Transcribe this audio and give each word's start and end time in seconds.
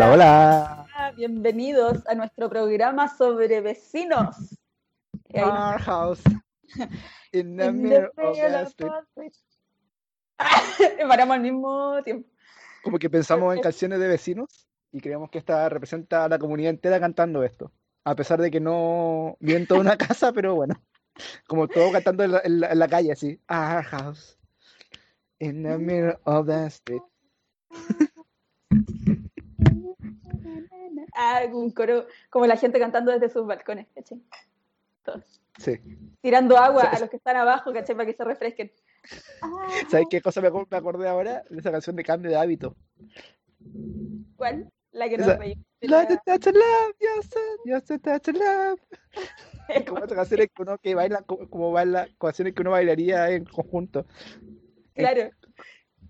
Hola, 0.00 0.86
Hola, 0.94 1.12
bienvenidos 1.16 2.06
a 2.06 2.14
nuestro 2.14 2.48
programa 2.48 3.08
sobre 3.08 3.60
vecinos. 3.60 4.56
Our 5.34 5.80
house 5.80 6.20
in 7.32 7.56
the 7.56 7.64
In 7.66 7.72
the 7.72 7.72
middle 7.72 8.10
of 8.16 8.36
the 8.36 8.62
street. 8.66 8.92
Paramos 11.08 11.34
al 11.34 11.40
mismo 11.40 12.00
tiempo. 12.04 12.28
Como 12.84 13.00
que 13.00 13.10
pensamos 13.10 13.56
en 13.56 13.60
canciones 13.60 13.98
de 13.98 14.06
vecinos 14.06 14.68
y 14.92 15.00
creemos 15.00 15.30
que 15.30 15.38
esta 15.38 15.68
representa 15.68 16.26
a 16.26 16.28
la 16.28 16.38
comunidad 16.38 16.70
entera 16.70 17.00
cantando 17.00 17.42
esto. 17.42 17.72
A 18.04 18.14
pesar 18.14 18.40
de 18.40 18.52
que 18.52 18.60
no 18.60 19.36
viven 19.40 19.66
toda 19.66 19.80
una 19.80 19.96
casa, 19.98 20.32
pero 20.32 20.54
bueno. 20.54 20.80
Como 21.48 21.66
todo 21.66 21.90
cantando 21.90 22.22
en 22.22 22.30
la, 22.32 22.40
en 22.44 22.60
la- 22.60 22.68
en 22.70 22.78
la 22.78 22.86
calle, 22.86 23.10
así. 23.10 23.40
Our 23.50 23.82
house 23.82 24.38
in 25.40 25.64
the 25.64 25.76
middle 25.76 26.16
of 26.24 26.46
the 26.46 26.66
street. 26.66 27.02
Ah, 31.14 31.42
un 31.52 31.70
coro, 31.70 32.06
como 32.30 32.46
la 32.46 32.56
gente 32.56 32.78
cantando 32.78 33.12
desde 33.12 33.28
sus 33.30 33.46
balcones, 33.46 33.86
¿cachai? 33.94 34.20
Todos. 35.02 35.40
Sí. 35.58 35.78
Tirando 36.20 36.56
agua 36.58 36.84
a 36.84 36.98
los 37.00 37.08
que 37.10 37.16
están 37.16 37.36
abajo, 37.36 37.72
¿cachai? 37.72 37.96
Para 37.96 38.06
que 38.06 38.14
se 38.14 38.24
refresquen. 38.24 38.70
Ah, 39.42 39.68
¿Sabes 39.88 40.06
qué 40.10 40.20
cosa 40.20 40.40
me, 40.40 40.50
me 40.50 40.76
acordé 40.76 41.08
ahora? 41.08 41.44
De 41.48 41.58
esa 41.60 41.70
canción 41.72 41.96
de 41.96 42.04
Cambio 42.04 42.30
de 42.30 42.36
Hábito. 42.36 42.76
¿Cuál? 44.36 44.70
La 44.92 45.08
que 45.08 45.18
nos 45.18 45.26
Esa- 45.28 45.36
reímos. 45.38 45.64
Love 45.80 46.08
to 46.08 46.16
touch 46.26 46.46
love, 46.46 46.92
yes, 46.98 47.30
yes, 47.64 47.84
to 47.84 47.98
touch 48.00 48.28
love. 48.34 48.80
Como 49.86 50.00
canciones 50.08 50.48
que 50.54 50.62
uno 50.62 50.76
que 50.78 50.94
baila, 50.94 51.22
como, 51.22 51.48
como 51.48 51.70
baila, 51.72 52.08
canciones 52.18 52.54
que 52.54 52.62
uno 52.62 52.72
bailaría 52.72 53.30
en 53.30 53.44
conjunto, 53.44 54.06
Claro. 54.94 55.30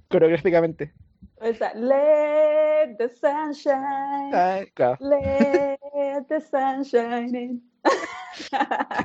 coreográficamente. 0.09 0.95
Esa, 1.41 1.73
let 1.75 2.97
the 2.99 3.09
sunshine, 3.09 4.33
Ah, 4.35 4.61
claro. 4.75 4.97
let 5.01 6.25
the 6.29 6.41
sunshine 6.41 7.35
in. 7.37 7.71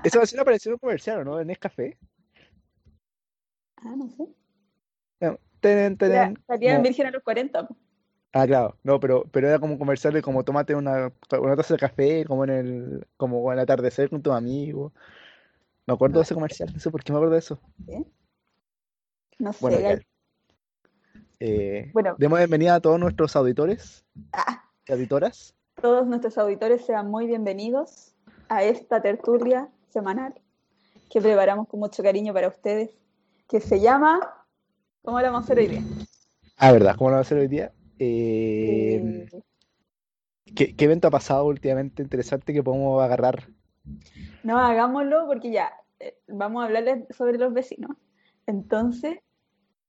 Esa 0.03 0.17
canción 0.19 0.41
apareció 0.41 0.69
en 0.69 0.73
un 0.73 0.79
comercial, 0.79 1.19
¿o 1.19 1.23
¿no? 1.23 1.39
En 1.39 1.47
Nescafé. 1.47 1.97
Ah, 3.77 3.93
no 3.95 4.09
sé. 4.09 4.27
Tenen, 5.59 5.93
Era- 5.93 5.97
tenen, 5.97 6.43
salía 6.45 6.69
en 6.71 6.75
como- 6.77 6.83
Virgen 6.83 7.07
a 7.07 7.11
los 7.11 7.23
40. 7.23 7.67
po. 7.67 7.77
Ah, 8.33 8.45
claro, 8.47 8.77
no, 8.83 8.99
pero, 8.99 9.23
pero 9.31 9.47
era 9.47 9.59
como 9.59 9.73
un 9.73 9.79
comercial 9.79 10.11
de 10.13 10.21
como 10.21 10.43
tomate 10.43 10.73
una, 10.75 11.13
una 11.39 11.55
taza 11.55 11.75
de 11.75 11.79
café, 11.79 12.25
como 12.25 12.43
en 12.43 12.49
el, 12.49 13.07
como 13.15 13.49
al 13.51 13.59
atardecer 13.59 14.09
con 14.09 14.21
tus 14.23 14.33
amigos. 14.33 14.91
Me 15.85 15.93
acuerdo 15.93 16.17
de 16.19 16.23
ese 16.23 16.33
comercial, 16.33 16.69
no 16.73 16.79
sé 16.79 16.89
por 16.89 17.03
qué 17.03 17.13
me 17.13 17.17
acuerdo 17.19 17.33
de 17.33 17.39
eso. 17.39 17.59
No 19.39 19.53
sé, 19.53 19.59
Bueno, 19.61 19.77
Eh, 21.45 21.89
Bueno. 21.91 22.15
demos 22.17 22.39
bienvenida 22.39 22.75
a 22.75 22.79
todos 22.79 22.97
nuestros 22.97 23.35
auditores 23.35 24.05
Ah, 24.31 24.63
y 24.87 24.93
auditoras. 24.93 25.53
todos 25.81 26.07
nuestros 26.07 26.37
auditores 26.37 26.85
sean 26.85 27.11
muy 27.11 27.27
bienvenidos 27.27 28.15
a 28.47 28.63
esta 28.63 29.01
tertulia 29.01 29.67
semanal 29.89 30.33
que 31.11 31.19
preparamos 31.19 31.67
con 31.67 31.81
mucho 31.81 32.01
cariño 32.01 32.33
para 32.33 32.47
ustedes, 32.47 32.91
que 33.49 33.59
se 33.59 33.81
llama... 33.81 34.21
¿Cómo 35.01 35.19
la 35.19 35.31
vamos 35.31 35.41
a 35.41 35.45
hacer 35.53 35.57
hoy 35.59 35.67
día? 35.67 35.81
Ah, 36.55 36.71
¿verdad? 36.71 36.95
¿Cómo 36.95 37.09
lo 37.09 37.15
va 37.15 37.19
a 37.19 37.21
hacer 37.23 37.37
hoy 37.39 37.49
día? 37.49 37.73
Eh, 37.99 39.27
Eh, 39.33 39.41
¿qué, 40.55 40.73
qué 40.77 40.85
evento 40.85 41.09
ha 41.09 41.11
pasado 41.11 41.45
últimamente 41.45 42.01
interesante 42.01 42.53
que 42.53 42.63
podemos 42.63 43.03
agarrar? 43.03 43.49
no, 44.43 44.57
hagámoslo 44.57 45.27
porque 45.27 45.51
ya 45.51 45.73
eh, 45.99 46.15
vamos 46.29 46.61
a 46.63 46.67
hablarles 46.67 47.03
sobre 47.09 47.37
los 47.37 47.53
vecinos. 47.53 47.97
Entonces, 48.47 49.19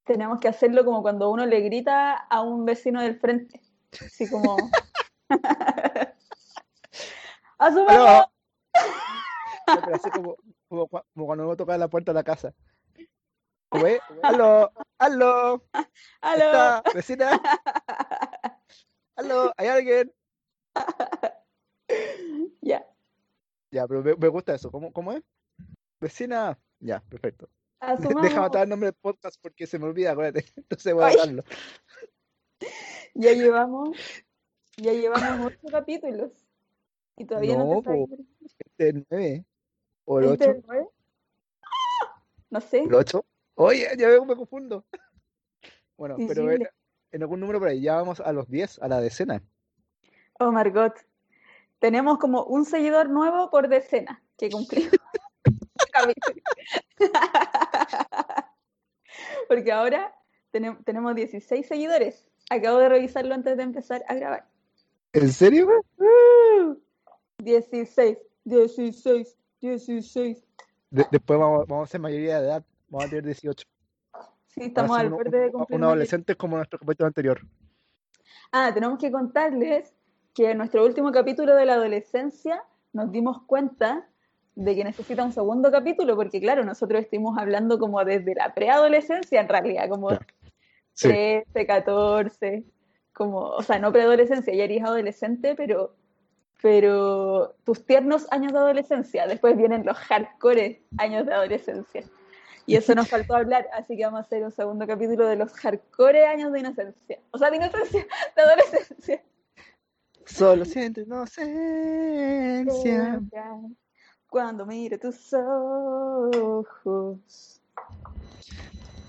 tenemos 0.05 0.41
que 0.41 0.49
hacerlo 0.49 0.85
como 0.85 1.03
cuando 1.03 1.31
uno 1.31 1.47
le 1.47 1.61
grita 1.61 2.15
a 2.15 2.43
un 2.43 2.65
vecino 2.65 3.03
del 3.03 3.19
frente. 3.19 3.61
Así 3.93 4.29
como... 4.31 4.71
No, 9.67 9.81
pero 9.83 9.95
así 9.97 10.11
como, 10.11 10.37
como, 10.69 10.89
cua- 10.89 11.05
como 11.15 11.27
cuando 11.27 11.45
uno 11.45 11.57
toca 11.57 11.77
la 11.79 11.89
puerta 11.89 12.13
de 12.13 12.15
la 12.15 12.23
casa. 12.25 12.55
¿Cómo 13.71 13.87
es? 13.87 14.01
¡Aló! 14.23 14.71
¡Aló! 14.99 15.63
¡Aló! 16.21 16.45
¿Está? 16.45 16.83
¿Vecina? 16.95 17.41
¡Aló! 19.17 19.53
¿Hay 19.57 19.69
alguien? 19.69 20.13
Ya. 22.61 22.87
Ya, 23.71 23.87
pero 23.89 24.03
me, 24.03 24.15
me 24.15 24.29
gusta 24.29 24.55
eso. 24.55 24.71
¿Cómo, 24.71 24.93
cómo 24.93 25.13
es? 25.13 25.23
¿Vecina? 26.01 26.59
Ya, 26.81 27.01
perfecto. 27.01 27.49
Asumamos. 27.81 28.23
Deja 28.23 28.41
matar 28.41 28.65
el 28.65 28.69
nombre 28.71 28.89
del 28.89 28.99
podcast 29.01 29.37
porque 29.41 29.67
se 29.67 29.79
me 29.79 29.87
olvida, 29.87 30.13
acuérdate. 30.13 30.47
Entonces 30.57 30.95
voy 30.95 31.05
a 31.05 31.07
Ay. 31.07 31.15
dejarlo. 31.15 31.45
Ya 33.17 33.33
llevamos, 33.33 33.97
ya 34.77 34.93
llevamos 34.93 35.53
ocho 35.53 35.69
capítulos. 35.71 36.33
Y 37.17 37.27
todavía 37.27 37.57
no, 37.57 37.75
No, 37.75 37.83
te 37.83 37.91
po. 37.91 38.09
Este 38.41 38.89
es 38.89 38.95
9. 39.09 39.45
¿O 40.05 40.19
el 40.19 40.33
¿Este 40.33 40.45
8? 40.45 40.51
es 40.51 40.57
el 40.57 40.65
nueve? 40.67 40.89
¡Ah! 41.63 42.23
No 42.51 42.61
sé. 42.61 42.83
¿El 42.83 42.93
8? 42.95 43.25
Oye, 43.55 43.89
ya 43.97 44.09
veo 44.09 44.23
que 44.23 44.27
me 44.27 44.37
confundo. 44.37 44.85
Bueno, 45.97 46.17
pero 46.27 46.51
en, 46.51 47.23
algún 47.23 47.39
número 47.39 47.61
por 47.61 47.69
ahí, 47.69 47.81
ya 47.83 47.95
vamos 47.95 48.19
a 48.19 48.33
los 48.33 48.49
10, 48.49 48.81
a 48.83 48.89
la 48.89 49.01
decena. 49.01 49.41
Oh 50.41 50.51
Margot. 50.51 50.95
Tenemos 51.79 52.19
como 52.19 52.45
un 52.45 52.65
seguidor 52.65 53.11
nuevo 53.11 53.51
por 53.51 53.69
decena 53.69 54.23
que 54.37 54.51
cumplimos. 54.51 54.91
Porque 59.49 59.73
ahora 59.73 60.15
tenem- 60.53 60.83
tenemos 60.85 61.15
16 61.15 61.67
seguidores. 61.67 62.27
Acabo 62.51 62.79
de 62.79 62.89
revisarlo 62.89 63.35
antes 63.35 63.57
de 63.57 63.63
empezar 63.63 64.05
a 64.09 64.15
grabar. 64.15 64.47
¿En 65.13 65.31
serio? 65.33 65.69
¡Uh! 65.99 66.75
16, 67.39 68.19
16, 68.45 69.37
16. 69.61 70.45
De- 70.91 71.07
después 71.11 71.39
vamos, 71.39 71.67
vamos 71.67 71.89
a 71.89 71.93
ser 71.93 72.01
mayoría 72.01 72.41
de 72.41 72.47
edad. 72.49 72.65
Vamos 72.89 73.07
a 73.07 73.11
tener 73.11 73.25
18. 73.25 73.67
Sí, 74.49 74.61
estamos 74.63 74.97
al 74.97 75.11
borde 75.11 75.39
de 75.39 75.53
cumplir 75.53 75.79
un 75.79 75.85
adolescente 75.85 76.37
como 76.37 76.57
nuestro 76.57 76.79
capítulo 76.79 77.09
anterior. 77.09 77.41
Ah, 78.53 78.71
tenemos 78.73 78.99
que 78.99 79.11
contarles 79.11 79.95
que 80.33 80.51
en 80.53 80.59
nuestro 80.59 80.85
último 80.85 81.11
capítulo 81.11 81.55
de 81.57 81.65
la 81.65 81.75
adolescencia 81.75 82.63
nos 82.93 83.11
dimos 83.11 83.43
cuenta 83.47 84.09
de 84.57 84.75
que 84.75 84.85
necesita 84.85 85.25
un 85.25 85.33
segundo 85.33 85.71
capítulo, 85.71 86.17
porque 86.17 86.41
claro, 86.41 86.65
nosotros 86.65 87.03
estuvimos 87.03 87.37
hablando 87.39 87.79
como 87.79 88.05
desde 88.05 88.35
la 88.35 88.55
preadolescencia 88.55 89.41
en 89.41 89.49
realidad, 89.49 89.89
como 89.89 90.09
Claro. 90.09 90.27
Sí, 90.95 91.09
13, 91.09 91.67
14, 91.67 92.65
como, 93.13 93.41
o 93.41 93.63
sea, 93.63 93.79
no 93.81 93.93
preadolescencia, 93.93 94.55
ya 94.55 94.65
eres 94.65 94.83
adolescente, 94.85 95.55
pero, 95.57 95.97
pero 96.63 97.57
tus 97.65 97.85
tiernos 97.85 98.31
años 98.31 98.53
de 98.53 98.59
adolescencia, 98.59 99.27
después 99.27 99.57
vienen 99.57 99.85
los 99.85 99.97
hardcore 99.99 100.83
años 100.99 101.27
de 101.27 101.35
adolescencia. 101.35 102.05
Y 102.67 102.77
eso 102.77 102.95
nos 102.95 103.09
faltó 103.09 103.35
hablar, 103.35 103.69
así 103.75 103.97
que 103.97 104.05
vamos 104.05 104.19
a 104.19 104.23
hacer 104.23 104.45
un 104.45 104.53
segundo 104.53 104.87
capítulo 104.87 105.27
de 105.27 105.37
los 105.37 105.53
hardcore 105.53 106.27
años 106.27 106.53
de 106.53 106.61
inocencia. 106.61 107.19
O 107.33 107.39
sea, 107.39 107.51
de 107.51 107.57
inocencia, 107.57 108.07
de 108.37 108.43
adolescencia. 108.43 109.21
solo 110.25 110.65
siento 110.65 111.01
inocencia. 111.01 111.51
Cuando 114.35 114.67
miro 114.67 114.99
tus 114.99 115.33
ojos. 115.33 116.83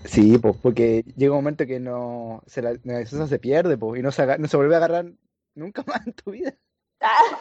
Sí, 0.04 0.38
pues, 0.38 0.56
porque 0.62 1.02
llega 1.16 1.32
un 1.32 1.38
momento 1.38 1.66
que 1.66 1.80
no 1.80 2.44
se 2.46 2.62
la, 2.62 2.76
se 3.04 3.38
pierde, 3.40 3.76
pues, 3.76 3.98
y 3.98 4.04
no 4.04 4.12
se, 4.12 4.38
no 4.38 4.46
se 4.46 4.56
vuelve 4.56 4.74
a 4.74 4.76
agarrar 4.76 5.06
nunca 5.56 5.82
más 5.84 6.06
en 6.06 6.12
tu 6.12 6.30
vida. 6.30 6.54
¡Ah! 7.00 7.40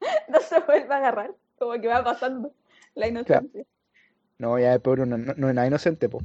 No 0.28 0.40
se 0.40 0.60
vuelve 0.60 0.92
a 0.92 0.98
agarrar, 0.98 1.34
como 1.58 1.72
que 1.80 1.88
va 1.88 2.04
pasando 2.04 2.52
la 2.94 3.08
inocencia. 3.08 3.64
No, 4.36 4.58
ya 4.58 4.72
después 4.72 5.00
uno 5.00 5.16
no, 5.16 5.32
no 5.34 5.48
es 5.48 5.54
nada 5.54 5.66
inocente, 5.66 6.10
pues. 6.10 6.22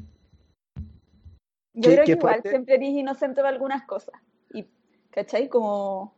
Yo 1.74 1.90
creo 1.90 2.04
que 2.04 2.12
igual 2.12 2.42
siempre 2.44 2.76
eres 2.76 2.90
inocente 2.90 3.40
para 3.40 3.54
algunas 3.54 3.86
cosas. 3.86 4.20
Y, 4.54 4.68
¿cachai? 5.10 5.48
Como. 5.48 6.14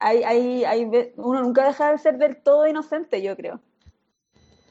Hay, 0.00 0.22
hay, 0.24 0.64
hay, 0.64 0.84
uno 1.16 1.42
nunca 1.42 1.66
deja 1.66 1.92
de 1.92 1.98
ser 1.98 2.18
del 2.18 2.36
todo 2.42 2.66
inocente, 2.66 3.22
yo 3.22 3.36
creo. 3.36 3.60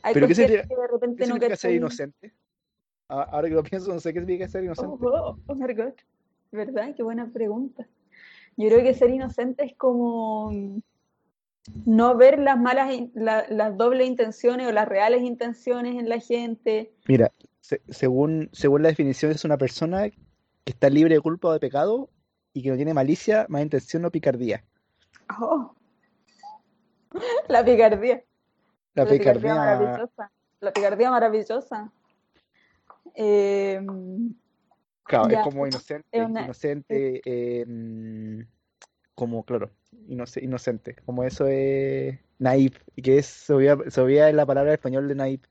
Hay 0.04 0.14
¿Pero 0.14 0.28
qué 0.28 0.36
significa- 0.36 0.68
que 0.68 0.76
de 0.76 0.88
repente 0.88 1.24
¿Qué 1.24 1.28
no 1.28 1.34
significa 1.36 1.56
ser 1.56 1.70
cachai. 1.70 1.76
inocente? 1.78 2.34
Ahora 3.08 3.48
que 3.48 3.54
lo 3.56 3.64
pienso, 3.64 3.94
no 3.94 4.00
sé 4.00 4.14
qué 4.14 4.20
significa 4.20 4.48
ser 4.48 4.64
inocente. 4.64 4.96
Oh, 5.02 5.38
oh, 5.48 5.56
Margot, 5.56 5.96
¿verdad? 6.52 6.94
Qué 6.96 7.04
buena 7.04 7.32
pregunta. 7.32 7.88
Yo 8.58 8.68
creo 8.70 8.84
que 8.84 8.94
ser 8.94 9.10
inocente 9.10 9.66
es 9.66 9.76
como 9.76 10.52
mm, 10.52 10.80
no 11.86 12.16
ver 12.16 12.40
las 12.40 12.60
malas, 12.60 12.94
la- 13.14 13.46
las 13.50 13.78
dobles 13.78 14.08
intenciones 14.08 14.68
o 14.68 14.72
las 14.72 14.88
reales 14.88 15.22
intenciones 15.24 15.96
en 15.96 16.08
la 16.10 16.20
gente. 16.20 16.94
Mira, 17.08 17.32
se- 17.62 17.82
según, 17.90 18.50
según 18.54 18.84
la 18.84 18.90
definición, 18.90 19.32
es 19.32 19.44
una 19.44 19.58
persona 19.58 20.10
que 20.10 20.72
está 20.72 20.90
libre 20.90 21.16
de 21.16 21.22
culpa 21.22 21.50
o 21.50 21.54
de 21.54 21.60
pecado 21.60 22.10
y 22.54 22.62
que 22.64 22.70
no 22.70 22.76
tiene 22.76 22.94
malicia, 22.94 23.46
mala 23.50 23.64
intención 23.64 24.06
o 24.06 24.12
picardía. 24.12 24.64
Oh. 25.40 25.74
La 27.48 27.64
picardía. 27.64 28.24
La 28.94 29.04
La 29.04 29.10
picardía 29.10 29.34
picardía, 29.34 29.56
maravillosa. 29.56 30.32
La 30.60 30.74
picardía 30.74 31.12
maravillosa. 31.12 31.92
Eh, 33.14 33.82
Claro, 35.08 35.30
Ya, 35.30 35.38
es 35.38 35.44
como 35.44 35.68
es 35.68 35.72
inocente, 35.76 36.20
una- 36.26 36.44
inocente, 36.46 37.22
eh, 37.26 38.44
como, 39.14 39.44
claro, 39.44 39.70
inoce- 40.08 40.42
inocente, 40.44 40.96
como 41.06 41.24
eso 41.24 41.46
es 41.48 42.18
naive, 42.40 42.80
y 42.96 43.04
que 43.04 43.20
es, 43.20 43.28
se 43.28 43.54
se 43.92 44.02
olvida 44.02 44.32
la 44.32 44.48
palabra 44.48 44.72
en 44.72 44.76
español 44.80 45.08
de 45.08 45.14
naive. 45.14 45.44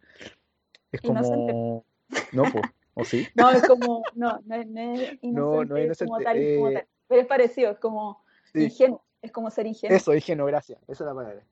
Es 0.91 1.05
Inocente. 1.05 1.53
como, 1.53 1.85
no, 2.33 2.43
pues, 2.53 2.65
¿o 2.95 3.05
sí? 3.05 3.29
No, 3.37 3.51
es 3.53 3.63
como, 3.65 4.03
no, 4.17 4.41
no 4.45 4.55
es, 4.57 4.67
no 4.67 4.81
es 4.81 5.19
No, 5.23 5.65
no 5.65 5.77
es 5.77 5.85
inocente 5.85 6.05
como 6.07 6.21
inocente, 6.21 6.25
tal, 6.25 6.57
como 6.57 6.69
eh, 6.71 6.75
tal. 6.75 6.89
Pero 7.07 7.21
es 7.21 7.27
parecido, 7.29 7.71
es 7.71 7.79
como 7.79 8.25
Sí. 8.53 8.65
ingenuo, 8.65 9.04
es 9.25 9.33
como 9.33 9.51
ser 9.51 9.67
ingenuo. 9.67 9.97
Eso, 9.97 10.15
ingenuo, 10.15 10.47
gracias, 10.47 10.79
esa 10.87 11.05
es 11.05 11.09
la 11.09 11.15
palabra. 11.15 11.43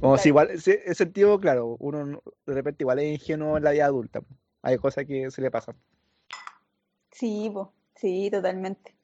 Como 0.00 0.12
Claro. 0.12 0.18
si 0.18 0.28
igual, 0.28 0.50
ese, 0.50 0.94
sentido, 0.94 1.38
claro, 1.40 1.76
uno 1.80 2.04
no- 2.06 2.22
de 2.46 2.54
repente 2.54 2.84
igual 2.84 3.00
es 3.00 3.20
ingenuo 3.20 3.56
en 3.56 3.64
la 3.64 3.72
vida 3.72 3.86
adulta, 3.86 4.20
hay 4.62 4.78
cosas 4.78 5.04
que 5.04 5.30
se 5.30 5.42
le 5.42 5.50
pasan. 5.50 5.74
Sí, 7.10 7.50
po, 7.52 7.72
sí, 7.94 8.30
totalmente. 8.30 8.94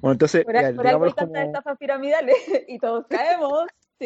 Bueno, 0.00 0.12
entonces, 0.12 0.44
Por, 0.44 0.54
ya, 0.54 0.60
por 0.60 0.68
algo 0.68 0.80
hay 0.80 0.86
digámoslo 0.86 1.14
tantas 1.14 1.42
como... 1.42 1.46
estafas 1.46 1.78
piramidales 1.78 2.36
y 2.68 2.78
todos 2.78 3.06
caemos. 3.08 3.66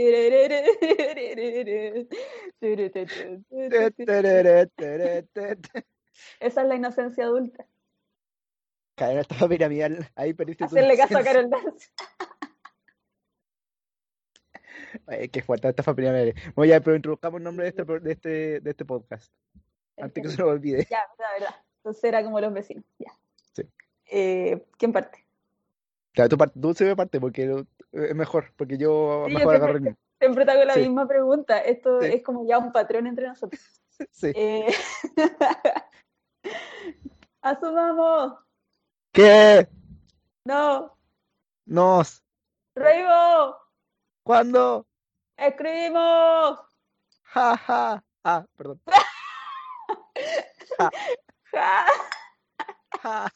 Esa 6.41 6.63
es 6.63 6.69
la 6.69 6.75
inocencia 6.75 7.25
adulta. 7.25 7.67
Caer 8.99 9.13
en 9.13 9.19
esta 9.21 9.49
piramidal, 9.49 10.11
ahí 10.17 10.35
perdiste 10.35 10.65
tu 10.65 10.77
Hacerle 10.77 10.97
caso 10.97 11.19
a. 11.19 11.23
Carol 11.23 11.49
Dance. 11.51 11.89
Ay, 15.07 15.29
qué 15.29 15.43
fuerte 15.43 15.69
esta 15.69 15.95
piramidal. 15.95 16.35
Bueno, 16.55 16.71
ya, 16.71 16.81
pero 16.81 16.97
introduzcamos 16.97 17.39
el 17.39 17.45
nombre 17.45 17.65
de 17.65 17.71
este, 17.71 17.85
de 18.01 18.13
este, 18.13 18.61
de 18.61 18.71
este 18.71 18.85
podcast, 18.85 19.33
antes 19.97 20.23
que 20.23 20.29
se 20.31 20.39
nos 20.39 20.49
olvide. 20.51 20.87
Ya, 20.91 21.05
la 21.19 21.33
verdad. 21.39 21.55
Entonces 21.79 22.05
era 22.05 22.23
como 22.23 22.41
los 22.41 22.53
vecinos. 22.53 22.85
Ya. 22.99 23.13
Sí. 23.53 23.63
Eh, 24.11 24.67
¿Quién 24.79 24.93
parte? 24.93 25.25
Claro, 26.13 26.29
tú, 26.31 26.39
parte- 26.39 26.59
tú 26.61 26.75
se 26.75 26.85
ve 26.85 26.97
parte 26.97 27.21
porque 27.21 27.47
lo- 27.47 27.67
es 27.93 28.15
mejor, 28.15 28.53
porque 28.57 28.77
yo 28.79 29.25
Sí, 29.27 29.33
yo 29.33 29.39
mejor 29.39 29.57
agarro 29.57 29.73
el 29.77 29.83
siempre, 29.83 29.91
mío. 29.91 29.99
siempre 30.21 30.45
te 30.45 30.51
hago 30.53 30.65
la 30.65 30.75
Sí. 30.75 30.81
misma 30.81 31.07
pregunta. 31.07 31.59
Esto 31.61 32.01
Sí. 32.01 32.09
es 32.15 32.23
como 32.23 32.47
ya 32.49 32.59
un 32.59 32.73
patrón 32.73 33.07
entre 33.07 33.29
nosotros. 33.29 33.61
Sí. 34.13 34.33
Eh, 34.35 34.67
Asumamos. 37.43 38.35
¿Qué? 39.19 39.67
No. 40.45 40.97
Nos. 41.67 42.23
Reivo. 42.77 43.57
¿Cuándo? 44.23 44.87
Escribimos. 45.37 46.61
Ja, 47.25 47.57
ja. 47.57 48.05
Ah, 48.23 48.47
perdón. 48.57 48.81
Ja. 51.53 51.87
Ja. 53.03 53.29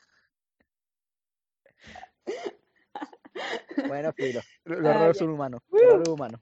Bueno, 3.88 4.12
filo. 4.12 4.40
Los 4.64 4.86
Ah, 4.86 4.90
errores 4.90 5.18
son 5.18 5.30
humanos. 5.30 5.60
Los 5.68 5.82
errores 5.82 6.08
humanos. 6.10 6.40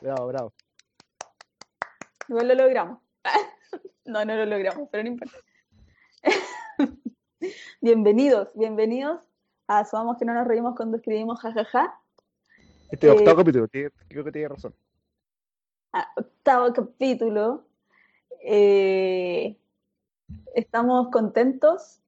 Bravo, 0.00 0.26
bravo. 0.26 0.52
Igual 2.28 2.48
lo 2.48 2.54
logramos. 2.56 2.98
No, 4.04 4.24
no 4.24 4.34
lo 4.34 4.46
logramos, 4.46 4.88
pero 4.90 5.04
no 5.04 5.10
importa. 5.10 5.36
Bienvenidos, 7.80 8.48
bienvenidos 8.54 9.20
a 9.66 9.80
Asumamos 9.80 10.16
que 10.18 10.24
no 10.24 10.34
nos 10.34 10.46
reímos 10.46 10.74
cuando 10.76 10.96
escribimos 10.96 11.40
jajaja. 11.40 12.00
Este 12.90 13.06
Eh, 13.06 13.10
octavo 13.10 13.36
capítulo, 13.38 13.68
tiene- 13.68 13.90
creo 14.08 14.24
que 14.24 14.32
tiene 14.32 14.48
razón. 14.48 14.74
a 15.92 16.06
octavo 16.16 16.72
capítulo. 16.72 17.64
Eh, 18.42 19.56
estamos 20.54 21.08
contentos 21.10 22.00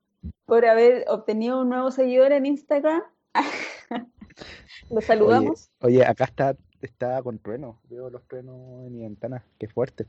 por 0.47 0.67
haber 0.67 1.05
obtenido 1.09 1.62
un 1.62 1.71
nuevo 1.71 1.91
seguidor 1.91 2.32
en 2.32 2.47
Instagram. 2.47 3.03
Lo 4.91 5.00
saludamos. 5.00 5.71
oye, 5.81 6.05
acá 6.05 6.25
está, 6.25 6.56
está 6.82 7.23
con 7.23 7.38
truenos. 7.38 7.77
Veo 7.88 8.11
los 8.11 8.23
truenos 8.27 8.87
en 8.87 8.93
mi 8.94 9.03
ventana. 9.03 9.44
Qué 9.59 9.67
fuerte. 9.69 10.06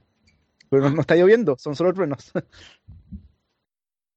Pero 0.69 0.83
no, 0.83 0.89
no 0.95 1.01
está 1.01 1.15
lloviendo, 1.15 1.57
son 1.57 1.75
solo 1.75 1.93
truenos. 1.93 2.31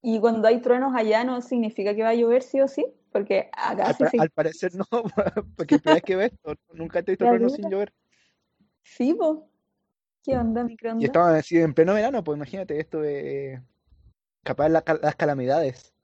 Y 0.06 0.21
cuando 0.21 0.47
hay 0.49 0.61
truenos 0.61 0.95
allá 0.95 1.25
no 1.25 1.41
significa 1.41 1.95
que 1.95 2.03
va 2.03 2.11
a 2.11 2.15
llover 2.15 2.43
sí 2.43 2.61
o 2.61 2.69
sí, 2.69 2.85
porque 3.11 3.49
acá 3.53 3.87
Al, 3.87 3.95
sí, 3.95 4.05
sí. 4.11 4.19
al 4.19 4.29
parecer 4.31 4.73
no, 4.75 4.85
porque 5.56 5.79
primera 5.79 5.95
vez 5.95 6.03
que 6.03 6.25
esto, 6.27 6.55
nunca 6.75 7.03
te 7.03 7.12
he 7.12 7.15
visto 7.15 7.25
truenos 7.29 7.55
sin 7.55 7.71
llover. 7.71 7.91
Sí, 8.83 9.15
po. 9.15 9.49
¿Qué 10.23 10.37
onda, 10.37 10.62
Y 10.62 10.67
microondas? 10.67 11.06
estaban 11.06 11.35
así 11.37 11.56
en 11.59 11.73
pleno 11.73 11.95
verano, 11.95 12.23
pues 12.23 12.37
imagínate 12.37 12.79
esto 12.79 13.01
de 13.01 13.62
capaz 14.43 14.69
la 14.69 14.85
las 15.03 15.17
calamidades. 15.17 15.95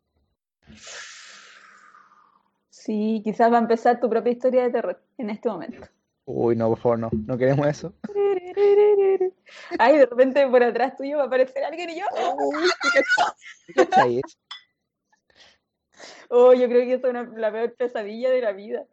Sí, 2.71 3.21
quizás 3.23 3.53
va 3.53 3.59
a 3.59 3.61
empezar 3.61 4.01
tu 4.01 4.09
propia 4.09 4.33
historia 4.33 4.63
de 4.63 4.71
terror 4.71 5.03
en 5.19 5.29
este 5.29 5.51
momento. 5.51 5.87
Uy, 6.25 6.57
no, 6.57 6.69
por 6.71 6.79
favor, 6.79 6.99
no, 6.99 7.11
no 7.27 7.37
queremos 7.37 7.67
eso. 7.67 7.93
Ay, 9.79 9.99
de 9.99 10.07
repente 10.07 10.47
por 10.49 10.63
atrás 10.63 10.97
tuyo 10.97 11.19
va 11.19 11.25
a 11.25 11.27
aparecer 11.27 11.65
alguien 11.65 11.91
y 11.91 12.01
yo. 12.01 12.07
Uy, 12.39 12.71
¿qué? 12.93 13.03
¿Qué? 13.75 14.23
Oh, 16.29 16.53
yo 16.55 16.67
creo 16.69 16.81
que 16.83 16.95
eso 16.95 17.07
es 17.07 17.11
una- 17.11 17.31
la 17.37 17.53
peor 17.53 17.75
pesadilla 17.75 18.31
de 18.31 18.41
la 18.41 18.53
vida. 18.53 18.85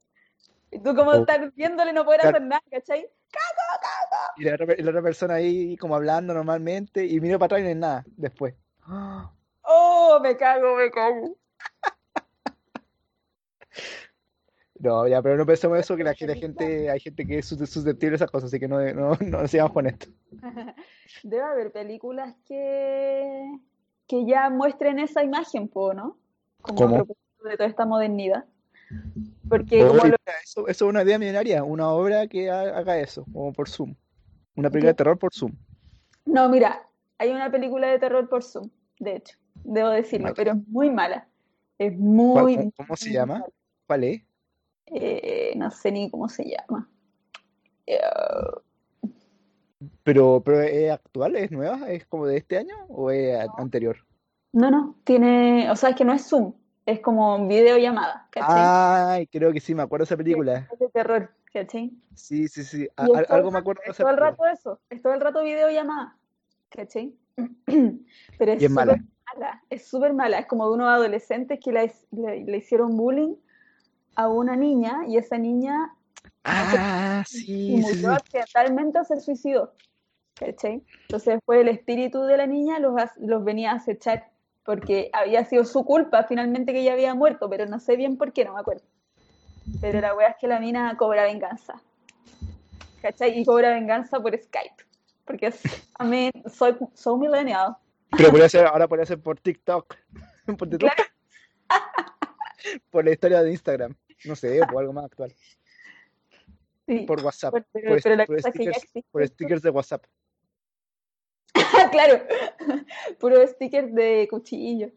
Y 0.71 0.79
tú 0.79 0.93
como 0.95 1.11
Oh. 1.11 1.19
estar 1.21 1.51
viéndole 1.53 1.93
no 1.93 2.03
poder 2.03 2.21
hacer 2.27 2.41
nada, 2.41 2.61
¿cachai? 2.69 3.07
Y 4.37 4.43
la, 4.43 4.55
otra- 4.55 4.75
y 4.77 4.81
la 4.83 4.89
otra 4.91 5.01
persona 5.01 5.35
ahí 5.35 5.77
como 5.77 5.95
hablando 5.95 6.33
normalmente 6.33 7.05
y 7.05 7.19
miro 7.19 7.39
para 7.39 7.45
atrás 7.47 7.61
y 7.61 7.63
no 7.63 7.69
hay 7.69 7.75
nada 7.75 8.03
después. 8.17 8.53
¡Ah! 8.83 9.31
Oh, 9.61 10.19
me 10.21 10.35
cago, 10.37 10.75
me 10.75 10.91
cago. 10.91 11.37
No, 14.79 15.07
ya, 15.07 15.21
pero 15.21 15.37
no 15.37 15.45
pensemos 15.45 15.79
eso, 15.79 15.95
que 15.95 16.03
la, 16.03 16.13
que 16.13 16.27
la 16.27 16.35
gente, 16.35 16.89
hay 16.89 16.99
gente 16.99 17.25
que 17.25 17.39
es 17.39 17.45
sus- 17.47 17.69
susceptible 17.69 18.13
a 18.13 18.17
esas 18.17 18.29
cosas, 18.29 18.49
así 18.49 18.59
que 18.59 18.67
no, 18.67 18.79
no, 18.93 19.15
no 19.21 19.47
sigamos 19.47 19.73
con 19.73 19.87
esto. 19.87 20.07
Debe 21.23 21.41
haber 21.43 21.71
películas 21.71 22.35
que, 22.47 23.59
que 24.07 24.25
ya 24.25 24.49
muestren 24.49 24.99
esa 24.99 25.23
imagen, 25.23 25.67
po, 25.67 25.93
¿no? 25.93 26.17
Como 26.61 26.79
a 26.79 26.83
¿Cómo? 26.83 26.95
propósito 26.97 27.49
de 27.49 27.57
toda 27.57 27.69
esta 27.69 27.85
modernidad. 27.85 28.45
Porque 29.49 29.79
como 29.85 30.05
lo- 30.05 30.15
eso, 30.43 30.67
eso 30.67 30.85
es 30.85 30.89
una 30.89 31.03
idea 31.03 31.17
millonaria, 31.17 31.63
una 31.63 31.89
obra 31.89 32.27
que 32.27 32.49
ha- 32.49 32.77
haga 32.77 32.99
eso, 32.99 33.25
como 33.33 33.53
por 33.53 33.69
Zoom. 33.69 33.95
Una 34.55 34.69
película 34.69 34.91
de 34.91 34.95
terror 34.95 35.17
por 35.17 35.33
Zoom. 35.33 35.53
No, 36.25 36.49
mira, 36.49 36.87
hay 37.17 37.31
una 37.31 37.49
película 37.49 37.87
de 37.87 37.99
terror 37.99 38.27
por 38.29 38.43
Zoom, 38.43 38.69
de 38.99 39.15
hecho, 39.17 39.37
debo 39.63 39.89
decirlo, 39.89 40.33
pero 40.35 40.51
es 40.51 40.67
muy 40.67 40.89
mala. 40.89 41.27
Es 41.77 41.91
¿Cuál- 41.93 41.99
muy, 41.99 42.55
cómo, 42.55 42.71
cómo 42.77 42.95
se 42.97 43.11
llama? 43.11 43.35
mala. 43.39 43.47
¿Cuál 43.87 44.03
es? 44.03 44.21
Eh, 44.93 45.53
no 45.57 45.69
sé 45.71 45.91
ni 45.91 46.09
cómo 46.09 46.29
se 46.29 46.45
llama. 46.45 46.89
Eh, 47.85 47.99
Pero, 50.03 50.41
pero 50.43 50.61
¿es 50.61 50.91
actual? 50.91 51.35
¿Es 51.35 51.51
nueva? 51.51 51.91
¿Es 51.91 52.05
como 52.07 52.25
de 52.25 52.37
este 52.37 52.57
año 52.57 52.75
o 52.89 53.11
es 53.11 53.37
anterior? 53.57 53.97
no, 54.53 54.71
no, 54.71 54.95
tiene, 55.03 55.69
o 55.69 55.75
sea, 55.75 55.89
es 55.91 55.95
que 55.95 56.05
no 56.05 56.13
es 56.13 56.27
Zoom, 56.27 56.53
es 56.85 56.99
como 56.99 57.47
videollamada, 57.47 58.27
¿cachai? 58.31 58.63
Ay, 58.63 59.27
creo 59.27 59.53
que 59.53 59.59
sí, 59.59 59.75
me 59.75 59.83
acuerdo 59.83 60.03
de 60.03 60.07
esa 60.07 60.17
película. 60.17 60.67
Es 60.71 60.79
de 60.79 60.89
terror, 60.89 61.31
¿cachai? 61.53 61.91
Sí, 62.15 62.47
sí, 62.47 62.63
sí. 62.63 62.87
A- 62.97 63.05
algo 63.29 63.51
me 63.51 63.59
acuerdo 63.59 63.81
de 63.85 63.91
es 63.91 63.97
todo 63.97 64.09
el 64.09 64.17
rato 64.17 64.45
eso, 64.47 64.79
es 64.89 65.01
todo 65.01 65.13
el 65.13 65.21
rato 65.21 65.43
videollamada, 65.43 66.17
¿cachai? 66.69 67.13
Pero 68.39 68.51
es 68.53 68.61
Y 68.61 68.65
es 68.65 68.71
mala. 68.71 69.03
es 69.69 69.85
súper 69.87 70.13
mala, 70.13 70.39
es 70.39 70.47
como 70.47 70.67
de 70.67 70.73
unos 70.75 70.87
adolescentes 70.87 71.59
que 71.63 71.71
le, 71.71 71.91
le- 72.11 72.45
le 72.45 72.57
hicieron 72.57 72.97
bullying 72.97 73.35
a 74.17 74.27
una 74.27 74.55
niña 74.55 75.03
y 75.07 75.17
esa 75.17 75.37
niña 75.37 75.93
Ah, 76.47 77.23
y 77.25 77.29
sí, 77.29 77.43
sí, 77.43 77.83
sí. 77.83 77.95
murió 77.95 78.13
accidentalmente 78.13 78.99
o 78.99 79.03
se 79.03 79.19
suicidó, 79.19 79.73
¿cachai? 80.35 80.83
Entonces 81.01 81.35
después 81.35 81.59
el 81.59 81.67
espíritu 81.67 82.23
de 82.23 82.37
la 82.37 82.47
niña 82.47 82.79
los, 82.79 82.93
los 83.17 83.43
venía 83.43 83.71
a 83.71 83.75
acechar 83.75 84.29
porque 84.63 85.09
había 85.13 85.45
sido 85.45 85.65
su 85.65 85.83
culpa 85.85 86.23
finalmente 86.23 86.73
que 86.73 86.81
ella 86.81 86.93
había 86.93 87.13
muerto, 87.15 87.49
pero 87.49 87.65
no 87.65 87.79
sé 87.79 87.95
bien 87.95 88.17
por 88.17 88.33
qué, 88.33 88.45
no 88.45 88.53
me 88.53 88.59
acuerdo. 88.59 88.83
Pero 89.81 89.99
la 89.99 90.13
wea 90.15 90.29
es 90.29 90.35
que 90.39 90.47
la 90.47 90.59
mina 90.59 90.95
cobra 90.97 91.23
venganza, 91.23 91.81
¿cachai? 93.01 93.37
Y 93.37 93.45
cobra 93.45 93.73
venganza 93.73 94.19
por 94.19 94.37
Skype, 94.37 94.83
porque 95.25 95.47
es, 95.47 95.61
a 95.99 96.05
mí 96.05 96.31
soy, 96.45 96.77
soy 96.93 97.19
millennial. 97.19 97.75
Pero 98.15 98.29
podría 98.29 98.47
ser, 98.47 98.65
ahora 98.65 98.87
podría 98.87 99.05
ser 99.05 99.19
por 99.19 99.37
TikTok. 99.39 99.95
Por 100.57 100.69
TikTok. 100.69 100.91
Por 102.89 103.03
la 103.03 103.11
historia 103.11 103.43
de 103.43 103.51
Instagram. 103.51 103.93
No 104.25 104.35
sé, 104.35 104.59
o 104.61 104.79
algo 104.79 104.93
más 104.93 105.05
actual. 105.05 105.33
Sí, 106.87 106.99
Por 107.01 107.21
WhatsApp. 107.23 107.51
por- 107.51 107.65
pero, 107.71 107.89
por 107.89 108.01
pero 108.03 108.15
la 108.15 108.25
por 108.25 108.35
cosa 108.37 108.49
es 108.49 108.55
que 108.55 108.65
ya 108.65 108.73
stickers, 108.73 109.05
por 109.11 109.27
stickers 109.27 109.61
de 109.61 109.69
WhatsApp. 109.69 110.05
claro, 111.91 112.23
puro 113.19 113.45
sticker 113.47 113.91
de 113.91 114.27
cuchillo. 114.29 114.89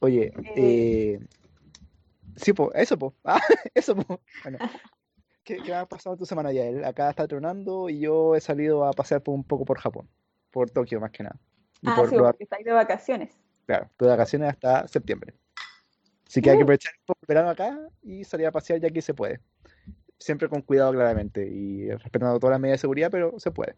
Oye, 0.00 0.32
Eh. 0.44 0.52
eh, 0.56 1.20
sí, 2.36 2.52
po, 2.52 2.72
eso, 2.74 2.98
po. 2.98 3.14
Ah, 3.24 3.40
eso, 3.74 3.94
po. 3.96 4.20
Bueno, 4.42 4.58
¿qué, 5.44 5.56
qué 5.62 5.74
ha 5.74 5.86
pasado 5.86 6.16
tu 6.16 6.24
semana 6.26 6.52
ya? 6.52 6.64
Él 6.66 6.84
acá 6.84 7.10
está 7.10 7.26
tronando 7.28 7.88
y 7.88 8.00
yo 8.00 8.34
he 8.36 8.40
salido 8.40 8.84
a 8.84 8.92
pasear 8.92 9.22
por 9.22 9.34
un 9.34 9.44
poco 9.44 9.64
por 9.64 9.78
Japón, 9.78 10.08
por 10.50 10.70
Tokio 10.70 11.00
más 11.00 11.10
que 11.10 11.22
nada. 11.24 11.36
Y 11.82 11.88
Ah, 11.88 11.94
por 11.96 12.08
sí, 12.10 12.16
lo- 12.16 12.24
porque 12.24 12.44
estáis 12.44 12.64
de 12.64 12.72
vacaciones. 12.72 13.38
claro, 13.66 13.88
de 13.98 14.06
vacaciones 14.06 14.50
hasta 14.50 14.86
septiembre. 14.88 15.34
Así 16.30 16.40
que 16.40 16.50
hay 16.50 16.58
que 16.58 16.62
Uh. 16.62 16.64
aprovechar 16.64 16.92
un 16.96 17.06
poco 17.06 17.20
el 17.22 17.26
verano 17.26 17.50
acá 17.50 17.76
y 18.02 18.22
salir 18.22 18.46
a 18.46 18.52
pasear 18.52 18.78
ya 18.80 18.88
que 18.90 19.02
se 19.02 19.14
puede. 19.14 19.40
Siempre 20.16 20.48
con 20.48 20.62
cuidado, 20.62 20.92
claramente, 20.92 21.44
y 21.48 21.90
respetando 21.90 22.38
todas 22.38 22.52
las 22.52 22.60
medidas 22.60 22.78
de 22.78 22.82
seguridad, 22.82 23.10
pero 23.10 23.40
se 23.40 23.50
puede. 23.50 23.74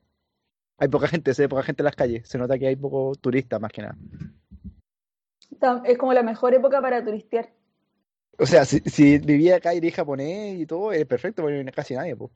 Hay 0.76 0.88
poca 0.88 1.08
gente, 1.08 1.32
se 1.32 1.42
ve 1.42 1.48
poca 1.48 1.62
gente 1.62 1.80
en 1.80 1.86
las 1.86 1.96
calles. 1.96 2.28
Se 2.28 2.36
nota 2.36 2.58
que 2.58 2.66
hay 2.66 2.76
poco 2.76 3.14
turista, 3.14 3.58
más 3.58 3.72
que 3.72 3.82
nada. 3.82 3.96
Es 5.84 5.96
como 5.96 6.12
la 6.12 6.22
mejor 6.22 6.52
época 6.52 6.82
para 6.82 7.02
turistear. 7.02 7.50
O 8.38 8.44
sea, 8.44 8.66
si, 8.66 8.80
si 8.80 9.18
vivía 9.18 9.56
acá 9.56 9.72
y 9.74 9.80
de 9.80 9.90
japonés 9.90 10.58
y 10.58 10.66
todo, 10.66 10.92
es 10.92 11.06
perfecto, 11.06 11.40
porque 11.42 11.52
no 11.52 11.58
viene 11.58 11.72
casi 11.72 11.94
nadie, 11.94 12.16
pues. 12.16 12.32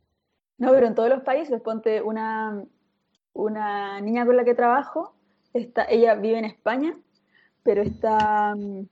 No, 0.59 0.71
pero 0.71 0.87
en 0.87 0.95
todos 0.95 1.11
los 1.11 1.23
países, 1.23 1.61
ponte 1.61 2.01
una, 2.01 2.65
una 3.35 4.01
niña 4.01 4.25
con 4.25 4.37
la 4.37 4.45
que 4.45 4.55
trabajo, 4.55 5.15
está, 5.53 5.85
ella 5.91 6.15
vive 6.15 6.39
en 6.39 6.47
España, 6.47 6.99
pero 7.63 7.83
está 7.83 8.55
mm, 8.55 8.87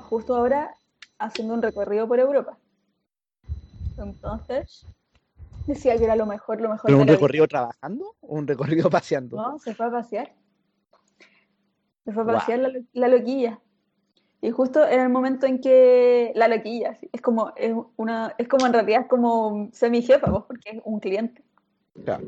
justo 0.00 0.34
ahora 0.36 0.74
haciendo 1.18 1.54
un 1.54 1.62
recorrido 1.62 2.06
por 2.08 2.18
Europa. 2.20 2.58
Entonces, 3.96 4.86
decía 5.66 5.98
que 5.98 6.04
era 6.04 6.16
lo 6.16 6.26
mejor, 6.26 6.60
lo 6.60 6.68
mejor 6.68 6.86
¿Pero 6.86 6.98
un 6.98 7.04
vida. 7.04 7.14
recorrido 7.14 7.48
trabajando 7.48 8.14
o 8.20 8.36
un 8.36 8.46
recorrido 8.46 8.88
paseando? 8.90 9.36
No, 9.36 9.58
se 9.58 9.74
fue 9.74 9.86
a 9.86 9.90
pasear. 9.90 10.32
Se 12.04 12.12
fue 12.12 12.22
a 12.22 12.26
pasear 12.26 12.58
la, 12.60 12.68
lo- 12.68 12.80
la 12.92 13.08
loquilla. 13.08 13.60
Y 14.40 14.50
justo 14.52 14.86
en 14.86 15.00
el 15.00 15.08
momento 15.08 15.46
en 15.46 15.60
que 15.60 16.30
la 16.36 16.46
loquilla, 16.46 16.94
sí, 16.94 17.10
es 17.12 17.20
como, 17.20 17.52
es 17.56 17.74
una, 17.96 18.34
es 18.38 18.46
como 18.46 18.66
en 18.66 18.72
realidad 18.72 19.02
es 19.02 19.08
como 19.08 19.68
semi 19.72 20.00
jefa, 20.00 20.30
pues, 20.30 20.44
porque 20.46 20.70
es 20.70 20.80
un 20.84 21.00
cliente. 21.00 21.42
Claro. 22.04 22.24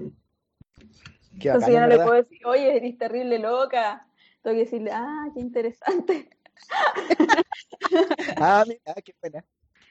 Qué 1.38 1.48
Entonces 1.48 1.60
bacán, 1.60 1.74
en 1.74 1.80
no 1.82 1.86
le 1.96 2.02
puedo 2.02 2.16
decir, 2.16 2.44
oye, 2.46 2.76
eres 2.76 2.98
terrible 2.98 3.38
loca. 3.38 4.08
Tengo 4.42 4.54
que 4.56 4.64
decirle, 4.64 4.90
ah, 4.92 5.26
qué 5.32 5.40
interesante. 5.40 6.30
Ah, 8.36 8.64
mira, 8.66 8.94
qué 9.04 9.14
buena. 9.20 9.44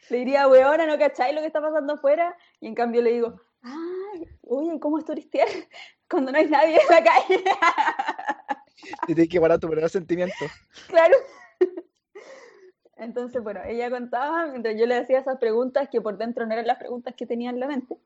Le 0.10 0.18
diría, 0.18 0.48
weona, 0.48 0.86
¿no 0.86 0.98
cacháis 0.98 1.36
lo 1.36 1.42
que 1.42 1.48
está 1.48 1.62
pasando 1.62 1.94
afuera? 1.94 2.36
Y 2.60 2.68
en 2.68 2.76
cambio 2.76 3.02
le 3.02 3.12
digo, 3.12 3.42
ay, 3.62 4.28
oye, 4.42 4.80
¿cómo 4.80 4.98
es 4.98 5.06
turistear 5.06 5.48
cuando 6.10 6.32
no 6.32 6.38
hay 6.38 6.48
nadie 6.50 6.80
en 6.82 6.88
la 6.90 7.04
calle? 7.04 7.44
Y 9.08 9.14
tienes 9.14 9.30
que 9.30 9.40
guardar 9.40 9.60
tu 9.60 9.68
verdadero 9.68 9.90
sentimiento. 9.90 10.46
Claro. 10.88 11.16
Entonces, 12.96 13.44
bueno, 13.44 13.62
ella 13.66 13.90
contaba, 13.90 14.48
mientras 14.48 14.76
yo 14.78 14.86
le 14.86 14.96
hacía 14.98 15.20
esas 15.20 15.38
preguntas 15.38 15.90
que 15.90 16.02
por 16.02 16.18
dentro 16.18 16.46
no 16.46 16.54
eran 16.54 16.66
las 16.68 16.78
preguntas 16.80 17.14
que 17.16 17.26
tenía 17.26 17.50
en 17.50 17.60
la 17.60 17.68
mente. 17.68 17.98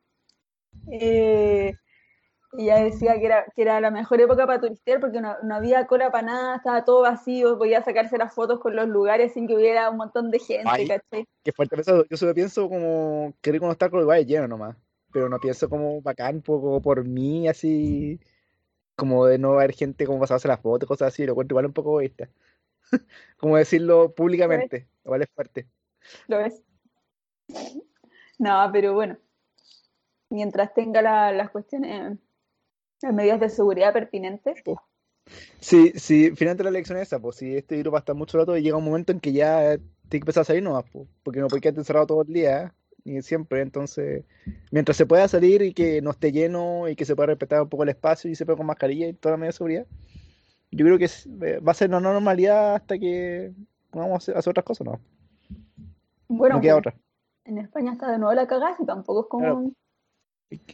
eh, 0.91 1.75
ella 2.57 2.77
decía 2.83 3.19
que 3.19 3.25
era, 3.25 3.45
que 3.55 3.61
era 3.61 3.81
la 3.81 3.91
mejor 3.91 4.21
época 4.21 4.45
para 4.45 4.59
turistear 4.59 4.99
porque 4.99 5.21
no, 5.21 5.35
no 5.43 5.55
había 5.55 5.87
cola 5.87 6.11
para 6.11 6.25
nada, 6.27 6.55
estaba 6.57 6.83
todo 6.83 7.01
vacío, 7.01 7.57
podía 7.57 7.83
sacarse 7.83 8.17
las 8.17 8.33
fotos 8.33 8.59
con 8.59 8.75
los 8.75 8.87
lugares 8.87 9.33
sin 9.33 9.47
que 9.47 9.55
hubiera 9.55 9.89
un 9.89 9.97
montón 9.97 10.29
de 10.31 10.39
gente, 10.39 10.69
Ay. 10.69 10.87
¿cachai? 10.87 11.27
Qué 11.43 11.51
fuerte. 11.51 11.79
Eso, 11.81 12.05
yo 12.09 12.17
solo 12.17 12.33
pienso 12.33 12.69
como 12.69 13.33
querer 13.41 13.61
estar 13.63 13.89
con 13.89 13.99
los 13.99 14.05
lugares 14.05 14.27
llenos 14.27 14.49
nomás. 14.49 14.75
Pero 15.11 15.29
no 15.29 15.39
pienso 15.39 15.69
como 15.69 16.01
bacán 16.01 16.41
poco 16.41 16.81
por 16.81 17.05
mí, 17.05 17.47
así. 17.47 18.19
Como 18.95 19.25
de 19.27 19.37
no 19.37 19.55
ver 19.55 19.71
gente 19.73 20.05
como 20.07 20.19
pasarse 20.19 20.47
las 20.47 20.59
fotos, 20.59 20.87
cosas 20.87 21.09
así. 21.09 21.25
Lo 21.25 21.33
encuentro 21.33 21.53
igual 21.53 21.67
un 21.67 21.73
poco 21.73 21.89
egoísta. 21.99 22.29
Como 23.37 23.57
decirlo 23.57 24.13
públicamente. 24.13 24.87
Igual 25.05 25.21
es 25.21 25.29
fuerte. 25.33 25.67
¿Lo 26.27 26.37
ves? 26.39 26.63
No, 28.39 28.69
pero 28.71 28.93
bueno, 28.93 29.17
mientras 30.29 30.73
tenga 30.73 31.01
la- 31.01 31.31
las 31.31 31.49
cuestiones, 31.51 32.17
las 33.03 33.13
medidas 33.13 33.39
de 33.39 33.49
seguridad 33.49 33.93
pertinentes, 33.93 34.63
Sí, 35.59 35.93
sí, 35.95 36.31
finalmente 36.35 36.63
la 36.63 36.69
elección 36.69 36.97
es 36.97 37.07
esa, 37.07 37.19
pues 37.19 37.37
si 37.37 37.55
este 37.55 37.77
virus 37.77 37.93
va 37.93 37.97
a 37.97 37.99
estar 37.99 38.15
mucho 38.15 38.37
rato 38.37 38.57
y 38.57 38.61
llega 38.61 38.77
un 38.77 38.83
momento 38.83 39.11
en 39.11 39.19
que 39.21 39.31
ya 39.31 39.77
tiene 39.77 40.09
que 40.09 40.17
empezar 40.17 40.41
a 40.41 40.45
salir 40.45 40.63
nomás, 40.63 40.83
pues, 40.91 41.07
porque 41.23 41.39
no 41.39 41.47
puede 41.47 41.61
quedarte 41.61 41.79
encerrado 41.79 42.07
todo 42.07 42.21
el 42.23 42.33
día, 42.33 42.73
ni 43.05 43.21
siempre, 43.21 43.61
entonces, 43.61 44.25
mientras 44.71 44.97
se 44.97 45.05
pueda 45.05 45.27
salir 45.27 45.61
y 45.61 45.73
que 45.73 46.01
no 46.01 46.11
esté 46.11 46.31
lleno 46.31 46.89
y 46.89 46.95
que 46.95 47.05
se 47.05 47.15
pueda 47.15 47.27
respetar 47.27 47.61
un 47.61 47.69
poco 47.69 47.83
el 47.83 47.89
espacio 47.89 48.29
y 48.29 48.35
se 48.35 48.45
pueda 48.45 48.57
con 48.57 48.65
mascarilla 48.65 49.07
y 49.07 49.13
toda 49.13 49.33
la 49.33 49.37
medida 49.37 49.49
de 49.49 49.53
seguridad, 49.53 49.85
yo 50.71 50.85
creo 50.85 50.97
que 50.97 51.05
eh, 51.05 51.59
va 51.59 51.71
a 51.71 51.75
ser 51.75 51.89
una 51.89 51.99
normalidad 51.99 52.75
hasta 52.75 52.97
que 52.97 53.53
vamos 53.91 54.29
a 54.29 54.37
hacer, 54.37 54.51
otras 54.51 54.65
cosas, 54.65 54.87
¿no? 54.87 54.99
bueno, 56.27 56.55
No 56.55 56.61
queda 56.61 56.77
otra. 56.77 56.95
en 57.45 57.59
España 57.59 57.93
está 57.93 58.11
de 58.11 58.17
nuevo 58.17 58.33
la 58.33 58.47
cagada 58.47 58.75
y 58.79 58.85
tampoco 58.85 59.21
es 59.21 59.27
como... 59.29 59.43
Claro. 59.43 60.73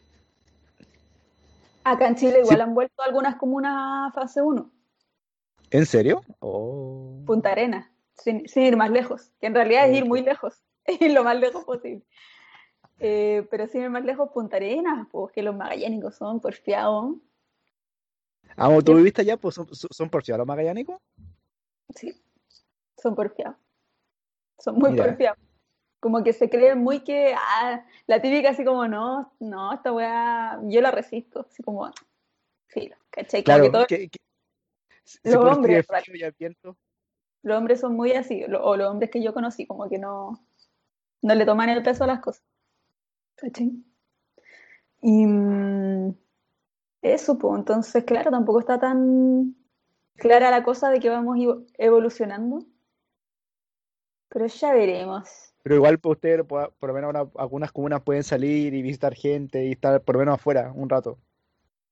Acá 1.83 2.07
en 2.07 2.15
Chile 2.15 2.39
igual 2.39 2.57
Sí. 2.57 2.62
han 2.62 2.74
vuelto 2.75 3.01
algunas 3.01 3.36
comunas 3.38 3.74
a 3.75 4.12
fase 4.13 4.41
1, 4.41 4.69
¿En 5.71 5.86
serio? 5.86 6.21
Oh. 6.39 7.21
Punta 7.25 7.51
Arenas, 7.51 7.88
sin, 8.15 8.48
sin 8.48 8.63
ir 8.63 8.75
más 8.77 8.89
lejos, 8.89 9.31
que 9.39 9.48
en 9.48 9.53
realidad 9.53 9.88
es 9.88 9.98
ir 9.98 10.05
muy 10.05 10.21
lejos, 10.24 10.63
ir 11.00 11.12
lo 11.12 11.24
más 11.24 11.38
lejos 11.39 11.63
posible. 11.63 12.03
Eh, 13.00 13.48
pero 13.51 13.67
sin 13.67 13.81
ir 13.83 13.89
más 13.89 14.03
lejos, 14.03 14.29
Punta 14.33 14.57
Arenas, 14.57 15.07
pues 15.12 15.31
que 15.31 15.43
los 15.43 15.55
magallánicos 15.55 16.15
son 16.15 16.39
porfiados. 16.41 17.15
Ah, 18.57 18.77
¿tú 18.83 18.95
viviste 18.95 19.21
allá? 19.21 19.38
Pues 19.38 19.55
son, 19.55 19.67
son 19.74 19.89
son 19.91 20.09
porfiados 20.09 20.39
los 20.39 20.48
magallánicos. 20.48 21.00
Sí, 21.95 22.19
son 22.98 23.15
porfiados. 23.15 23.55
Son 24.57 24.75
muy 24.75 24.91
Mira. 24.91 25.05
porfiados. 25.05 25.39
Como 26.00 26.24
que 26.24 26.32
se 26.34 26.50
creen 26.50 26.79
muy 26.79 27.01
que, 27.01 27.34
ah, 27.38 27.84
la 28.08 28.22
típica 28.22 28.51
así 28.51 28.63
como, 28.63 28.88
no, 28.88 29.34
no, 29.39 29.74
esta 29.74 29.91
weá, 29.91 30.60
yo 30.63 30.79
la 30.82 30.91
resisto, 30.91 31.46
así 31.50 31.62
como, 31.62 31.91
filo, 32.68 32.96
¿cachai? 33.10 33.44
Claro, 33.44 33.63
que 33.63 33.70
todo- 33.70 33.88
que, 33.88 34.10
que- 34.10 34.20
se 35.03 35.20
los 35.32 35.44
hombres, 35.58 35.88
los 37.41 37.58
hombres 37.58 37.79
son 37.79 37.96
muy 37.96 38.13
así, 38.13 38.46
lo- 38.48 38.63
o 38.63 38.77
los 38.77 38.88
hombres 38.89 39.10
que 39.10 39.22
yo 39.22 39.34
conocí, 39.34 39.65
como 39.65 39.89
que 39.89 39.98
no, 39.98 40.39
no 41.22 41.36
le 41.36 41.46
toman 41.46 41.70
el 41.70 41.84
peso 41.84 42.03
a 42.03 42.08
las 42.08 42.20
cosas. 42.22 42.44
¿Cachai? 43.36 43.72
Y 45.01 45.25
mm, 45.25 46.13
eso, 47.01 47.38
pues, 47.38 47.60
entonces, 47.60 48.03
claro, 48.03 48.32
tampoco 48.32 48.60
está 48.60 48.79
tan 48.79 49.56
clara 50.15 50.51
la 50.51 50.63
cosa 50.63 50.89
de 50.89 51.00
que 51.00 51.10
vamos 51.10 51.38
evo- 51.38 51.65
evolucionando. 51.77 52.60
Pero 54.29 54.46
ya 54.48 54.74
veremos. 54.74 55.49
Pero 55.63 55.75
igual 55.75 55.99
pues, 55.99 56.15
ustedes, 56.17 56.45
por, 56.45 56.73
por 56.73 56.89
lo 56.89 56.93
menos 56.93 57.07
ahora 57.15 57.29
algunas 57.37 57.71
comunas 57.71 58.01
pueden 58.01 58.23
salir 58.23 58.73
y 58.73 58.81
visitar 58.81 59.13
gente 59.13 59.65
y 59.65 59.71
estar 59.73 60.01
por 60.01 60.15
lo 60.15 60.19
menos 60.19 60.35
afuera 60.35 60.71
un 60.73 60.89
rato, 60.89 61.17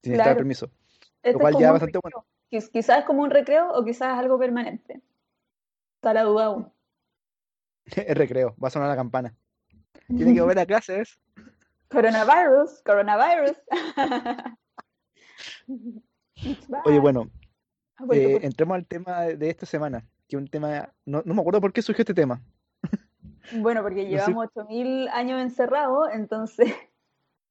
sin 0.03 0.13
Claro. 0.13 0.36
permiso. 0.38 0.69
Este 1.21 1.33
Lo 1.33 1.39
cual 1.39 1.53
es 1.55 1.59
ya 1.59 1.71
bastante. 1.71 2.00
Quiz- 2.50 2.69
Quizás 2.71 3.00
es 3.00 3.05
como 3.05 3.24
un 3.24 3.29
recreo 3.29 3.71
o 3.74 3.83
quizás 3.83 4.13
es 4.13 4.19
algo 4.19 4.39
permanente. 4.39 5.01
Está 5.95 6.13
la 6.13 6.24
duda 6.24 6.45
aún. 6.45 6.71
Es 8.07 8.17
recreo, 8.17 8.55
va 8.63 8.67
a 8.69 8.71
sonar 8.71 8.88
la 8.89 8.95
campana. 8.95 9.36
Tiene 10.07 10.33
que 10.33 10.41
volver 10.41 10.59
a 10.59 10.65
clases. 10.65 11.19
Coronavirus, 11.89 12.81
coronavirus. 12.86 13.57
Oye, 16.86 17.00
bueno, 17.00 17.29
vuelto 18.00 18.27
eh, 18.29 18.33
por- 18.33 18.45
entremos 18.45 18.75
al 18.75 18.86
tema 18.86 19.21
de, 19.24 19.50
esta 19.50 19.65
semana, 19.65 20.05
que 20.27 20.38
un 20.38 20.47
tema, 20.47 20.89
no, 21.05 21.21
no 21.25 21.33
me 21.33 21.41
acuerdo 21.41 21.62
por 21.62 21.74
qué 21.74 21.81
surgió 21.81 22.01
este 22.03 22.13
tema. 22.13 22.41
Bueno, 23.51 23.82
porque 23.82 24.04
sé. 24.04 24.10
llevamos 24.10 24.46
8000 24.48 25.08
años 25.10 25.42
encerrados, 25.42 26.10
entonces, 26.13 26.74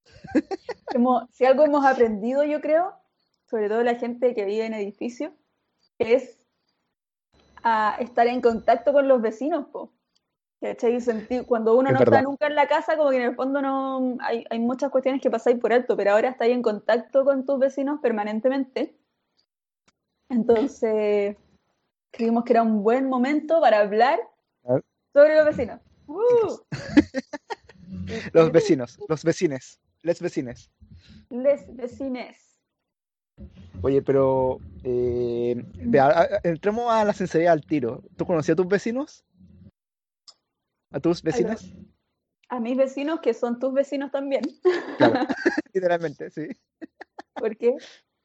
hemos- 0.94 1.24
si 1.32 1.44
algo 1.44 1.64
hemos 1.64 1.84
aprendido, 1.84 2.44
yo 2.44 2.60
creo, 2.60 2.92
sobre 3.46 3.68
todo 3.68 3.82
la 3.82 3.94
gente 3.94 4.34
que 4.34 4.44
vive 4.44 4.66
en 4.66 4.74
edificios, 4.74 5.32
es 5.98 6.38
a 7.62 7.96
estar 8.00 8.26
en 8.26 8.40
contacto 8.40 8.92
con 8.92 9.08
los 9.08 9.20
vecinos, 9.20 9.66
po. 9.68 9.92
Cuando 11.46 11.76
uno 11.76 11.90
Es 11.90 11.94
no 11.94 11.98
verdad. 12.00 12.18
está 12.18 12.22
nunca 12.22 12.46
en 12.46 12.54
la 12.54 12.66
casa, 12.66 12.96
como 12.96 13.10
que 13.10 13.16
en 13.16 13.22
el 13.22 13.34
fondo 13.34 13.60
no 13.60 14.16
hay, 14.20 14.44
hay 14.48 14.58
muchas 14.58 14.90
cuestiones 14.90 15.20
que 15.20 15.30
pasáis 15.30 15.58
por 15.58 15.72
alto, 15.72 15.96
pero 15.96 16.12
ahora 16.12 16.30
estáis 16.30 16.54
en 16.54 16.62
contacto 16.62 17.24
con 17.24 17.44
tus 17.44 17.58
vecinos 17.58 18.00
permanentemente. 18.00 18.96
Entonces, 20.28 21.36
creímos 22.10 22.44
que 22.44 22.54
era 22.54 22.62
un 22.62 22.82
buen 22.82 23.08
momento 23.08 23.60
para 23.60 23.80
hablar 23.80 24.18
sobre 25.12 25.36
los 25.36 25.44
vecinos. 25.44 25.80
¡Uh! 26.06 26.58
Los 28.32 28.52
vecinos, 28.52 28.98
los 29.08 29.24
vecines, 29.24 29.80
les 30.02 30.20
vecines. 30.20 30.70
Les 31.30 31.74
vecines. 31.74 32.60
Oye, 33.82 34.02
pero 34.02 34.58
eh, 34.84 35.54
vea, 35.74 36.40
entremos 36.42 36.90
a 36.90 37.04
la 37.04 37.12
sinceridad 37.12 37.52
al 37.52 37.64
tiro. 37.66 38.02
¿Tú 38.16 38.26
conocías 38.26 38.54
a 38.54 38.56
tus 38.56 38.68
vecinos? 38.68 39.24
¿A 40.90 41.00
tus 41.00 41.22
vecinos? 41.22 41.72
A 42.48 42.60
mis 42.60 42.76
vecinos, 42.76 43.20
que 43.20 43.34
son 43.34 43.58
tus 43.58 43.72
vecinos 43.72 44.10
también, 44.10 44.42
Claro, 44.98 45.26
literalmente, 45.74 46.30
sí. 46.30 46.48
porque 47.34 47.74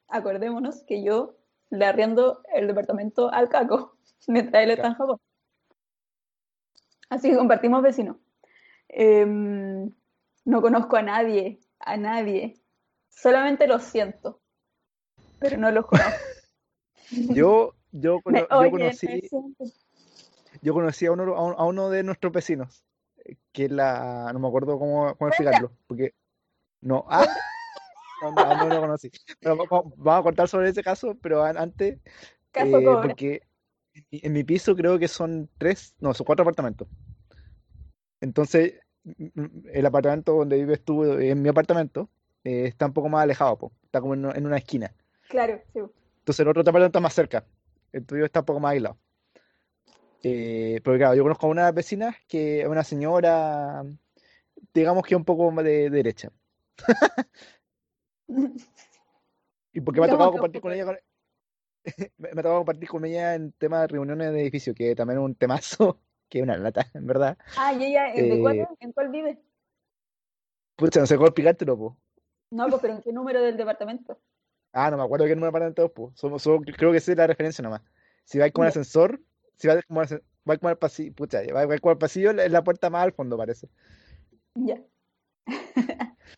acordémonos 0.08 0.84
que 0.84 1.02
yo 1.04 1.36
le 1.70 1.86
arriendo 1.86 2.42
el 2.54 2.68
departamento 2.68 3.32
al 3.32 3.48
Caco 3.48 3.96
mientras 4.28 4.62
él 4.62 4.70
está 4.70 4.88
en 4.88 4.94
Japón. 4.94 5.18
Así 7.12 7.28
que 7.28 7.36
compartimos 7.36 7.82
vecinos. 7.82 8.16
Em, 8.88 9.92
no 10.46 10.62
conozco 10.62 10.96
a 10.96 11.02
nadie, 11.02 11.60
a 11.78 11.98
nadie. 11.98 12.54
Solamente 13.10 13.66
los 13.66 13.82
siento, 13.82 14.40
pero 15.38 15.58
no 15.58 15.70
los 15.70 15.84
conozco. 15.86 16.10
Yo, 17.36 17.74
yo, 17.90 18.20
Me 18.24 18.40
yo 18.40 18.46
oyen, 18.56 18.70
conocí, 18.70 19.28
yo 20.62 20.72
conocí 20.72 21.04
a 21.04 21.12
uno, 21.12 21.34
a 21.36 21.44
un- 21.44 21.54
a 21.58 21.64
uno 21.64 21.90
de 21.90 22.02
nuestros 22.02 22.32
vecinos, 22.32 22.82
que 23.52 23.66
es 23.66 23.70
la, 23.70 24.30
no 24.32 24.38
me 24.38 24.48
acuerdo 24.48 24.78
cómo, 24.78 25.10
explicarlo, 25.10 25.72
porque 25.86 26.14
no, 26.80 27.04
ah, 27.08 27.26
no, 28.22 28.32
no, 28.32 28.56
no 28.56 28.70
lo 28.70 28.80
conocí. 28.80 29.10
Pero 29.40 29.66
vamos 29.68 30.20
a 30.20 30.22
contar 30.22 30.48
sobre 30.48 30.70
ese 30.70 30.82
caso, 30.82 31.14
pero 31.20 31.44
an- 31.44 31.58
antes, 31.58 31.98
Caso 32.50 32.78
eh, 32.80 32.96
porque 33.02 33.42
en 34.10 34.32
mi 34.32 34.42
piso 34.44 34.74
creo 34.74 34.98
que 34.98 35.08
son 35.08 35.50
tres, 35.58 35.94
no, 36.00 36.14
son 36.14 36.24
cuatro 36.24 36.44
apartamentos. 36.44 36.88
Entonces, 38.22 38.74
m- 39.04 39.30
m- 39.36 39.50
el 39.72 39.84
apartamento 39.84 40.32
donde 40.32 40.56
vives 40.56 40.82
tú, 40.82 41.04
eh, 41.04 41.28
en 41.30 41.42
mi 41.42 41.48
apartamento, 41.50 42.08
eh, 42.44 42.64
está 42.66 42.86
un 42.86 42.92
poco 42.94 43.08
más 43.10 43.22
alejado, 43.24 43.58
po, 43.58 43.72
Está 43.84 44.00
como 44.00 44.14
en, 44.14 44.24
una- 44.24 44.34
en 44.34 44.46
una 44.46 44.56
esquina. 44.56 44.94
Claro, 45.28 45.60
sí. 45.74 45.80
Entonces 45.80 46.40
el 46.40 46.48
otro 46.48 46.60
apartamento 46.62 46.86
está 46.86 47.00
más 47.00 47.12
cerca. 47.14 47.44
El 47.92 48.06
tuyo 48.06 48.24
está 48.24 48.40
un 48.40 48.46
poco 48.46 48.60
más 48.60 48.72
aislado. 48.72 48.96
Eh, 50.22 50.80
pero 50.84 50.96
claro, 50.96 51.14
yo 51.16 51.24
conozco 51.24 51.46
a 51.46 51.50
una 51.50 51.72
vecina 51.72 52.16
que 52.28 52.60
es 52.62 52.66
una 52.68 52.84
señora, 52.84 53.84
digamos 54.72 55.04
que 55.04 55.16
un 55.16 55.24
poco 55.24 55.50
más 55.50 55.64
de, 55.64 55.90
de 55.90 55.90
derecha. 55.90 56.30
Y 59.74 59.80
porque 59.80 60.00
me 60.00 60.06
ha 60.06 60.10
tocado 60.10 60.32
compartir 60.32 60.60
con 60.60 60.72
ella, 60.72 60.84
con- 60.84 60.98
me 62.18 62.28
ha 62.28 62.34
tocado 62.34 62.56
compartir 62.58 62.88
con 62.88 63.04
ella 63.04 63.34
en 63.34 63.52
temas 63.52 63.80
de 63.82 63.86
reuniones 63.88 64.32
de 64.32 64.40
edificio, 64.42 64.74
que 64.74 64.94
también 64.94 65.18
es 65.18 65.24
un 65.24 65.34
temazo, 65.34 65.98
que 66.32 66.38
es 66.38 66.44
una 66.44 66.56
lata, 66.56 66.86
en 66.94 67.06
verdad. 67.06 67.36
Ah, 67.56 67.74
¿y 67.74 67.84
ella 67.84 68.04
¿de 68.14 68.40
cuál, 68.40 68.56
Eh, 68.56 68.66
en 68.80 68.92
cuál 68.92 69.10
vive? 69.10 69.38
pucha, 70.76 71.00
no 71.00 71.06
sé 71.06 71.16
cómo 71.16 71.26
explicártelo, 71.28 71.76
po. 71.76 71.96
No, 72.50 72.68
pues, 72.70 72.80
pero 72.80 72.94
¿en 72.94 73.02
qué 73.02 73.12
número 73.12 73.42
del 73.42 73.56
departamento? 73.58 74.18
Ah, 74.72 74.90
no 74.90 74.96
me 74.96 75.02
acuerdo 75.02 75.26
qué 75.26 75.34
número 75.34 75.52
de 75.52 75.66
apartamentos, 75.66 75.90
po. 75.92 76.12
Somos, 76.14 76.42
creo 76.76 76.92
que 76.92 76.96
esa 76.96 77.12
es 77.12 77.18
la 77.18 77.26
referencia 77.26 77.62
nomás. 77.62 77.82
Si 78.24 78.38
vais 78.38 78.52
con 78.52 78.62
un 78.62 78.66
Ya, 78.66 78.70
ascensor, 78.70 79.20
si 79.58 79.68
vais 79.68 79.84
como, 79.84 80.00
vais 80.00 80.58
como 80.58 80.68
al 80.70 80.78
pasillo, 80.78 81.14
pucha, 81.14 81.42
vais 81.52 81.80
como 81.80 81.90
al 81.92 81.98
pasillo, 81.98 82.30
es 82.30 82.50
la 82.50 82.64
puerta 82.64 82.88
más 82.88 83.02
al 83.04 83.12
fondo, 83.12 83.36
parece. 83.36 83.68
ya. 84.56 84.78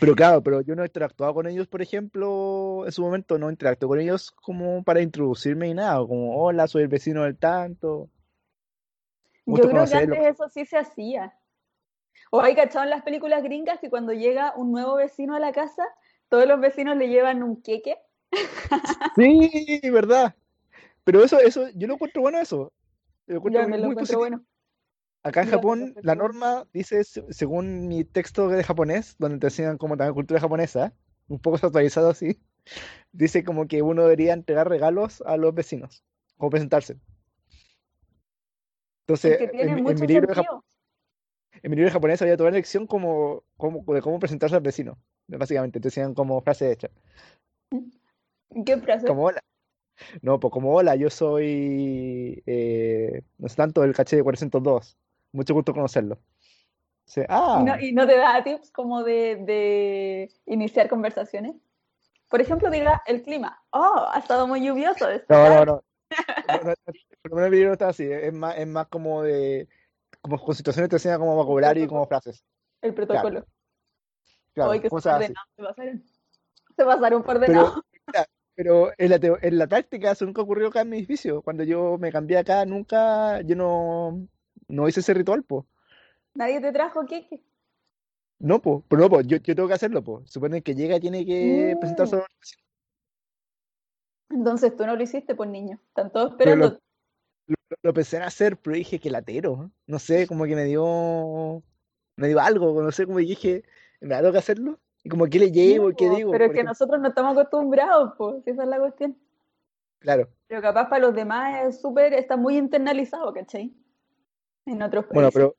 Pero 0.00 0.14
claro, 0.14 0.42
pero 0.42 0.60
yo 0.62 0.74
no 0.74 0.82
he 0.82 0.86
interactuado 0.86 1.34
con 1.34 1.46
ellos, 1.46 1.68
por 1.68 1.82
ejemplo, 1.82 2.84
en 2.86 2.92
su 2.92 3.02
momento 3.02 3.38
no 3.38 3.50
interactué 3.50 3.86
con 3.88 4.00
ellos 4.00 4.30
como 4.32 4.82
para 4.82 5.02
introducirme 5.02 5.68
y 5.68 5.74
nada, 5.74 5.98
como, 6.06 6.36
hola, 6.42 6.66
soy 6.66 6.82
el 6.82 6.88
vecino 6.88 7.22
del 7.24 7.36
tanto, 7.38 8.10
Yo 9.46 9.68
creo 9.68 9.86
que 9.86 9.94
antes 9.94 10.22
eso 10.24 10.48
sí 10.48 10.64
se 10.66 10.78
hacía. 10.78 11.34
O 12.30 12.40
hay 12.40 12.54
cachado 12.54 12.84
en 12.84 12.90
las 12.90 13.02
películas 13.02 13.42
gringas 13.42 13.78
que 13.80 13.90
cuando 13.90 14.12
llega 14.12 14.54
un 14.56 14.72
nuevo 14.72 14.96
vecino 14.96 15.34
a 15.34 15.40
la 15.40 15.52
casa, 15.52 15.84
todos 16.28 16.46
los 16.46 16.60
vecinos 16.60 16.96
le 16.96 17.08
llevan 17.08 17.42
un 17.42 17.62
queque. 17.62 17.98
Sí, 19.16 19.80
verdad. 19.90 20.34
Pero 21.04 21.24
eso, 21.24 21.38
eso, 21.40 21.68
yo 21.74 21.86
lo 21.88 21.94
encuentro 21.94 22.22
bueno 22.22 22.38
eso. 22.40 22.72
Lo 23.26 23.36
encuentro 23.36 23.62
muy, 23.62 23.70
me 23.72 23.78
lo 23.78 23.84
muy 23.84 23.92
encuentro 23.92 24.18
bueno. 24.18 24.44
Acá 25.22 25.42
en 25.42 25.50
Japón, 25.50 25.94
la 26.02 26.14
norma 26.14 26.66
dice, 26.72 27.04
se- 27.04 27.32
según 27.32 27.88
mi 27.88 28.04
texto 28.04 28.48
de 28.48 28.64
japonés, 28.64 29.16
donde 29.18 29.38
te 29.38 29.46
enseñan 29.48 29.78
como 29.78 29.96
también 29.96 30.14
cultura 30.14 30.40
japonesa, 30.40 30.94
un 31.28 31.38
poco 31.38 31.58
actualizado 31.64 32.10
así, 32.10 32.40
dice 33.12 33.44
como 33.44 33.68
que 33.68 33.82
uno 33.82 34.02
debería 34.02 34.34
entregar 34.34 34.68
regalos 34.68 35.22
a 35.26 35.36
los 35.36 35.54
vecinos, 35.54 36.04
o 36.38 36.50
presentarse. 36.50 36.98
Es 39.14 39.24
Entonces, 39.24 39.50
en, 39.52 39.66
mi- 39.66 39.72
en 39.80 39.82
mucho 39.84 40.00
mi 40.00 40.06
libro 40.06 40.26
de 40.26 40.32
Jap- 40.34 40.36
sentido. 40.36 40.64
en 41.62 41.70
mi 41.70 41.76
libro 41.76 41.88
de 41.88 41.92
japonés 41.92 42.22
había 42.22 42.36
toda 42.36 42.48
una 42.48 42.56
lección 42.56 42.86
como, 42.86 43.44
como, 43.56 43.82
de 43.94 44.02
cómo 44.02 44.18
presentarse 44.18 44.56
al 44.56 44.62
vecino, 44.62 44.98
básicamente. 45.28 45.80
Te 45.80 45.88
decían 45.88 46.14
como 46.14 46.40
frase 46.40 46.72
hecha, 46.72 46.88
¿Qué 48.66 48.76
frase? 48.78 49.06
como 49.06 49.24
hola. 49.24 49.40
No, 50.22 50.40
pues 50.40 50.52
como 50.52 50.74
hola, 50.74 50.96
yo 50.96 51.10
soy, 51.10 52.42
eh, 52.46 53.22
no 53.38 53.48
sé 53.48 53.56
tanto, 53.56 53.84
el 53.84 53.94
caché 53.94 54.16
de 54.16 54.22
402. 54.22 54.96
Mucho 55.32 55.54
gusto 55.54 55.72
conocerlo. 55.74 56.18
Dice, 57.06 57.22
¿Y 57.22 57.26
ah, 57.28 57.62
no, 57.64 57.80
y 57.80 57.92
no 57.92 58.06
te 58.06 58.16
da 58.16 58.42
tips 58.42 58.70
como 58.70 59.02
de, 59.02 59.36
de 59.36 60.30
iniciar 60.46 60.88
conversaciones? 60.88 61.54
Por 62.28 62.40
ejemplo, 62.40 62.70
diga 62.70 63.02
el 63.06 63.22
clima. 63.22 63.62
Oh, 63.70 64.06
ha 64.10 64.18
estado 64.18 64.46
muy 64.46 64.64
lluvioso 64.64 65.06
no, 65.28 65.48
no, 65.50 65.64
no. 65.64 65.84
El 67.24 67.50
video 67.50 67.68
no 67.68 67.72
está 67.72 67.88
así, 67.88 68.04
es 68.10 68.32
más, 68.32 68.56
es 68.58 68.66
más 68.66 68.86
como 68.88 69.22
de, 69.22 69.68
como 70.20 70.38
con 70.38 70.54
situaciones 70.54 70.88
te 70.90 70.96
enseñan 70.96 71.18
como 71.18 71.36
vocabulario 71.36 71.84
y 71.84 71.88
como 71.88 72.06
frases. 72.06 72.44
El 72.80 72.94
protocolo. 72.94 73.46
claro, 74.54 74.70
Hoy 74.70 74.80
que 74.80 74.90
se 74.90 74.96
así. 75.10 75.26
se 75.56 75.62
pasaron. 75.62 76.04
Se 76.76 76.84
pasaron 76.84 77.22
por 77.22 77.40
Pero, 77.40 77.60
ordenados. 77.62 77.84
mira, 78.06 78.26
pero 78.54 78.90
en 78.98 79.10
la, 79.10 79.38
en 79.42 79.58
la 79.58 79.66
práctica 79.66 80.10
eso 80.12 80.24
nunca 80.26 80.42
ocurrió 80.42 80.68
acá 80.68 80.80
en 80.82 80.90
mi 80.90 80.98
edificio. 80.98 81.42
Cuando 81.42 81.64
yo 81.64 81.96
me 81.98 82.10
cambié 82.12 82.38
acá, 82.38 82.64
nunca, 82.64 83.40
yo 83.42 83.56
no, 83.56 84.26
no 84.68 84.88
hice 84.88 85.00
ese 85.00 85.14
ritual, 85.14 85.44
po. 85.44 85.66
Nadie 86.34 86.60
te 86.60 86.72
trajo 86.72 87.04
queque. 87.06 87.42
No, 88.38 88.60
po, 88.60 88.84
pero 88.88 89.02
no, 89.02 89.08
po, 89.10 89.20
yo, 89.20 89.36
yo 89.38 89.54
tengo 89.54 89.68
que 89.68 89.74
hacerlo, 89.74 90.02
po. 90.02 90.22
Supone 90.26 90.62
que 90.62 90.74
llega 90.74 90.98
tiene 90.98 91.24
que 91.24 91.76
presentarse 91.78 92.16
Mm. 92.16 92.18
a 92.18 92.22
los 92.22 92.28
vecinos. 92.40 92.71
Entonces 94.32 94.76
tú 94.76 94.84
no 94.86 94.96
lo 94.96 95.02
hiciste, 95.04 95.34
pues 95.36 95.48
niño. 95.50 95.78
Están 95.88 96.10
todos 96.12 96.32
Pero 96.42 96.56
lo, 96.56 96.66
esperando. 96.66 96.80
lo, 97.46 97.56
lo 97.82 97.94
pensé 97.94 98.16
en 98.18 98.24
hacer, 98.24 98.58
pero 98.60 98.76
dije 98.76 99.00
que 99.00 99.10
latero. 99.10 99.72
No 99.86 99.98
sé, 99.98 100.26
como 100.26 100.44
que 100.46 100.56
me 100.56 100.64
dio, 100.64 101.64
me 102.16 102.28
dio 102.28 102.40
algo, 102.40 102.82
no 102.82 102.92
sé, 102.92 103.06
como 103.06 103.18
dije, 103.18 103.64
me 104.00 104.16
tengo 104.16 104.32
que 104.32 104.38
hacerlo. 104.38 104.80
Y 105.04 105.10
como 105.10 105.26
que 105.28 105.38
le 105.40 105.52
Sí, 105.52 105.52
llevo, 105.52 105.94
¿qué 105.96 106.08
po, 106.08 106.16
digo? 106.16 106.30
pero 106.30 106.44
es 106.44 106.52
que 106.52 106.62
ejemplo, 106.62 106.64
nosotros 106.64 107.00
no 107.00 107.08
estamos 107.08 107.32
acostumbrados, 107.38 108.14
pues, 108.18 108.42
esa 108.46 108.62
es 108.64 108.68
la 108.68 108.78
cuestión. 108.78 109.16
claro. 109.98 110.28
Pero 110.46 110.62
capaz 110.62 110.88
para 110.88 111.06
los 111.06 111.14
demás 111.14 111.66
es 111.66 111.80
súper, 111.80 112.14
está 112.14 112.36
muy 112.36 112.56
internalizado, 112.56 113.32
¿cachai? 113.32 113.74
En 114.66 114.82
otros 114.82 115.06
Bueno, 115.12 115.30
países. 115.30 115.32
pero 115.32 115.56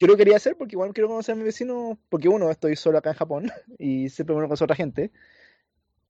yo 0.00 0.06
lo 0.08 0.16
quería 0.16 0.36
hacer 0.36 0.56
porque 0.56 0.74
igual 0.74 0.92
quiero 0.92 1.08
conocer 1.08 1.34
a 1.34 1.36
mi 1.36 1.44
vecino, 1.44 1.98
porque 2.08 2.28
uno, 2.28 2.50
estoy 2.50 2.76
solo 2.76 2.98
acá 2.98 3.10
en 3.10 3.16
Japón 3.16 3.50
y 3.78 4.08
siempre 4.10 4.34
me 4.36 4.42
conocer 4.44 4.64
a 4.64 4.66
otra 4.66 4.76
gente. 4.76 5.12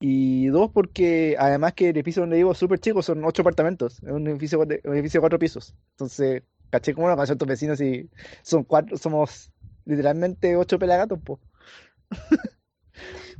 Y 0.03 0.47
dos, 0.47 0.71
porque 0.71 1.35
además 1.37 1.73
que 1.73 1.89
el 1.89 1.95
edificio 1.95 2.23
donde 2.23 2.37
vivo 2.37 2.51
es 2.53 2.57
súper 2.57 2.79
chico, 2.79 3.03
son 3.03 3.23
ocho 3.23 3.43
apartamentos, 3.43 4.01
es 4.01 4.11
un 4.11 4.27
edificio 4.27 4.65
de, 4.65 4.81
un 4.83 4.93
edificio 4.95 5.19
de 5.19 5.21
cuatro 5.21 5.37
pisos. 5.37 5.75
Entonces, 5.91 6.41
caché 6.71 6.93
no 6.93 7.01
conocer 7.03 7.35
a 7.35 7.37
tus 7.37 7.47
vecinos 7.47 7.79
y 7.81 8.09
son 8.41 8.63
cuatro, 8.63 8.97
somos 8.97 9.51
literalmente 9.85 10.55
ocho 10.55 10.79
pelagatos, 10.79 11.19
pues. 11.23 11.39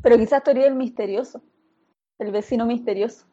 Pero 0.03 0.17
quizás 0.17 0.43
tú 0.43 0.51
eres 0.51 0.65
el 0.67 0.75
misterioso, 0.75 1.41
el 2.19 2.31
vecino 2.31 2.67
misterioso, 2.67 3.25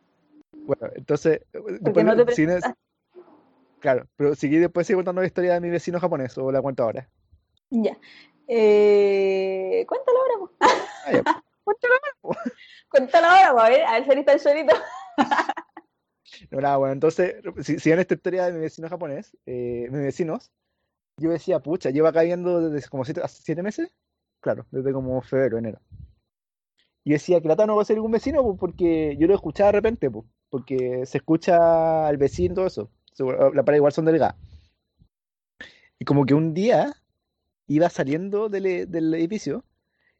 Bueno, 0.53 0.91
entonces, 0.95 1.43
después, 1.81 2.07
no 2.07 2.17
te 2.17 2.33
si 2.33 2.47
no 2.47 2.53
es- 2.53 2.61
presentas. 2.61 2.75
claro, 3.81 4.07
pero 4.17 4.35
seguí 4.37 4.57
después 4.57 4.87
sigo 4.87 5.01
contando 5.01 5.21
la 5.21 5.27
historia 5.27 5.53
de 5.53 5.61
mi 5.61 5.69
vecino 5.69 6.01
japonés, 6.01 6.37
o 6.39 6.51
la 6.51 6.63
cuento 6.63 6.83
ahora. 6.83 7.11
Ya. 7.69 7.99
Eh, 8.47 9.85
cuéntalo 9.87 10.19
ahora, 10.19 10.39
po. 10.39 10.51
Ah, 10.61 11.13
ya, 11.13 11.43
Cuéntalo 11.69 11.95
ahora. 12.23 12.43
Cuéntalo 12.89 13.27
ahora, 13.27 13.67
a 13.67 13.69
ver, 13.69 13.85
a 13.85 13.93
ver 13.93 14.05
si 14.05 14.11
eres 14.11 14.25
tan 14.25 14.39
chorito. 14.39 14.75
No, 16.51 16.61
nada, 16.61 16.77
bueno, 16.77 16.93
entonces, 16.93 17.37
si, 17.63 17.79
si 17.79 17.91
en 17.91 17.99
esta 17.99 18.15
historia 18.15 18.47
de 18.47 18.53
mi 18.53 18.61
vecino 18.61 18.89
japonés, 18.89 19.37
eh, 19.47 19.89
mis 19.91 20.03
vecinos, 20.03 20.51
yo 21.19 21.31
decía, 21.31 21.59
pucha, 21.61 21.91
llevo 21.91 22.07
acá 22.07 22.23
viendo 22.23 22.71
desde 22.71 22.89
como 22.89 23.05
siete, 23.05 23.21
siete 23.29 23.63
meses, 23.63 23.91
claro, 24.41 24.67
desde 24.71 24.93
como 24.93 25.21
febrero, 25.23 25.59
enero. 25.59 25.81
Y 27.05 27.13
decía 27.13 27.41
que 27.41 27.49
lata 27.49 27.67
no 27.67 27.77
va 27.77 27.83
a 27.83 27.85
ser 27.85 27.97
ningún 27.97 28.13
vecino, 28.13 28.43
pues, 28.43 28.59
porque 28.59 29.17
yo 29.19 29.27
lo 29.27 29.35
escuchaba 29.35 29.69
de 29.69 29.79
repente, 29.79 30.11
pues, 30.11 30.27
porque 30.51 31.05
se 31.07 31.19
escucha 31.19 32.07
al 32.07 32.19
vecino 32.19 32.53
y 32.53 32.55
todo 32.55 32.67
eso. 32.67 32.91
La 33.53 33.65
pared 33.65 33.79
igual 33.79 33.93
son 33.93 34.05
delgadas. 34.05 34.37
Y 35.99 36.05
como 36.05 36.25
que 36.25 36.35
un 36.35 36.55
día 36.55 36.95
iba 37.67 37.91
saliendo 37.91 38.49
del, 38.49 38.91
del 38.91 39.15
edificio 39.15 39.65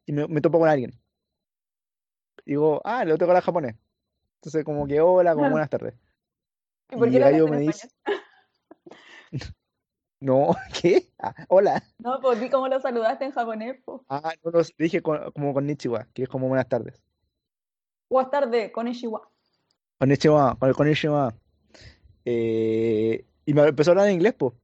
y 0.05 0.13
me, 0.13 0.27
me 0.27 0.41
topo 0.41 0.59
con 0.59 0.69
alguien. 0.69 0.99
Digo, 2.49 2.81
ah, 2.83 3.05
tengo 3.05 3.19
que 3.19 3.25
hablar 3.25 3.43
japonés. 3.43 3.77
Entonces, 4.37 4.65
como 4.65 4.87
que 4.87 5.03
hola, 5.03 5.35
como 5.35 5.51
buenas 5.51 5.69
tardes. 5.69 5.93
¿Y 6.91 6.97
por 6.97 7.09
Y 7.09 7.11
qué 7.11 7.17
el 7.19 7.23
lo 7.23 7.29
gallo 7.31 7.49
me 7.49 7.59
dice, 7.59 7.91
no, 10.21 10.57
¿qué? 10.81 11.11
Ah, 11.19 11.35
hola. 11.51 11.83
No, 11.99 12.19
pues 12.23 12.41
di 12.41 12.49
cómo 12.49 12.67
lo 12.69 12.81
saludaste 12.81 13.27
en 13.27 13.33
japonés, 13.33 13.79
po. 13.85 14.03
Ah, 14.09 14.33
no, 14.43 14.51
no, 14.51 14.61
dije 14.79 15.03
con- 15.03 15.31
como 15.33 15.53
con 15.53 15.67
Nichiwa, 15.67 16.07
que 16.15 16.23
es 16.23 16.29
como 16.31 16.49
buenas 16.49 16.67
tardes. 16.67 17.03
Buenas 18.09 18.31
tardes, 18.31 18.73
konnichiwa. 18.73 19.31
Konnichiwa, 19.99 20.57
con 20.59 20.69
el 20.71 20.75
konnichiwa. 20.75 21.35
Eh, 22.25 23.27
y 23.45 23.53
me 23.53 23.61
empezó 23.69 23.91
a 23.91 23.93
hablar 23.93 24.07
en 24.09 24.15
inglés, 24.15 24.33
pues. 24.39 24.55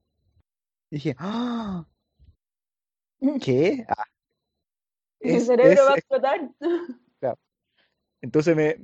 Dije, 0.90 1.14
¡ah! 1.18 1.84
¿Qué? 3.44 3.84
Ah, 3.90 4.04
Mi 5.20 5.32
es, 5.32 5.44
cerebro 5.44 5.70
es, 5.70 5.80
va 5.86 5.90
a 5.92 5.98
explotar. 5.98 6.50
Entonces 8.20 8.56
me, 8.56 8.78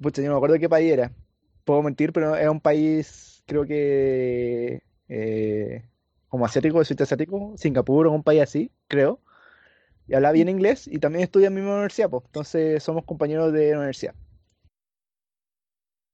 pucha, 0.00 0.22
yo 0.22 0.28
no 0.28 0.34
me 0.34 0.38
acuerdo 0.38 0.58
qué 0.58 0.68
país 0.68 0.92
era. 0.92 1.12
Puedo 1.64 1.82
mentir, 1.82 2.12
pero 2.12 2.36
era 2.36 2.50
un 2.50 2.60
país, 2.60 3.42
creo 3.46 3.64
que, 3.66 4.82
eh, 5.08 5.88
como 6.28 6.46
asiático, 6.46 6.78
de 6.78 6.84
sudeste 6.84 7.04
asiático, 7.04 7.54
Singapur 7.56 8.06
o 8.06 8.12
un 8.12 8.22
país 8.22 8.42
así, 8.42 8.72
creo. 8.88 9.20
Y 10.08 10.14
hablaba 10.14 10.32
bien 10.32 10.48
inglés 10.50 10.88
y 10.88 10.98
también 11.00 11.24
estudia 11.24 11.48
en 11.48 11.54
mi 11.54 11.60
misma 11.60 11.76
universidad, 11.76 12.10
pues. 12.10 12.24
Entonces 12.26 12.82
somos 12.82 13.04
compañeros 13.04 13.52
de 13.52 13.72
la 13.72 13.78
universidad. 13.78 14.14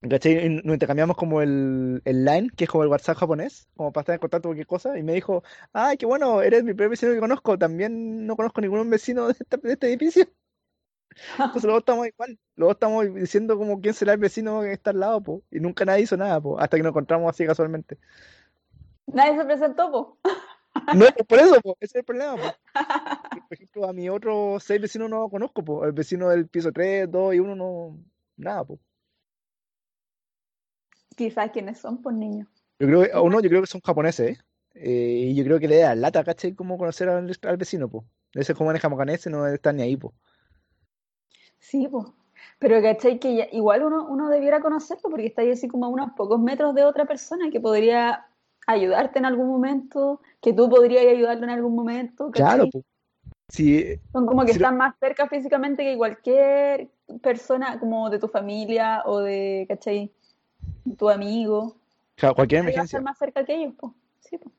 ¿Cachai? 0.09 0.49
Nos 0.49 0.73
intercambiamos 0.75 1.15
como 1.17 1.43
el, 1.43 2.01
el 2.07 2.25
Line, 2.25 2.49
que 2.57 2.65
es 2.65 2.71
como 2.71 2.85
el 2.85 2.89
WhatsApp 2.89 3.19
japonés, 3.19 3.69
como 3.77 3.93
para 3.93 4.03
estar 4.03 4.15
en 4.15 4.21
contacto 4.21 4.49
con 4.49 4.53
cualquier 4.57 4.67
cosa, 4.67 4.99
y 4.99 5.03
me 5.03 5.13
dijo, 5.13 5.43
ay, 5.75 5.99
qué 5.99 6.07
bueno, 6.07 6.41
eres 6.41 6.65
mi 6.65 6.73
primer 6.73 6.89
vecino 6.91 7.13
que 7.13 7.21
conozco, 7.21 7.59
también 7.59 8.27
no 8.27 8.35
conozco 8.35 8.63
ningún 8.63 8.89
vecino 8.89 9.27
de 9.27 9.33
este, 9.33 9.57
de 9.59 9.73
este 9.75 9.89
edificio. 9.89 10.27
Entonces 11.33 11.65
luego 11.65 11.79
estamos 11.79 12.07
igual, 12.07 12.39
luego 12.57 12.73
estamos 12.73 13.15
diciendo 13.15 13.59
como 13.59 13.81
quién 13.81 13.95
será 13.95 14.13
el 14.13 14.19
vecino 14.19 14.63
que 14.63 14.73
está 14.73 14.91
al 14.91 15.01
lado, 15.01 15.23
po, 15.23 15.43
y 15.51 15.61
nunca 15.61 15.85
nadie 15.85 16.03
hizo 16.03 16.17
nada, 16.17 16.41
po, 16.41 16.59
hasta 16.59 16.77
que 16.77 16.83
nos 16.83 16.91
encontramos 16.91 17.29
así 17.31 17.47
casualmente. 17.47 17.99
Nadie 19.07 19.37
se 19.37 19.45
presentó, 19.45 19.91
po. 19.91 20.19
No, 20.95 21.05
pues 21.05 21.27
por 21.27 21.39
eso, 21.41 21.61
po, 21.61 21.77
ese 21.81 21.87
es 21.87 21.95
el 21.97 22.05
problema, 22.05 22.37
po. 22.37 22.55
Por 23.49 23.57
ejemplo, 23.57 23.89
a 23.89 23.93
mi 23.93 24.09
otros 24.09 24.63
seis 24.63 24.81
vecinos 24.81 25.11
no 25.11 25.29
conozco, 25.29 25.65
po, 25.65 25.85
el 25.85 25.91
vecino 25.91 26.29
del 26.29 26.47
piso 26.47 26.71
3, 26.71 27.11
2 27.11 27.35
y 27.35 27.41
1 27.41 27.57
no, 27.57 27.99
nada, 28.37 28.65
po. 28.65 28.79
Quizás 31.17 31.51
quiénes 31.51 31.79
son, 31.79 32.01
pues 32.01 32.15
niños. 32.15 32.49
Yo 32.79 32.87
creo 32.87 33.03
que, 33.03 33.13
a 33.13 33.21
uno, 33.21 33.41
yo 33.41 33.49
creo 33.49 33.63
que 33.63 33.67
son 33.67 33.81
japoneses, 33.81 34.39
¿eh? 34.39 34.43
Eh, 34.75 35.31
y 35.31 35.35
yo 35.35 35.43
creo 35.45 35.59
que 35.59 35.67
le 35.67 35.79
da 35.79 35.97
lata, 35.97 36.23
¿cachai? 36.23 36.55
Como 36.55 36.79
conocer 36.79 37.09
al, 37.09 37.37
al 37.43 37.57
vecino, 37.57 37.89
po. 37.89 38.05
Ese 38.33 38.55
como 38.55 38.71
es 38.71 38.81
japonés, 38.81 39.27
no 39.27 39.47
está 39.49 39.73
ni 39.73 39.83
ahí, 39.83 39.97
po. 39.97 40.15
Sí, 41.61 41.87
pues. 41.89 42.07
Pero 42.59 42.83
¿cachai? 42.83 43.19
Que 43.19 43.37
ya- 43.37 43.49
igual 43.53 43.85
uno, 43.85 44.07
uno 44.09 44.29
debiera 44.29 44.61
conocerlo 44.61 45.09
porque 45.11 45.27
está 45.27 45.43
ahí 45.43 45.51
así 45.53 45.69
como 45.69 45.87
a 45.87 45.89
unos 45.89 46.11
pocos 46.13 46.41
metros 46.41 46.75
de 46.75 46.85
otra 46.85 47.05
persona 47.07 47.51
que 47.51 47.61
podría 47.61 48.27
ayudarte 48.67 49.19
en 49.19 49.25
algún 49.27 49.49
momento, 49.49 50.21
que 50.41 50.53
tú 50.53 50.69
podrías 50.69 51.07
ayudarlo 51.07 51.45
en 51.45 51.51
algún 51.51 51.75
momento, 51.75 52.31
Claro. 52.31 52.67
Sí, 53.49 53.99
Son 54.13 54.27
como 54.27 54.43
que 54.43 54.49
lo- 54.49 54.53
están 54.53 54.77
más 54.77 54.95
cerca 55.01 55.27
físicamente 55.29 55.83
que 55.83 55.97
cualquier 55.97 56.89
persona 57.21 57.81
como 57.81 58.09
de 58.09 58.21
tu 58.21 58.29
familia 58.29 59.03
o 59.07 59.19
de, 59.19 59.67
¿cachai? 59.69 60.13
Tu 60.97 61.11
amigo. 61.11 61.77
claro, 62.15 62.37
cualquier 62.37 62.61
emergencia. 62.61 62.99
estar 62.99 63.03
más 63.03 63.19
cerca 63.19 63.45
que 63.45 63.55
ellos, 63.55 63.75
pues. 63.77 63.93
Sí, 64.21 64.39
po. 64.39 64.53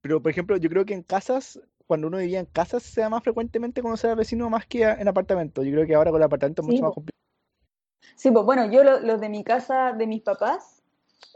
Pero, 0.00 0.22
por 0.22 0.30
ejemplo, 0.30 0.56
yo 0.56 0.70
creo 0.70 0.84
que 0.86 0.94
en 0.94 1.02
casas, 1.02 1.60
cuando 1.92 2.06
uno 2.06 2.16
vivía 2.16 2.40
en 2.40 2.46
casas, 2.46 2.82
se 2.82 3.02
da 3.02 3.10
más 3.10 3.22
frecuentemente 3.22 3.82
conocer 3.82 4.08
al 4.08 4.16
vecino 4.16 4.48
más 4.48 4.64
que 4.64 4.82
en 4.82 5.06
apartamentos. 5.08 5.62
Yo 5.62 5.72
creo 5.72 5.86
que 5.86 5.94
ahora 5.94 6.10
con 6.10 6.20
el 6.20 6.24
apartamento 6.24 6.62
es 6.62 6.66
Sí, 6.66 6.72
mucho 6.72 6.84
más 6.84 6.94
complicado. 6.94 7.18
Sí, 8.16 8.30
pues 8.30 8.46
bueno, 8.46 8.64
yo 8.72 8.82
lo- 8.82 9.00
los 9.00 9.20
de 9.20 9.28
mi 9.28 9.44
casa, 9.44 9.92
de 9.92 10.06
mis 10.06 10.22
papás, 10.22 10.82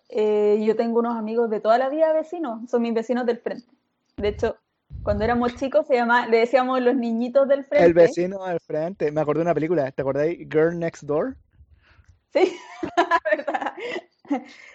eh, 0.09 0.59
yo 0.65 0.75
tengo 0.75 1.01
unos 1.01 1.15
amigos 1.15 1.51
de 1.51 1.61
toda 1.61 1.77
la 1.77 1.91
vida 1.91 2.11
vecinos, 2.15 2.71
son 2.71 2.81
mis 2.81 2.95
vecinos 2.95 3.27
del 3.27 3.37
frente. 3.37 3.67
De 4.17 4.29
hecho, 4.29 4.57
cuando 5.03 5.25
éramos 5.25 5.57
chicos 5.57 5.87
se 5.87 5.95
llama, 5.95 6.27
le 6.27 6.39
decíamos 6.39 6.81
los 6.81 6.97
niñitos 6.97 7.47
del 7.49 7.59
El 7.61 7.67
frente. 7.69 7.93
vecino 7.93 8.43
al 8.43 8.59
frente. 8.61 9.13
Me 9.13 9.21
acordé 9.21 9.41
de 9.41 9.43
una 9.43 9.55
película, 9.55 9.91
¿te 9.93 10.01
acordáis? 10.01 10.39
Girl 10.51 10.79
Next 10.79 11.03
Door. 11.03 11.37
Sí, 12.33 12.57
¿verdad? 13.31 13.75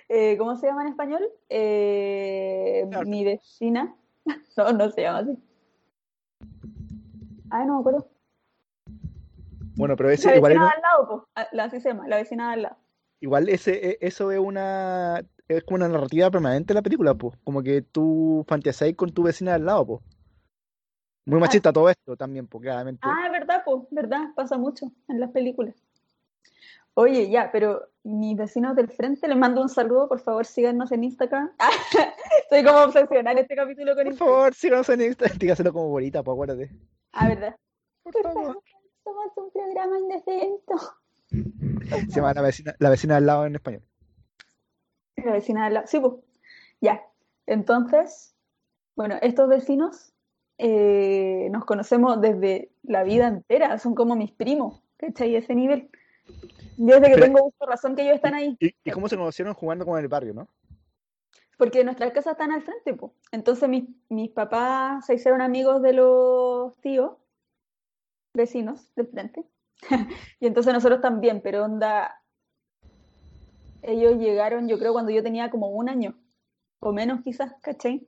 Eh, 0.10 0.38
¿cómo 0.38 0.56
se 0.56 0.68
llama 0.68 0.84
en 0.84 0.90
español? 0.90 1.28
Eh, 1.50 2.86
Claro. 2.90 3.08
mi 3.08 3.24
vecina. 3.26 3.96
No, 4.56 4.72
no 4.74 4.90
se 4.92 5.02
llama 5.02 5.20
así. 5.20 5.38
Ay, 7.50 7.66
no 7.66 7.76
me 7.76 7.80
acuerdo. 7.80 8.08
Bueno, 9.76 9.96
pero 9.96 10.10
ese 10.10 10.30
La 10.30 10.36
igual, 10.38 10.52
vecina 10.54 10.66
era- 10.66 10.72
de 10.72 10.76
al 10.76 10.82
lado, 10.82 11.08
po. 11.08 11.28
Ah, 11.36 11.48
La, 11.52 11.64
así 11.66 11.80
se 11.80 11.90
llama, 11.90 12.08
la 12.08 12.18
vecina 12.18 12.48
de 12.48 12.54
al 12.54 12.62
lado. 12.64 12.78
igual 13.20 13.50
ese, 13.50 13.92
e- 13.92 13.98
eso 14.02 14.32
es 14.32 14.40
una, 14.40 15.24
es 15.48 15.64
como 15.64 15.76
una 15.78 15.88
narrativa 15.88 16.30
permanente 16.32 16.74
de 16.74 16.76
la 16.76 16.82
película, 16.82 17.14
pues. 17.14 17.36
Como 17.44 17.62
que 17.64 17.82
tú 17.82 18.44
fantaseáis 18.48 18.96
con 18.96 19.12
tu 19.12 19.24
vecina 19.24 19.56
al 19.56 19.66
lado, 19.66 19.86
pues. 19.86 20.02
Muy 21.26 21.38
Ah, 21.38 21.42
machista 21.42 21.72
todo 21.72 21.90
esto 21.90 22.16
también, 22.18 22.48
pues, 22.48 22.62
claramente. 22.64 23.02
Ah, 23.04 23.24
es 23.26 23.32
verdad, 23.32 23.62
pues, 23.64 23.84
verdad, 23.92 24.30
pasa 24.36 24.58
mucho 24.58 24.92
en 25.08 25.20
las 25.20 25.30
películas. 25.32 25.76
Oye, 27.02 27.30
ya, 27.30 27.50
pero 27.52 27.88
mis 28.04 28.38
vecinos 28.38 28.76
del 28.76 28.90
frente, 28.90 29.28
les 29.28 29.38
mando 29.38 29.62
un 29.62 29.70
saludo, 29.70 30.08
por 30.08 30.20
favor, 30.20 30.46
síganos 30.46 30.92
en 30.92 31.04
Instagram. 31.04 31.52
Estoy 32.44 32.64
como 32.64 32.80
obsesionada 32.84 33.32
en 33.34 33.38
este 33.40 33.56
capítulo 33.56 33.96
con 33.96 34.04
Por 34.04 34.12
Instagram. 34.12 34.34
favor, 34.36 34.54
síganos 34.54 34.90
en 34.90 35.02
Instagram. 35.02 35.38
Dígaselo 35.40 35.74
como 35.74 35.90
bonita, 35.90 36.22
pues, 36.24 36.34
acuérdate. 36.36 36.72
Ah, 37.14 37.28
verdad. 37.28 37.56
Por 38.04 38.14
Por 38.14 38.24
favor. 38.24 38.44
favor, 38.44 38.64
somos 39.04 39.26
un 39.38 39.52
programa 39.52 40.00
indecente. 40.00 40.74
Se 42.12 42.16
llama 42.16 42.34
la 42.34 42.42
vecina, 42.42 42.76
la 42.80 42.90
vecina 42.90 43.16
al 43.18 43.26
lado 43.26 43.46
en 43.46 43.56
español. 43.56 43.84
La 45.18 45.32
vecina 45.34 45.66
al 45.66 45.74
lado. 45.76 45.88
Sí, 45.88 46.00
pues, 46.00 46.14
ya. 46.82 47.02
Entonces, 47.46 48.36
bueno, 48.96 49.16
estos 49.22 49.48
vecinos 49.50 50.14
eh, 50.58 51.48
nos 51.52 51.66
conocemos 51.66 52.22
desde 52.22 52.72
la 52.84 53.04
vida 53.04 53.28
entera, 53.28 53.78
son 53.80 53.96
como 53.96 54.16
mis 54.16 54.32
primos, 54.32 54.82
¿cachai? 54.98 55.36
Ese 55.36 55.56
nivel. 55.56 55.90
Yo 56.78 56.96
desde 56.96 57.08
que 57.08 57.14
Pero- 57.16 57.26
tengo 57.26 57.54
de 57.60 57.66
razón 57.66 57.96
que 57.96 58.04
ellos 58.04 58.16
están 58.16 58.34
ahí. 58.34 58.58
¿Y, 58.60 58.74
y 58.84 58.92
cómo 58.92 59.08
se 59.10 59.18
conocieron 59.18 59.54
jugando 59.54 59.86
con 59.86 60.00
el 60.00 60.08
barrio, 60.08 60.34
no? 60.34 60.48
Porque 61.58 61.84
nuestras 61.84 62.12
casas 62.12 62.32
están 62.34 62.52
al 62.52 62.64
frente, 62.64 62.94
po. 62.94 63.14
Entonces 63.32 63.70
mis, 63.70 63.84
mis 64.10 64.32
papás 64.32 65.06
se 65.06 65.14
hicieron 65.14 65.42
amigos 65.42 65.82
de 65.84 65.94
los 65.94 66.76
tíos, 66.82 67.12
vecinos 68.34 68.94
del 68.96 69.08
frente. 69.08 69.46
Y 70.40 70.48
entonces 70.48 70.74
nosotros 70.74 71.02
también, 71.02 71.42
pero 71.42 71.64
onda, 71.66 72.20
ellos 73.84 74.16
llegaron, 74.18 74.68
yo 74.68 74.80
creo, 74.80 74.94
cuando 74.94 75.12
yo 75.12 75.22
tenía 75.24 75.50
como 75.52 75.70
un 75.70 75.90
año, 75.90 76.16
o 76.80 76.92
menos 76.94 77.22
quizás, 77.24 77.54
¿cachai? 77.62 78.08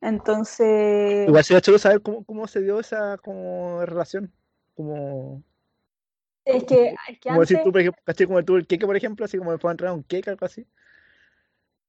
Entonces, 0.00 1.26
Igual 1.28 1.44
sería 1.44 1.60
chulo 1.60 1.78
saber 1.78 2.02
cómo, 2.02 2.24
cómo 2.24 2.46
se 2.46 2.60
dio 2.60 2.78
esa 2.80 3.16
como 3.18 3.84
relación. 3.86 4.32
Como, 4.74 5.42
es 6.46 6.64
que, 6.64 6.94
es 7.08 7.18
que 7.20 7.28
como 7.28 7.40
decir 7.40 7.56
antes, 7.56 7.64
tú, 7.64 7.72
por 7.72 7.80
ejemplo, 7.80 8.02
¿cachai? 8.04 8.26
Como 8.26 8.44
tú 8.44 8.56
el 8.56 8.66
queque, 8.66 8.86
por 8.86 8.96
ejemplo, 8.96 9.24
así 9.24 9.36
como 9.36 9.50
me 9.50 9.58
puedo 9.58 9.72
entrar 9.72 9.90
a 9.90 9.94
un 9.94 10.04
queque, 10.04 10.30
algo 10.30 10.46
así. 10.46 10.66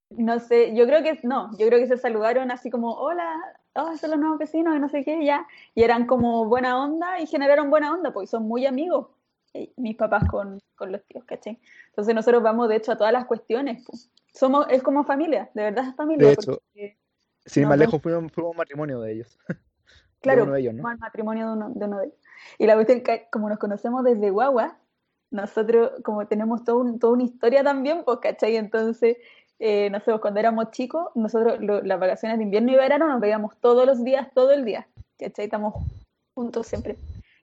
no 0.09 0.39
sé, 0.39 0.75
yo 0.75 0.85
creo 0.85 1.03
que, 1.03 1.19
no, 1.23 1.51
yo 1.57 1.67
creo 1.67 1.79
que 1.79 1.87
se 1.87 1.97
saludaron 1.97 2.51
así 2.51 2.69
como, 2.69 2.93
hola, 2.93 3.35
oh, 3.75 3.95
son 3.97 4.11
los 4.11 4.19
nuevos 4.19 4.39
vecinos 4.39 4.75
y 4.75 4.79
no 4.79 4.89
sé 4.89 5.03
qué, 5.03 5.23
ya, 5.23 5.47
y 5.75 5.83
eran 5.83 6.07
como 6.07 6.45
buena 6.45 6.83
onda 6.83 7.19
y 7.19 7.27
generaron 7.27 7.69
buena 7.69 7.93
onda, 7.93 8.11
porque 8.11 8.27
son 8.27 8.47
muy 8.47 8.65
amigos, 8.65 9.07
eh, 9.53 9.71
mis 9.77 9.95
papás 9.95 10.23
con, 10.29 10.59
con 10.75 10.91
los 10.91 11.03
tíos, 11.05 11.23
¿cachai? 11.25 11.59
Entonces 11.89 12.15
nosotros 12.15 12.41
vamos, 12.43 12.67
de 12.69 12.77
hecho, 12.77 12.91
a 12.91 12.97
todas 12.97 13.13
las 13.13 13.25
cuestiones, 13.25 13.83
pues. 13.85 14.09
Somos, 14.33 14.67
es 14.69 14.83
como 14.83 15.03
familia, 15.03 15.49
de 15.55 15.63
verdad 15.63 15.87
es 15.89 15.95
familia, 15.95 16.27
De 16.27 16.33
hecho, 16.33 16.61
Sin 17.45 17.63
No, 17.63 17.69
más 17.69 17.77
no. 17.79 17.85
lejos, 17.85 18.01
fuimos, 18.01 18.31
fuimos 18.31 18.51
un 18.51 18.57
matrimonio 18.57 19.01
de 19.01 19.13
ellos. 19.13 19.39
claro, 20.21 20.43
uno 20.43 20.53
de 20.53 20.59
ellos, 20.61 20.73
¿no? 20.75 20.83
fuimos 20.83 20.91
al 20.91 20.99
matrimonio 20.99 21.47
de 21.47 21.53
uno, 21.53 21.69
de 21.73 21.85
uno 21.85 21.99
de 21.99 22.05
ellos. 22.05 22.19
Y 22.57 22.65
la 22.67 22.75
cuestión 22.75 23.01
que, 23.01 23.27
como 23.31 23.49
nos 23.49 23.59
conocemos 23.59 24.03
desde 24.03 24.29
guagua, 24.29 24.77
nosotros 25.31 25.91
como 26.03 26.25
tenemos 26.27 26.63
todo 26.63 26.77
un- 26.79 26.99
toda 26.99 27.13
una 27.13 27.23
historia 27.23 27.63
también, 27.63 28.03
pues, 28.05 28.19
¿cachai? 28.19 28.55
Entonces, 28.55 29.17
eh, 29.59 29.89
no 29.89 29.99
sé, 29.99 30.05
pues, 30.11 30.21
cuando 30.21 30.39
éramos 30.39 30.71
chicos, 30.71 31.09
nosotros 31.15 31.59
lo- 31.59 31.81
las 31.81 31.99
vacaciones 31.99 32.37
de 32.37 32.43
invierno 32.45 32.71
y 32.71 32.75
verano 32.75 33.07
nos 33.07 33.19
veíamos 33.19 33.57
todos 33.59 33.85
los 33.85 34.03
días, 34.03 34.27
todo 34.33 34.51
el 34.51 34.63
día, 34.65 34.87
¿cachai? 35.19 35.45
Estamos 35.45 35.73
juntos 36.35 36.67
siempre. 36.67 36.97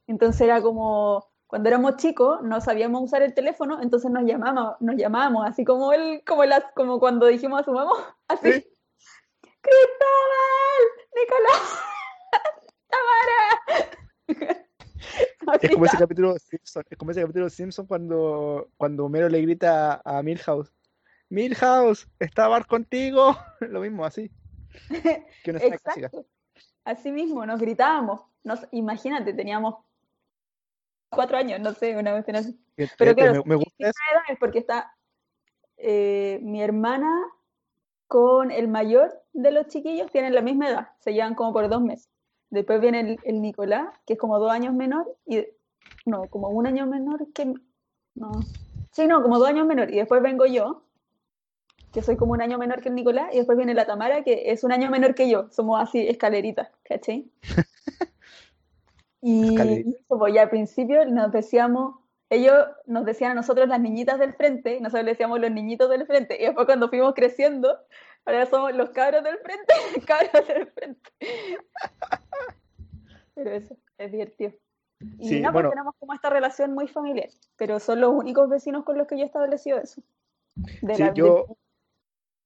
Entonces 0.06 0.40
era 0.42 0.62
como, 0.62 1.26
cuando 1.46 1.68
éramos 1.68 1.96
chicos, 1.96 2.42
no 2.42 2.60
sabíamos 2.60 3.02
usar 3.02 3.22
el 3.22 3.34
teléfono, 3.34 3.80
entonces 3.82 4.10
nos 4.10 4.24
llamábamos, 4.24 4.76
nos 4.80 4.96
llamábamos, 4.96 5.46
así 5.46 5.64
como 5.64 5.92
el, 5.92 6.22
como 6.24 6.44
las, 6.44 6.64
como 6.74 6.98
cuando 7.00 7.26
dijimos 7.26 7.60
a 7.60 7.64
su 7.64 7.72
mamá, 7.72 8.16
así, 8.28 8.52
Sí. 8.52 8.66
¡Cristóbal! 9.60 10.82
¡Nicolás! 11.14 11.82
¡Tamara! 12.88 14.60
Es 15.62 15.70
como 15.70 15.84
ese 15.84 15.98
capítulo 15.98 16.32
de 16.32 16.40
Simpson, 16.40 16.82
es 16.88 16.98
como 16.98 17.10
ese 17.10 17.20
capítulo 17.20 17.44
de 17.44 17.50
Simpson 17.50 17.86
cuando, 17.86 18.70
cuando 18.76 19.04
Homero 19.04 19.28
le 19.28 19.42
grita 19.42 20.00
a 20.04 20.22
Milhouse, 20.22 20.72
Milhouse, 21.28 22.08
¿está 22.18 22.48
Bart 22.48 22.66
contigo? 22.66 23.36
Lo 23.60 23.80
mismo, 23.80 24.04
así. 24.04 24.30
Que 25.44 25.50
una 25.50 25.58
escena 25.58 25.78
clásica. 25.78 26.06
Exacto. 26.06 26.28
Así 26.84 27.12
mismo, 27.12 27.46
nos 27.46 27.60
gritábamos. 27.60 28.22
Nos, 28.42 28.60
imagínate, 28.72 29.32
teníamos 29.32 29.76
cuatro 31.08 31.36
años, 31.36 31.60
no 31.60 31.72
sé, 31.72 31.96
una 31.96 32.12
vez 32.12 32.28
así. 32.28 32.58
Pero 32.98 33.14
claro, 33.14 33.42
me, 33.44 33.50
me 33.50 33.54
gusta 33.56 33.88
eso. 33.88 33.98
edades, 34.12 34.38
porque 34.38 34.58
está 34.58 34.92
eh, 35.76 36.40
mi 36.42 36.62
hermana 36.62 37.10
con 38.06 38.50
el 38.50 38.68
mayor 38.68 39.12
de 39.32 39.50
los 39.50 39.68
chiquillos, 39.68 40.10
tienen 40.10 40.34
la 40.34 40.42
misma 40.42 40.68
edad, 40.68 40.88
se 40.98 41.12
llevan 41.12 41.34
como 41.34 41.52
por 41.52 41.68
dos 41.68 41.82
meses. 41.82 42.10
Después 42.54 42.80
viene 42.80 43.00
el, 43.00 43.18
el 43.24 43.42
Nicolás, 43.42 43.88
que 44.06 44.14
es 44.14 44.18
como 44.18 44.38
dos 44.38 44.50
años 44.50 44.74
menor, 44.74 45.14
y 45.26 45.44
no, 46.06 46.28
como 46.28 46.48
un 46.48 46.66
año 46.66 46.86
menor 46.86 47.26
que... 47.32 47.52
No. 48.14 48.30
Sí, 48.92 49.06
no, 49.06 49.22
como 49.22 49.38
dos 49.38 49.48
años 49.48 49.66
menor. 49.66 49.92
Y 49.92 49.96
después 49.96 50.22
vengo 50.22 50.46
yo, 50.46 50.82
que 51.92 52.02
soy 52.02 52.16
como 52.16 52.32
un 52.32 52.42
año 52.42 52.58
menor 52.58 52.80
que 52.80 52.88
el 52.88 52.94
Nicolás, 52.94 53.30
y 53.32 53.38
después 53.38 53.58
viene 53.58 53.74
la 53.74 53.86
Tamara, 53.86 54.22
que 54.22 54.52
es 54.52 54.64
un 54.64 54.72
año 54.72 54.90
menor 54.90 55.14
que 55.14 55.28
yo. 55.28 55.50
Somos 55.50 55.80
así, 55.82 56.06
escaleritas, 56.06 56.70
¿cachai? 56.84 57.30
Y 59.26 59.56
eso, 59.56 60.18
pues, 60.18 60.34
y 60.34 60.38
al 60.38 60.50
principio 60.50 61.06
nos 61.06 61.32
decíamos, 61.32 61.94
ellos 62.28 62.52
nos 62.84 63.06
decían 63.06 63.30
a 63.30 63.34
nosotros 63.34 63.66
las 63.66 63.80
niñitas 63.80 64.18
del 64.18 64.34
frente, 64.34 64.78
nosotros 64.82 65.04
le 65.06 65.12
decíamos 65.12 65.40
los 65.40 65.50
niñitos 65.50 65.88
del 65.88 66.06
frente, 66.06 66.36
y 66.38 66.44
después 66.44 66.66
cuando 66.66 66.90
fuimos 66.90 67.14
creciendo, 67.14 67.74
ahora 68.24 68.46
somos 68.46 68.74
los 68.74 68.90
cabros 68.90 69.22
del 69.24 69.38
frente, 69.38 69.74
cabros 70.06 70.46
del 70.48 70.66
frente. 70.68 71.10
Pero 73.34 73.50
eso, 73.50 73.76
es 73.98 74.12
divertido. 74.12 74.52
Y 75.18 75.28
Sí, 75.28 75.34
no, 75.40 75.44
pues 75.44 75.52
bueno. 75.54 75.70
tenemos 75.70 75.94
como 75.98 76.14
esta 76.14 76.30
relación 76.30 76.72
muy 76.72 76.88
familiar, 76.88 77.28
pero 77.56 77.78
son 77.80 78.00
los 78.00 78.10
únicos 78.12 78.48
vecinos 78.48 78.84
con 78.84 78.96
los 78.96 79.06
que 79.06 79.16
yo 79.16 79.24
he 79.24 79.26
establecido 79.26 79.78
eso. 79.78 80.02
De 80.82 80.94
Sí, 80.94 81.02
la- 81.02 81.14
yo, 81.14 81.46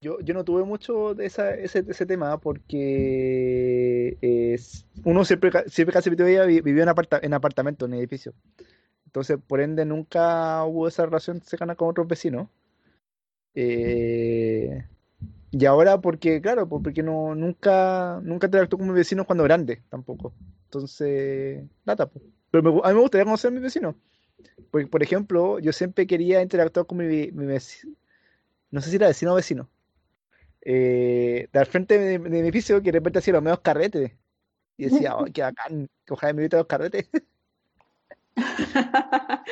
yo, 0.01 0.21
yo 0.21 0.35
no 0.35 0.45
tuve 0.45 0.65
mucho 0.65 1.15
de 1.15 1.27
esa, 1.27 1.55
ese, 1.55 1.85
ese 1.87 2.07
tema 2.07 2.39
porque 2.41 4.17
es, 4.21 4.87
uno 5.05 5.25
siempre, 5.25 5.51
siempre 5.69 5.93
casi 5.93 6.11
vivió 6.11 6.83
en, 6.83 6.89
aparta, 6.89 7.21
en 7.23 7.35
apartamento, 7.35 7.85
en 7.87 7.95
edificio. 7.95 8.33
Entonces, 9.05 9.39
por 9.47 9.61
ende, 9.61 9.85
nunca 9.85 10.65
hubo 10.65 10.87
esa 10.89 11.05
relación 11.07 11.41
cercana 11.43 11.75
con 11.75 11.89
otros 11.89 12.07
vecinos. 12.09 12.49
Eh, 13.55 14.85
y 15.51 15.65
ahora, 15.67 16.01
porque, 16.01 16.41
claro, 16.41 16.69
pues, 16.69 16.83
porque 16.83 17.03
no, 17.03 17.35
nunca, 17.35 18.21
nunca 18.23 18.47
interactué 18.47 18.79
con 18.79 18.89
mis 18.89 18.97
vecinos 18.97 19.27
cuando 19.27 19.45
grande, 19.45 19.83
tampoco. 19.89 20.35
Entonces, 20.65 21.65
nada, 21.85 22.07
pues. 22.07 22.25
Pero 22.51 22.63
me 22.63 22.81
a 22.83 22.89
mí 22.89 22.95
me 22.95 23.01
gustaría 23.01 23.25
conocer 23.25 23.49
a 23.49 23.53
mis 23.53 23.63
vecinos. 23.63 23.95
Porque, 24.71 24.87
por 24.87 25.03
ejemplo, 25.03 25.59
yo 25.59 25.73
siempre 25.73 26.07
quería 26.07 26.43
interactuar 26.43 26.87
con 26.87 26.99
mi, 26.99 27.07
mi 27.33 27.47
vecino, 27.47 27.95
no 28.71 28.81
sé 28.81 28.91
si 28.91 28.97
era 28.97 29.09
vecino 29.09 29.33
o 29.33 29.37
vecino, 29.37 29.69
eh, 30.63 31.49
de 31.53 31.59
al 31.59 31.67
frente 31.67 31.99
de, 31.99 32.19
de 32.19 32.19
mi 32.19 32.39
edificio 32.39 32.79
que 32.83 32.93
de 32.93 32.99
repente 32.99 33.21
hacía 33.21 33.35
los 33.35 33.43
medios 33.43 33.61
carretes. 33.61 34.13
Y 34.77 34.85
decía, 34.85 35.17
oh, 35.17 35.27
qué 35.33 35.43
bacán, 35.43 35.89
que 36.05 36.13
ojalá 36.13 36.33
me 36.33 36.43
invite 36.43 36.57
a 36.57 36.61
los 36.61 36.69
carretes. 36.69 37.09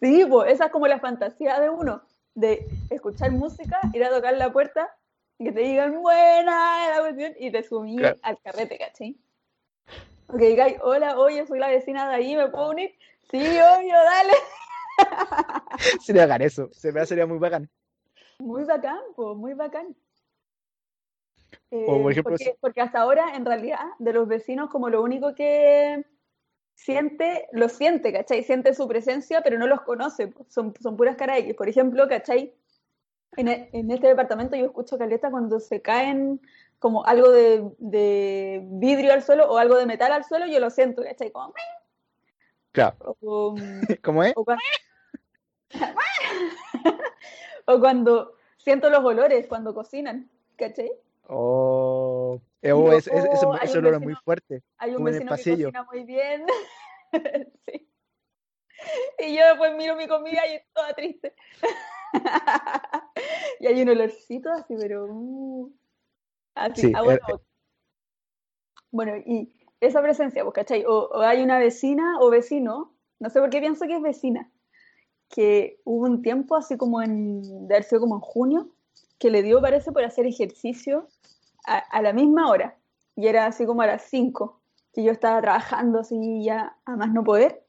Sí, 0.00 0.24
pues 0.28 0.52
esa 0.52 0.66
es 0.66 0.72
como 0.72 0.86
la 0.86 0.98
fantasía 0.98 1.60
de 1.60 1.68
uno, 1.68 2.02
de 2.34 2.66
escuchar 2.88 3.32
música, 3.32 3.78
ir 3.92 4.02
a 4.02 4.10
tocar 4.10 4.34
la 4.36 4.50
puerta 4.50 4.96
que 5.44 5.52
te 5.52 5.60
digan 5.60 6.00
buena 6.02 6.90
la 6.90 7.00
cuestión 7.00 7.34
y 7.38 7.50
te 7.50 7.62
sumí 7.62 7.96
Claro. 7.96 8.16
al 8.22 8.38
carrete, 8.40 8.78
¿cachai? 8.78 9.16
O 10.26 10.36
que 10.36 10.48
digáis, 10.48 10.76
hola, 10.82 11.18
oye, 11.18 11.46
soy 11.46 11.58
la 11.58 11.68
vecina 11.68 12.08
de 12.08 12.14
ahí, 12.14 12.36
¿me 12.36 12.48
puedo 12.48 12.70
unir? 12.70 12.94
Sí, 13.30 13.38
obvio, 13.38 13.94
dale. 13.94 14.32
Sería 16.02 16.26
bacán 16.26 16.42
eso, 16.42 16.68
se 16.72 16.92
me 16.92 17.04
sería 17.06 17.26
muy 17.26 17.38
bacán. 17.38 17.68
Muy 18.38 18.64
bacán, 18.64 19.00
pues, 19.16 19.36
muy 19.36 19.54
bacán. 19.54 19.96
Eh, 21.70 21.86
O, 21.88 22.02
por 22.02 22.12
ejemplo, 22.12 22.36
porque, 22.60 22.80
hasta 22.80 23.00
ahora, 23.00 23.34
en 23.34 23.44
realidad, 23.44 23.80
de 23.98 24.12
los 24.12 24.28
vecinos, 24.28 24.70
como 24.70 24.88
lo 24.88 25.02
único 25.02 25.34
que 25.34 26.04
siente, 26.74 27.48
lo 27.52 27.68
siente, 27.68 28.12
¿cachai? 28.12 28.42
Siente 28.42 28.74
su 28.74 28.86
presencia, 28.88 29.42
pero 29.42 29.58
no 29.58 29.66
los 29.66 29.82
conoce, 29.82 30.32
son, 30.48 30.74
son 30.80 30.96
puras 30.96 31.16
caras 31.16 31.38
X. 31.38 31.54
Por 31.54 31.68
ejemplo, 31.68 32.08
¿cachai? 32.08 32.54
En, 33.36 33.48
e- 33.48 33.70
en 33.72 33.90
este 33.90 34.08
departamento 34.08 34.56
yo 34.56 34.66
escucho 34.66 34.98
caleta 34.98 35.30
cuando 35.30 35.60
se 35.60 35.80
caen 35.80 36.40
como 36.78 37.04
algo 37.04 37.30
de, 37.30 37.70
de 37.78 38.60
vidrio 38.64 39.12
al 39.12 39.22
suelo 39.22 39.50
o 39.50 39.58
algo 39.58 39.76
de 39.76 39.86
metal 39.86 40.12
al 40.12 40.24
suelo, 40.24 40.46
yo 40.46 40.58
lo 40.60 40.70
siento, 40.70 41.02
¿cachai? 41.02 41.30
Como, 41.30 41.52
Claro, 42.72 43.16
o, 43.20 43.54
¿cómo 44.02 44.24
es? 44.24 44.32
o 44.36 44.44
cuando, 44.44 44.62
o 47.66 47.80
cuando 47.80 48.34
siento 48.58 48.90
los 48.90 49.04
olores 49.04 49.46
cuando 49.46 49.74
cocinan, 49.74 50.28
¿cachai? 50.56 50.90
Oh, 51.28 52.40
eh, 52.62 52.72
oh, 52.72 52.86
yo, 52.86 52.92
es, 52.92 53.06
es- 53.06 53.24
ese- 53.24 53.46
oh, 53.46 53.56
ese 53.56 53.78
olor 53.78 53.94
es 53.94 54.00
muy 54.00 54.14
fuerte. 54.14 54.62
Hay 54.78 54.94
un 54.96 55.04
vecino 55.04 55.36
que 55.36 55.42
cocina 55.50 55.82
muy 55.84 56.04
bien. 56.04 56.44
Sí. 57.66 57.89
Y 59.18 59.36
yo 59.36 59.46
después 59.46 59.76
miro 59.76 59.96
mi 59.96 60.08
comida 60.08 60.46
y 60.46 60.56
es 60.56 60.62
toda 60.72 60.92
triste. 60.94 61.34
Y 63.60 63.66
hay 63.66 63.82
un 63.82 63.90
olorcito 63.90 64.50
así, 64.50 64.74
pero... 64.78 65.06
uh, 65.06 65.70
así. 66.54 66.80
Sí, 66.80 66.92
bueno, 66.92 67.20
eh, 67.28 67.40
bueno, 68.90 69.16
y 69.18 69.52
esa 69.80 70.02
presencia, 70.02 70.42
pues, 70.42 70.54
¿cachai? 70.54 70.84
O, 70.86 71.10
o 71.12 71.20
hay 71.20 71.42
una 71.42 71.58
vecina 71.58 72.18
o 72.20 72.30
vecino, 72.30 72.94
no 73.18 73.30
sé 73.30 73.38
por 73.38 73.50
qué 73.50 73.60
pienso 73.60 73.86
que 73.86 73.96
es 73.96 74.02
vecina, 74.02 74.50
que 75.28 75.80
hubo 75.84 76.06
un 76.06 76.22
tiempo, 76.22 76.56
así 76.56 76.76
como 76.76 77.02
en, 77.02 77.68
de 77.68 77.74
haber 77.74 77.84
sido 77.84 78.00
como 78.00 78.16
en 78.16 78.20
junio, 78.20 78.68
que 79.18 79.30
le 79.30 79.42
dio, 79.42 79.60
parece, 79.60 79.92
por 79.92 80.02
hacer 80.04 80.26
ejercicio 80.26 81.08
a, 81.66 81.78
a 81.78 82.02
la 82.02 82.12
misma 82.12 82.48
hora. 82.48 82.78
Y 83.14 83.26
era 83.26 83.46
así 83.46 83.66
como 83.66 83.82
a 83.82 83.86
las 83.86 84.02
5, 84.02 84.60
que 84.92 85.02
yo 85.04 85.12
estaba 85.12 85.40
trabajando 85.40 86.00
así 86.00 86.42
ya 86.42 86.76
a 86.86 86.96
más 86.96 87.12
no 87.12 87.22
poder. 87.22 87.62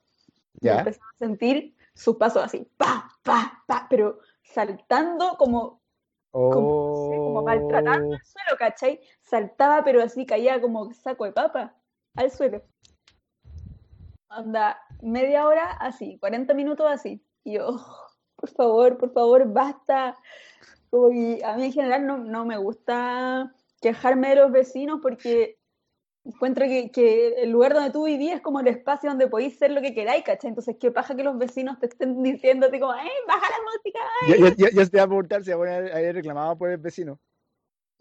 Y 0.60 0.68
Ya. 0.68 0.80
empezaba 0.80 1.10
a 1.14 1.18
sentir 1.18 1.76
sus 1.94 2.18
pasos 2.18 2.44
así, 2.44 2.68
pa, 2.78 3.10
pa, 3.24 3.64
pa, 3.68 3.88
pero 3.90 4.20
saltando 4.44 5.36
como, 5.38 5.82
como, 6.32 6.88
no 6.88 6.96
sé, 7.10 7.18
como 7.24 7.42
maltratando 7.44 8.08
Oh, 8.10 8.16
al 8.16 8.26
suelo, 8.26 8.58
¿cachai? 8.58 9.02
Saltaba, 9.22 9.84
pero 9.84 10.02
así 10.02 10.26
caía 10.26 10.60
como 10.62 10.92
saco 10.94 11.26
de 11.26 11.32
papa 11.32 11.76
al 12.16 12.32
suelo. 12.32 12.62
Anda, 14.30 14.82
media 15.02 15.46
hora 15.48 15.72
así, 15.74 16.18
40 16.20 16.54
minutos 16.54 16.88
así. 16.90 17.22
Y 17.44 17.54
yo, 17.54 17.68
"Oh, 17.70 18.08
por 18.36 18.50
favor, 18.50 18.98
por 18.98 19.12
favor, 19.14 19.52
basta. 19.52 20.18
Como 20.90 21.10
que 21.10 21.42
a 21.44 21.56
mí 21.56 21.66
en 21.66 21.74
general 21.74 22.06
no, 22.08 22.18
no 22.18 22.46
me 22.46 22.58
gusta 22.58 23.54
quejarme 23.82 24.30
de 24.30 24.36
los 24.36 24.52
vecinos 24.52 25.00
porque 25.02 25.60
encuentro 26.24 26.66
que, 26.66 26.92
que 26.92 27.44
el 27.44 27.50
lugar 27.52 27.74
donde 27.74 27.90
tú 27.92 28.06
vivías 28.06 28.36
es 28.36 28.42
como 28.42 28.60
el 28.60 28.68
espacio 28.68 29.10
donde 29.10 29.28
podéis 29.28 29.58
ser 29.58 29.72
lo 29.72 29.82
que 29.82 29.94
queráis, 29.94 30.24
¿cachai? 30.24 30.50
Entonces, 30.50 30.76
qué 30.80 30.92
paja 30.92 31.16
que 31.16 31.24
los 31.24 31.38
vecinos 31.38 31.80
te 31.80 31.88
estén 31.88 32.22
diciendo 32.24 32.68
así 32.68 32.80
como, 32.80 32.94
¡eh, 32.94 33.10
baja 33.28 33.48
la 33.50 33.58
música! 33.72 34.00
Yo, 34.28 34.36
yo, 34.36 34.56
yo, 34.56 34.68
yo 34.82 34.90
te 34.90 34.98
iba 34.98 35.04
a 35.04 35.08
preguntar 35.08 35.44
si 35.44 35.52
alguna 35.52 35.80
vez 35.80 36.14
reclamado 36.16 36.58
por 36.58 36.70
el 36.70 36.78
vecino. 36.78 37.20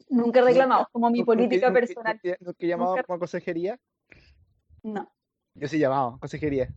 Nunca 0.09 0.41
he 0.41 0.43
reclamado, 0.43 0.89
como 0.93 1.09
mi 1.11 1.19
Nunca- 1.21 1.27
política 1.33 1.67
nunca- 1.69 1.81
personal. 1.81 2.21
nunca- 2.23 2.37
nunca 2.41 2.57
he 2.61 2.67
llamado 2.69 2.91
Nunca- 2.91 3.03
como 3.05 3.17
a 3.17 3.19
consejería. 3.21 3.79
No. 4.83 5.13
Yo 5.55 5.69
sí 5.69 5.77
he 5.77 5.81
llamado, 5.81 6.19
consejería. 6.21 6.69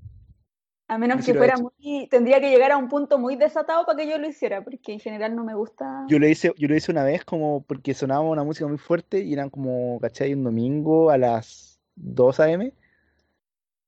A 0.87 0.97
menos 0.97 1.25
que 1.25 1.33
fuera 1.33 1.55
muy, 1.57 2.07
tendría 2.09 2.41
que 2.41 2.49
llegar 2.49 2.71
a 2.71 2.77
un 2.77 2.89
punto 2.89 3.17
muy 3.17 3.35
desatado 3.35 3.85
para 3.85 3.97
que 3.97 4.07
yo 4.07 4.17
lo 4.17 4.27
hiciera, 4.27 4.63
porque 4.63 4.93
en 4.93 4.99
general 4.99 5.35
no 5.35 5.43
me 5.43 5.55
gusta. 5.55 6.05
Yo 6.09 6.19
lo 6.19 6.27
hice, 6.27 6.51
yo 6.57 6.67
lo 6.67 6.75
hice 6.75 6.91
una 6.91 7.03
vez 7.03 7.23
como 7.23 7.63
porque 7.63 7.93
sonaba 7.93 8.21
una 8.21 8.43
música 8.43 8.67
muy 8.67 8.77
fuerte 8.77 9.21
y 9.21 9.33
eran 9.33 9.49
como, 9.49 9.99
¿cachai? 10.01 10.33
Un 10.33 10.43
domingo 10.43 11.09
a 11.09 11.17
las 11.17 11.79
2 11.95 12.39
a.m. 12.41 12.73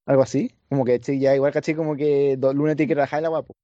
Algo 0.05 0.21
así. 0.21 0.55
Como 0.69 0.85
que, 0.85 0.99
¿cachai? 0.99 1.19
Ya 1.19 1.35
igual, 1.35 1.51
¿cachai? 1.51 1.75
Como 1.75 1.95
que 1.95 2.37
dos 2.37 2.55
lunes 2.55 2.77
tiene 2.77 2.87
que 2.87 2.95
trabajar 2.95 3.21
la 3.21 3.29
guapo. 3.29 3.55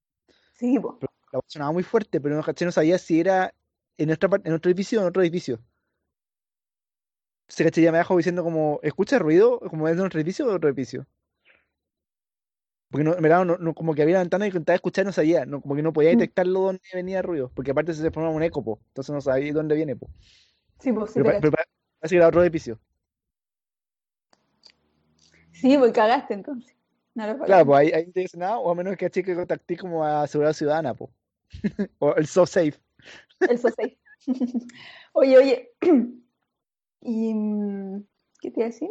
Sí, 0.54 0.78
po. 0.80 1.00
La 1.32 1.39
voz 1.39 1.46
sonaba 1.48 1.72
muy 1.72 1.84
fuerte, 1.84 2.20
pero 2.20 2.36
no, 2.36 2.44
¿cachai? 2.44 2.65
No 2.65 2.72
sabía 2.72 2.98
si 2.98 3.22
era 3.22 3.54
en 3.98 4.08
nuestra 4.08 4.30
en 4.44 4.54
otro 4.54 4.70
edificio 4.70 5.00
o 5.00 5.02
en 5.04 5.08
otro 5.08 5.22
edificio. 5.22 5.60
Entonces, 7.44 7.65
¿cachai? 7.65 7.84
Ya 7.86 7.91
me 7.94 7.98
dejó 7.98 8.17
diciendo 8.17 8.44
como, 8.44 8.80
¿escucha 8.84 9.20
ruido? 9.20 9.60
Como 9.62 9.88
es 9.88 9.96
de 9.96 10.04
otro 10.04 10.20
edificio 10.20 10.46
o 10.46 10.50
de 10.50 10.56
otro 10.56 10.70
edificio. 10.70 11.08
Porque 12.92 13.04
no, 13.06 13.16
en 13.16 13.22
verdad, 13.22 13.46
no, 13.46 13.58
no- 13.58 13.74
como 13.74 13.96
que 13.96 14.02
había 14.02 14.16
una 14.16 14.22
ventana 14.24 14.46
y 14.46 14.50
intentaba 14.50 14.76
escuchar 14.76 15.06
y 15.06 15.08
no 15.08 15.12
sabía, 15.14 15.46
no, 15.46 15.62
como 15.62 15.76
que 15.76 15.82
no 15.82 15.94
podía 15.94 16.12
Mm. 16.12 16.18
detectarlo 16.18 16.60
dónde 16.60 16.82
venía 16.94 17.20
el 17.20 17.24
ruido, 17.24 17.52
porque 17.56 17.72
aparte 17.72 17.94
se 17.94 18.12
formaba 18.12 18.36
un 18.36 18.44
eco, 18.44 18.64
po, 18.64 18.80
entonces 18.90 19.14
no 19.14 19.22
sabía 19.22 19.54
dónde 19.54 19.76
viene, 19.76 19.96
po. 19.96 20.10
Sí, 20.80 20.92
po, 20.92 21.08
sí, 21.08 21.22
Pero, 21.24 21.40
parece 21.40 21.56
que 22.10 22.16
era 22.18 22.28
otro 22.28 22.44
edificio. 22.44 22.80
Sí, 25.54 25.78
pues 25.78 25.92
cagaste 25.92 26.34
entonces. 26.34 26.76
No 27.14 27.28
lo 27.28 27.38
Claro, 27.44 27.66
pues 27.66 27.80
ahí, 27.80 27.92
ahí 27.92 28.06
no 28.08 28.14
te 28.14 28.20
dice 28.22 28.38
nada, 28.38 28.58
o 28.58 28.72
a 28.72 28.76
menos 28.76 28.96
que 28.98 29.06
a 29.06 29.10
que 29.10 29.36
contacté 29.36 29.78
como 29.78 30.04
a 30.06 30.28
Seguridad 30.28 30.54
Ciudadana, 30.54 30.94
po. 30.94 31.12
O 32.00 32.16
el 32.16 32.26
So 32.26 32.46
Safe. 32.46 32.80
El 33.48 33.58
SOSEI. 33.58 33.98
Oye, 35.14 35.38
oye. 35.38 35.72
¿Y 37.02 37.34
mm, 37.34 38.06
qué 38.40 38.52
te 38.52 38.60
iba 38.60 38.66
a 38.68 38.70
decir? 38.70 38.90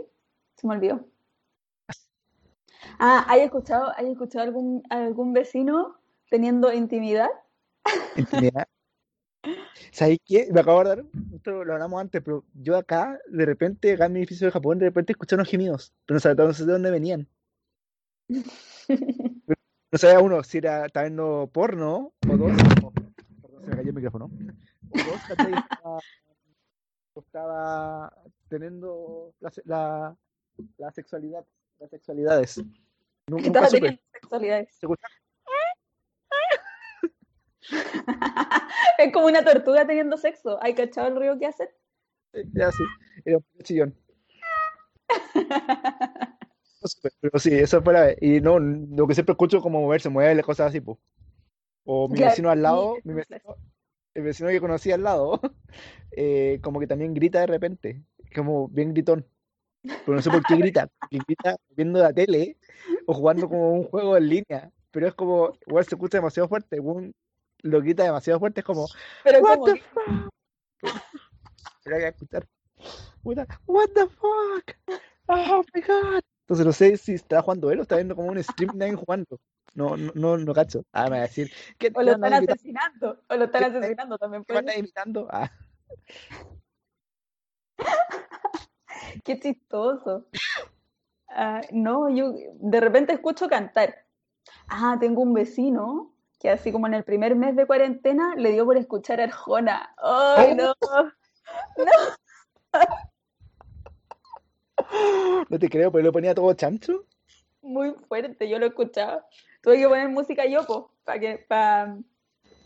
Se 0.57 0.67
me 0.67 0.75
olvidó. 0.75 1.07
Ah, 2.99 3.25
¿hay 3.29 3.40
escuchado, 3.43 3.93
¿hay 3.97 4.11
escuchado 4.11 4.45
algún, 4.45 4.83
algún 4.90 5.33
vecino 5.33 5.97
teniendo 6.31 6.73
intimidad? 6.73 7.29
Intimidad. 8.16 8.66
¿Sabes 9.93 10.19
qué? 10.25 10.49
Me 10.53 10.61
acabo 10.61 10.83
de 10.85 10.90
acordar, 10.93 11.05
esto 11.35 11.64
lo 11.64 11.73
hablamos 11.73 12.01
antes, 12.01 12.23
pero 12.23 12.45
yo 12.55 12.77
acá, 12.77 13.19
de 13.29 13.47
repente, 13.47 13.93
acá 13.93 14.07
en 14.07 14.12
mi 14.12 14.19
edificio 14.21 14.47
de 14.47 14.53
Japón, 14.53 14.79
de 14.79 14.87
repente 14.87 15.12
escuché 15.12 15.37
unos 15.37 15.49
gemidos, 15.49 15.93
pero 16.07 16.16
no 16.16 16.21
sabía, 16.21 16.45
no 16.45 16.53
sé 16.53 16.66
de 16.66 16.73
dónde 16.73 16.90
venían. 16.90 17.29
No 19.93 19.99
sabía 19.99 20.21
uno 20.21 20.45
si 20.45 20.59
era 20.59 20.87
estaba 20.87 21.07
viendo 21.07 21.51
porno, 21.53 22.12
o 22.29 22.37
dos, 22.37 22.53
o- 22.85 22.93
perdón, 23.43 23.64
se 23.64 23.71
me 23.71 23.77
cayó 23.77 23.88
el 23.88 23.95
micrófono, 23.97 24.31
o 24.90 24.97
dos. 25.03 25.16
Estaba, 25.16 26.01
estaba 27.16 28.12
teniendo 28.49 29.35
la, 29.64 30.16
la 30.79 30.93
sexualidad, 30.93 31.45
las 31.81 31.90
sexualidades. 31.90 32.62
Nunca 33.29 33.47
estaba 33.47 33.69
teniendo 33.69 34.03
sexualidades. 34.12 34.79
Es 38.99 39.12
como 39.12 39.27
una 39.27 39.45
tortuga 39.45 39.87
teniendo 39.87 40.16
sexo. 40.16 40.59
¿Hay 40.62 40.75
cachado 40.75 41.09
el 41.09 41.16
ruido 41.16 41.38
que 41.38 41.47
hacen? 41.47 41.69
Era 42.33 42.69
así, 42.69 42.83
era 43.25 43.38
un 43.38 43.45
chillón. 43.62 43.95
Pero 47.21 47.38
sí, 47.38 47.55
eso 47.55 47.83
fue 47.83 47.93
la 47.93 48.07
vez. 48.07 48.16
Y 48.21 48.40
no, 48.40 48.59
lo 48.59 49.07
que 49.07 49.14
siempre 49.14 49.33
escucho 49.33 49.61
como 49.61 49.81
moverse, 49.81 50.09
mueble, 50.09 50.43
cosas 50.43 50.69
así, 50.69 50.81
pues. 50.81 50.99
O 51.85 52.09
mi 52.09 52.16
Claro, 52.16 52.31
vecino 52.31 52.51
al 52.51 52.59
sí, 52.59 52.62
lado, 52.62 52.97
mi 53.05 53.21
es 53.21 53.27
el 54.14 54.23
vecino 54.23 54.49
que 54.49 54.61
conocí 54.61 54.93
al 54.93 55.03
lado, 55.03 55.40
eh, 56.12 56.59
como 56.62 56.81
que 56.81 56.87
también 56.87 57.14
grita 57.14 57.40
de 57.40 57.47
repente, 57.47 58.03
como 58.35 58.69
bien 58.69 58.93
gritón. 58.93 59.27
Pero 59.83 60.14
no 60.14 60.23
sé 60.23 60.31
por 60.31 60.43
qué 60.45 60.57
grita, 60.57 60.87
porque 61.01 61.19
grita 61.27 61.57
viendo 61.71 61.99
la 62.01 62.12
tele 62.12 62.57
o 63.07 63.14
jugando 63.14 63.49
como 63.49 63.73
un 63.73 63.85
juego 63.85 64.16
en 64.16 64.29
línea, 64.29 64.71
pero 64.90 65.09
es 65.09 65.14
como, 65.14 65.53
igual 65.66 65.85
se 65.85 65.95
escucha 65.95 66.19
demasiado 66.19 66.49
fuerte, 66.49 66.81
un 66.81 67.14
lo 67.62 67.83
quita 67.83 68.05
demasiado 68.05 68.38
fuerte, 68.38 68.61
es 68.61 68.66
como, 68.66 68.87
Pero 69.25 69.40
what 69.40 69.59
the 69.64 69.77
fuck? 69.77 70.31
Pero 71.83 71.97
hay 71.97 72.03
que 72.03 72.09
escuchar, 72.09 72.47
what 73.23 73.47
the, 73.95 74.07
fuck? 74.07 74.99
Oh 75.27 75.62
my 75.75 75.81
god. 75.83 76.21
Entonces 76.43 76.66
no 76.66 76.73
sé 76.73 76.97
si 76.97 77.14
está 77.14 77.40
jugando 77.43 77.71
él 77.71 77.79
o 77.79 77.83
está 77.83 77.97
viendo 77.97 78.16
como 78.16 78.29
un 78.29 78.43
stream 78.43 78.71
alguien 78.71 78.97
jugando. 78.97 79.38
No, 79.75 79.97
no, 79.97 80.11
no, 80.14 80.37
no 80.37 80.53
cacho. 80.53 80.83
Ah, 80.93 81.05
me 81.05 81.11
va 81.11 81.16
a 81.19 81.21
decir, 81.23 81.53
¿qué, 81.79 81.93
o 81.95 82.03
lo 82.03 82.12
están 82.12 82.33
asesinando, 82.35 83.23
o 83.29 83.37
lo 83.37 83.45
están 83.45 83.61
¿Qué 83.61 83.66
andan- 83.66 83.83
asesinando 83.83 84.19
también. 84.19 84.45
¿Qué 84.45 84.59
andan 84.59 84.75
ser. 84.75 84.79
imitando? 84.81 85.29
Ah, 85.31 85.51
Qué 89.25 89.39
chistoso. 89.39 90.27
Ah, 91.29 91.61
no, 91.71 92.09
yo 92.09 92.35
de 92.55 92.81
repente 92.81 93.13
escucho 93.13 93.49
cantar. 93.49 93.95
Ah, 94.69 94.97
tengo 94.99 95.23
un 95.23 95.33
vecino 95.33 96.13
que 96.39 96.51
así 96.51 96.73
como 96.73 96.87
en 96.87 96.95
el 96.95 97.05
primer 97.05 97.37
mes 97.37 97.55
de 97.55 97.67
cuarentena 97.67 98.35
le 98.37 98.53
dio 98.53 98.65
por 98.65 98.77
escuchar 98.77 99.21
a 99.21 99.25
Arjona. 99.25 99.95
¡Ay, 100.03 100.55
no! 100.55 100.75
no 105.49 105.59
te 105.59 105.69
creo, 105.69 105.91
pero 105.93 106.05
lo 106.05 106.13
ponía 106.13 106.35
todo 106.35 106.53
chancho. 106.55 107.05
Muy 107.63 107.93
fuerte, 108.09 108.49
yo 108.49 108.59
lo 108.59 108.67
escuchaba. 108.67 109.27
Tuve 109.63 109.79
que 109.79 109.89
poner 109.89 110.09
música 110.09 110.47
yo, 110.47 110.91
para 111.05 111.21
que 111.21 111.45
para 111.47 111.99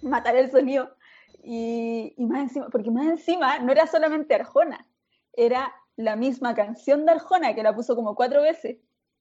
matar 0.02 0.36
el 0.36 0.50
sonido. 0.50 0.94
Y, 1.42 2.14
y 2.16 2.26
más 2.26 2.42
encima, 2.42 2.68
porque 2.70 2.90
más 2.90 3.06
encima 3.06 3.58
no 3.58 3.72
era 3.72 3.86
solamente 3.86 4.34
Arjona, 4.34 4.86
era 5.32 5.74
la 5.96 6.16
misma 6.16 6.54
canción 6.54 7.06
de 7.06 7.12
Arjona 7.12 7.54
que 7.54 7.62
la 7.62 7.74
puso 7.74 7.94
como 7.94 8.14
cuatro 8.14 8.42
veces. 8.42 8.78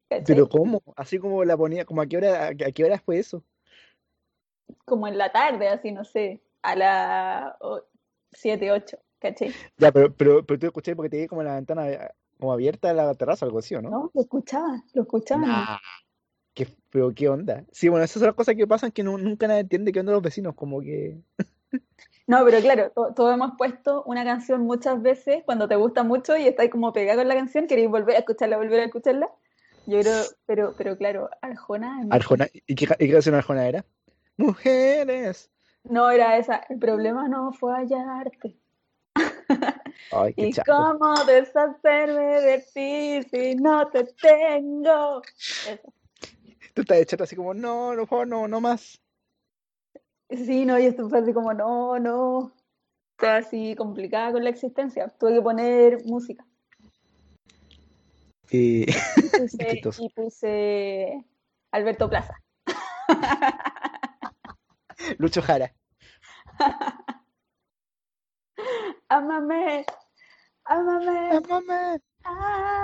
¿cachai? 0.10 0.26
Pero 0.26 0.50
¿cómo? 0.50 0.82
Así 0.96 1.20
como 1.20 1.44
la 1.44 1.58
ponía, 1.58 1.86
como 1.86 2.02
a 2.02 2.08
qué 2.08 2.18
hora, 2.18 2.48
a 2.48 2.54
qué 2.54 2.84
hora 2.84 3.00
fue 3.00 3.20
eso? 3.20 3.44
como 4.86 5.08
en 5.08 5.18
la 5.18 5.32
tarde, 5.32 5.70
así, 5.70 5.92
no 5.92 6.04
sé, 6.04 6.42
a 6.62 6.76
las 6.76 7.54
7, 8.32 8.72
8, 8.72 8.98
¿cachai? 9.20 9.54
Ya, 9.78 9.92
pero, 9.92 10.14
pero, 10.14 10.46
pero 10.46 10.60
tú 10.60 10.66
escuché 10.68 10.96
porque 10.96 11.10
te 11.10 11.18
vi 11.22 11.28
como 11.28 11.44
la 11.44 11.56
ventana 11.56 11.90
eh, 11.90 12.12
como 12.40 12.54
abierta 12.54 12.90
de 12.90 12.94
la 12.96 13.14
terraza, 13.16 13.46
algo 13.46 13.60
así, 13.60 13.76
¿o 13.76 13.82
no? 13.82 13.90
No, 13.90 14.12
lo 14.14 14.22
escuchaba, 14.22 14.84
lo 14.94 15.04
escuchaba. 15.04 15.46
Nah. 15.46 15.78
¿Qué, 16.54 16.68
pero 16.90 17.14
qué 17.14 17.30
onda? 17.30 17.66
Sí, 17.72 17.90
bueno, 17.90 18.06
esas 18.06 18.20
son 18.20 18.28
las 18.28 18.36
cosas 18.36 18.56
que 18.56 18.68
pasan 18.68 18.92
que 18.92 19.04
nu- 19.04 19.18
nunca 19.18 19.48
nadie 19.48 19.62
entiende 19.62 19.92
qué 19.92 20.00
onda 20.02 20.12
los 20.12 20.22
vecinos, 20.22 20.54
como 20.56 20.82
que... 20.82 21.18
No, 22.26 22.46
pero 22.46 22.62
claro, 22.62 22.90
to- 22.92 23.14
todos 23.14 23.34
hemos 23.34 23.52
puesto 23.58 24.04
una 24.06 24.24
canción 24.24 24.62
muchas 24.62 25.02
veces 25.02 25.44
cuando 25.46 25.68
te 25.68 25.76
gusta 25.76 26.04
mucho 26.04 26.38
y 26.38 26.48
estás 26.48 26.70
como 26.70 26.94
pegado 26.94 27.20
con 27.20 27.28
la 27.28 27.36
canción, 27.36 27.68
queréis 27.68 27.90
volver 27.90 28.16
a 28.16 28.20
escucharla, 28.20 28.58
volver 28.58 28.80
a 28.80 28.86
escucharla. 28.86 29.30
Yo 29.86 30.00
creo, 30.00 30.24
pero, 30.46 30.74
pero 30.78 30.98
claro, 30.98 31.30
Arjona. 31.42 32.00
Arjona, 32.10 32.48
¿y 32.54 32.76
qué, 32.76 32.88
qué 32.98 33.12
canción 33.12 33.36
Arjona 33.36 33.68
era? 33.68 33.86
Mujeres. 34.38 35.52
No 35.84 36.10
era 36.10 36.38
esa, 36.38 36.64
el 36.70 36.80
problema 36.80 37.28
no 37.28 37.52
fue 37.52 37.74
hallarte. 37.74 38.58
Ay, 40.12 40.34
qué 40.34 40.44
¿Y 40.48 40.54
chato. 40.54 40.72
cómo 40.74 41.26
deshacerme 41.26 42.42
de 42.42 42.66
ti 42.74 43.24
si 43.30 43.56
no 43.56 43.88
te 43.90 44.06
tengo? 44.06 45.22
Esa. 45.68 45.82
Tú 46.74 46.82
estás 46.82 46.98
de 46.98 47.06
chato 47.06 47.24
así 47.26 47.36
como, 47.36 47.54
no, 47.54 47.94
no, 47.94 48.26
no, 48.26 48.48
no 48.48 48.62
más. 48.62 49.02
Sí, 50.30 50.66
no, 50.66 50.80
y 50.80 50.86
esto 50.86 51.10
fue 51.10 51.20
así 51.20 51.34
como, 51.34 51.54
no, 51.54 52.00
no. 52.00 52.54
Fue 53.18 53.30
así 53.30 53.76
complicada 53.76 54.32
con 54.32 54.44
la 54.44 54.50
existencia. 54.50 55.10
Tuve 55.10 55.36
que 55.36 55.42
poner 55.42 56.06
música. 56.06 56.46
Y... 58.50 58.86
Puse, 58.86 59.58
chistoso. 59.68 60.04
y 60.04 60.10
puse 60.10 61.26
Alberto 61.72 62.10
Plaza. 62.10 62.36
Lucho 65.18 65.42
Jara. 65.42 65.74
Ámame, 69.10 69.86
Amame, 70.66 71.36
ámame. 71.36 72.00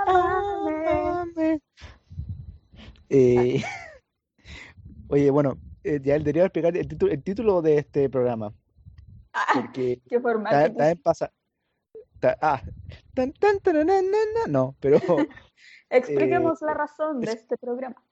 amame. 0.06 1.62
Eh, 3.10 3.64
Oye, 5.08 5.32
bueno, 5.32 5.58
eh, 5.84 6.00
ya 6.04 6.18
debería 6.18 6.44
explicar 6.46 6.76
el 6.76 6.88
título, 6.88 7.12
el 7.12 7.24
título 7.24 7.62
de 7.62 7.78
este 7.78 8.10
programa, 8.10 8.54
Ah, 9.34 9.46
porque 9.54 10.02
qué 10.10 10.20
formal. 10.20 10.74
también, 10.74 11.00
pasa... 11.02 11.32
ta- 12.20 12.38
ah, 12.42 12.62
tan, 13.14 13.32
tan, 13.34 13.60
na, 13.64 13.84
na, 13.86 14.02
no, 14.48 14.76
pero 14.80 15.00
Expliquemos 15.90 16.62
eh, 16.62 16.66
la 16.66 16.74
razón 16.74 17.22
de 17.22 17.32
es- 17.32 17.42
este 17.42 17.58
programa. 17.58 18.04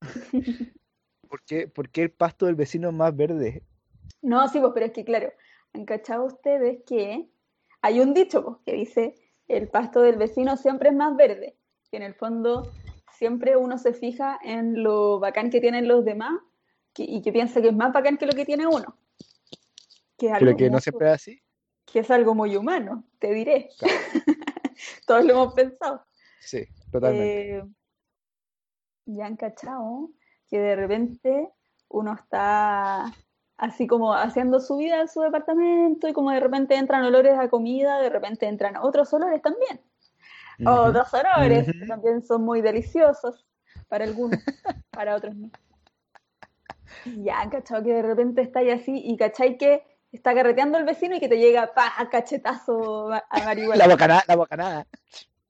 ¿por 1.28 1.42
qué, 1.42 1.68
por 1.68 1.88
qué 1.88 2.02
el 2.02 2.10
pasto 2.10 2.46
del 2.46 2.54
vecino 2.54 2.88
es 2.88 2.94
más 2.94 3.16
verde? 3.16 3.62
No, 4.22 4.46
sí, 4.48 4.60
pues, 4.60 4.72
pero 4.74 4.86
es 4.86 4.92
que 4.92 5.04
claro, 5.04 5.32
han 5.72 5.84
cachado 5.84 6.24
ustedes 6.24 6.82
que 6.86 7.28
hay 7.82 8.00
un 8.00 8.14
dicho 8.14 8.44
pues, 8.44 8.56
que 8.64 8.72
dice 8.72 9.14
el 9.48 9.68
pasto 9.68 10.00
del 10.00 10.16
vecino 10.16 10.56
siempre 10.56 10.88
es 10.90 10.94
más 10.94 11.16
verde, 11.16 11.56
que 11.90 11.96
en 11.98 12.02
el 12.04 12.14
fondo 12.14 12.72
siempre 13.12 13.56
uno 13.56 13.78
se 13.78 13.92
fija 13.92 14.38
en 14.42 14.82
lo 14.82 15.18
bacán 15.20 15.50
que 15.50 15.60
tienen 15.60 15.88
los 15.88 16.04
demás 16.04 16.32
que- 16.94 17.04
y 17.04 17.20
que 17.20 17.32
piensa 17.32 17.60
que 17.60 17.68
es 17.68 17.76
más 17.76 17.92
bacán 17.92 18.16
que 18.16 18.26
lo 18.26 18.32
que 18.32 18.44
tiene 18.46 18.66
uno. 18.66 18.96
Que 20.16 20.26
es 20.26 20.32
Pero 20.38 20.46
algo 20.50 20.56
que 20.56 20.70
no 20.70 20.80
siempre 20.80 21.08
es 21.08 21.14
así. 21.14 21.42
que 21.84 21.98
es 22.00 22.10
algo 22.10 22.34
muy 22.34 22.56
humano, 22.56 23.04
te 23.18 23.32
diré. 23.34 23.68
Claro. 23.78 23.94
Todos 25.06 25.24
lo 25.24 25.32
hemos 25.32 25.54
pensado. 25.54 26.04
Sí, 26.40 26.64
totalmente. 26.90 27.56
Eh, 27.58 27.64
ya 29.06 29.26
han 29.26 29.36
cachado 29.36 30.10
que 30.48 30.58
de 30.58 30.76
repente 30.76 31.50
uno 31.88 32.14
está 32.14 33.12
así 33.56 33.86
como 33.86 34.14
haciendo 34.14 34.60
su 34.60 34.76
vida 34.76 35.00
en 35.00 35.08
su 35.08 35.20
departamento 35.20 36.08
y 36.08 36.12
como 36.12 36.30
de 36.30 36.40
repente 36.40 36.74
entran 36.74 37.04
olores 37.04 37.38
a 37.38 37.48
comida, 37.48 38.00
de 38.00 38.10
repente 38.10 38.46
entran 38.46 38.76
otros 38.76 39.12
olores 39.12 39.40
también. 39.42 39.80
Otros 40.66 41.12
olores 41.14 41.66
que 41.66 41.86
también 41.86 42.22
son 42.22 42.42
muy 42.44 42.60
deliciosos 42.62 43.46
para 43.88 44.04
algunos, 44.04 44.40
para 44.90 45.16
otros 45.16 45.34
no. 45.34 45.50
Ya 47.16 47.48
cachado 47.50 47.82
que 47.82 47.92
de 47.92 48.02
repente 48.02 48.42
está 48.42 48.60
ahí 48.60 48.70
así 48.70 49.00
y 49.04 49.16
cachai 49.16 49.56
que 49.58 49.82
está 50.12 50.34
carreteando 50.34 50.78
el 50.78 50.84
vecino 50.84 51.16
y 51.16 51.20
que 51.20 51.28
te 51.28 51.38
llega 51.38 51.74
pa 51.74 51.92
cachetazo 52.10 53.12
a 53.12 53.44
marihuana. 53.44 53.76
La 53.76 53.88
bocanada, 53.88 54.24
la 54.26 54.36
bocanada. 54.36 54.86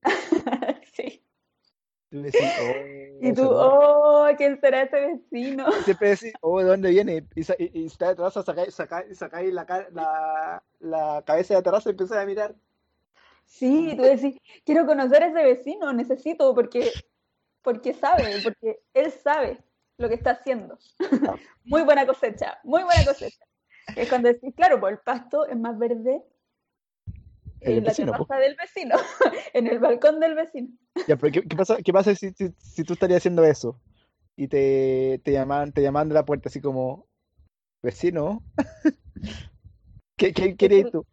Sí. 0.94 1.20
Decís, 2.10 2.40
oh, 2.60 3.26
Y 3.26 3.32
tú, 3.32 3.48
oh, 3.50 4.28
¿quién 4.36 4.60
será 4.60 4.82
ese 4.82 5.00
vecino? 5.00 5.72
Siempre 5.82 6.10
decís, 6.10 6.32
oh, 6.40 6.60
¿de 6.60 6.66
dónde 6.66 6.90
viene? 6.90 7.26
Y, 7.34 7.40
y, 7.40 7.82
y 7.82 7.86
está 7.86 8.10
de 8.10 8.14
terraza, 8.14 8.44
sacáis, 8.44 8.72
sacáis, 8.72 9.18
sacáis 9.18 9.52
la, 9.52 9.66
la, 9.92 10.62
la 10.78 11.22
cabeza 11.26 11.54
de 11.54 11.58
la 11.58 11.62
terraza 11.64 11.88
y 11.88 11.92
empiezas 11.92 12.18
a 12.18 12.26
mirar. 12.26 12.54
Sí, 13.44 13.94
tú 13.96 14.02
decís, 14.02 14.38
quiero 14.64 14.86
conocer 14.86 15.24
a 15.24 15.26
ese 15.26 15.42
vecino, 15.42 15.92
necesito, 15.92 16.54
porque, 16.54 16.92
porque 17.62 17.92
sabe, 17.92 18.40
porque 18.44 18.80
él 18.94 19.10
sabe 19.10 19.58
lo 19.98 20.08
que 20.08 20.14
está 20.14 20.32
haciendo. 20.32 20.78
Muy 21.64 21.82
buena 21.82 22.06
cosecha, 22.06 22.58
muy 22.64 22.82
buena 22.82 23.04
cosecha. 23.06 23.44
Es 23.96 24.08
cuando 24.08 24.28
decís, 24.28 24.52
claro, 24.54 24.80
pues 24.80 24.92
el 24.92 24.98
pasto 24.98 25.46
es 25.46 25.56
más 25.56 25.78
verde 25.78 26.22
en 27.60 27.76
la 27.76 27.90
vecino, 27.90 28.12
po. 28.12 28.26
terraza 28.26 28.36
del 28.44 28.56
vecino, 28.56 28.96
en 29.54 29.66
el 29.66 29.78
balcón 29.78 30.20
del 30.20 30.34
vecino. 30.34 30.68
Ya, 31.08 31.16
pero 31.16 31.32
¿qué, 31.32 31.42
qué 31.42 31.56
pasa, 31.56 31.76
qué 31.82 31.92
pasa 31.92 32.14
si, 32.14 32.32
si, 32.32 32.52
si 32.58 32.84
tú 32.84 32.92
estarías 32.92 33.18
haciendo 33.18 33.44
eso? 33.44 33.80
Y 34.36 34.48
te, 34.48 35.20
te 35.24 35.32
llaman, 35.32 35.72
te 35.72 35.80
llaman 35.80 36.08
de 36.08 36.14
la 36.14 36.24
puerta 36.24 36.48
así 36.48 36.60
como, 36.60 37.06
vecino, 37.82 38.42
¿qué, 40.16 40.32
qué 40.32 40.54
que- 40.56 40.84
tú? 40.90 41.06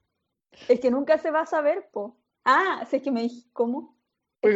Es 0.68 0.80
que 0.80 0.92
nunca 0.92 1.18
se 1.18 1.32
va 1.32 1.42
a 1.42 1.46
saber, 1.46 1.90
po. 1.92 2.18
Ah, 2.44 2.86
si 2.90 2.98
es 2.98 3.04
que 3.04 3.12
me 3.12 3.22
dije, 3.22 3.48
¿cómo? 3.54 3.96
Por 4.42 4.50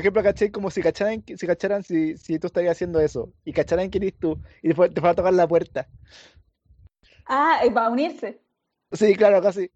ejemplo- 0.00 0.22
¿cachai? 0.22 0.50
Como 0.50 0.70
si 0.70 0.82
cacharan, 0.82 1.22
si 1.24 1.46
cacharan 1.46 1.82
si, 1.84 2.16
si 2.16 2.38
tú 2.38 2.48
estarías 2.48 2.72
haciendo 2.72 2.98
eso 3.00 3.32
y 3.44 3.52
cacharan 3.52 3.88
que 3.88 3.98
eres 3.98 4.18
tú 4.18 4.40
y 4.60 4.68
después 4.68 4.92
te 4.92 5.00
va 5.00 5.10
a 5.10 5.14
tocar 5.14 5.32
la 5.32 5.46
puerta. 5.46 5.88
Ah, 7.26 7.60
es 7.62 7.72
para 7.72 7.90
unirse. 7.90 8.40
Sí, 8.92 9.14
claro, 9.14 9.40
casi. 9.40 9.70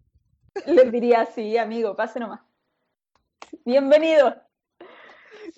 Les 0.66 0.90
diría, 0.90 1.24
sí, 1.26 1.56
amigo, 1.56 1.94
pase 1.94 2.18
nomás. 2.18 2.40
Bienvenido. 3.64 4.34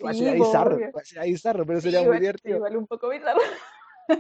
Va 0.05 0.11
a 0.11 0.15
ser 0.15 0.35
bizarro, 0.35 0.77
obvio. 0.77 0.93
va 0.95 1.01
a 1.01 1.05
ser 1.05 1.19
ahí 1.21 1.33
bizarro, 1.33 1.67
pero 1.67 1.81
Sí, 1.81 1.85
sería 1.85 2.01
muy 2.01 2.07
igual, 2.07 2.21
divertido. 2.21 2.57
igual 2.57 2.77
un 2.77 2.87
poco 2.87 3.09
bizarro. 3.09 3.41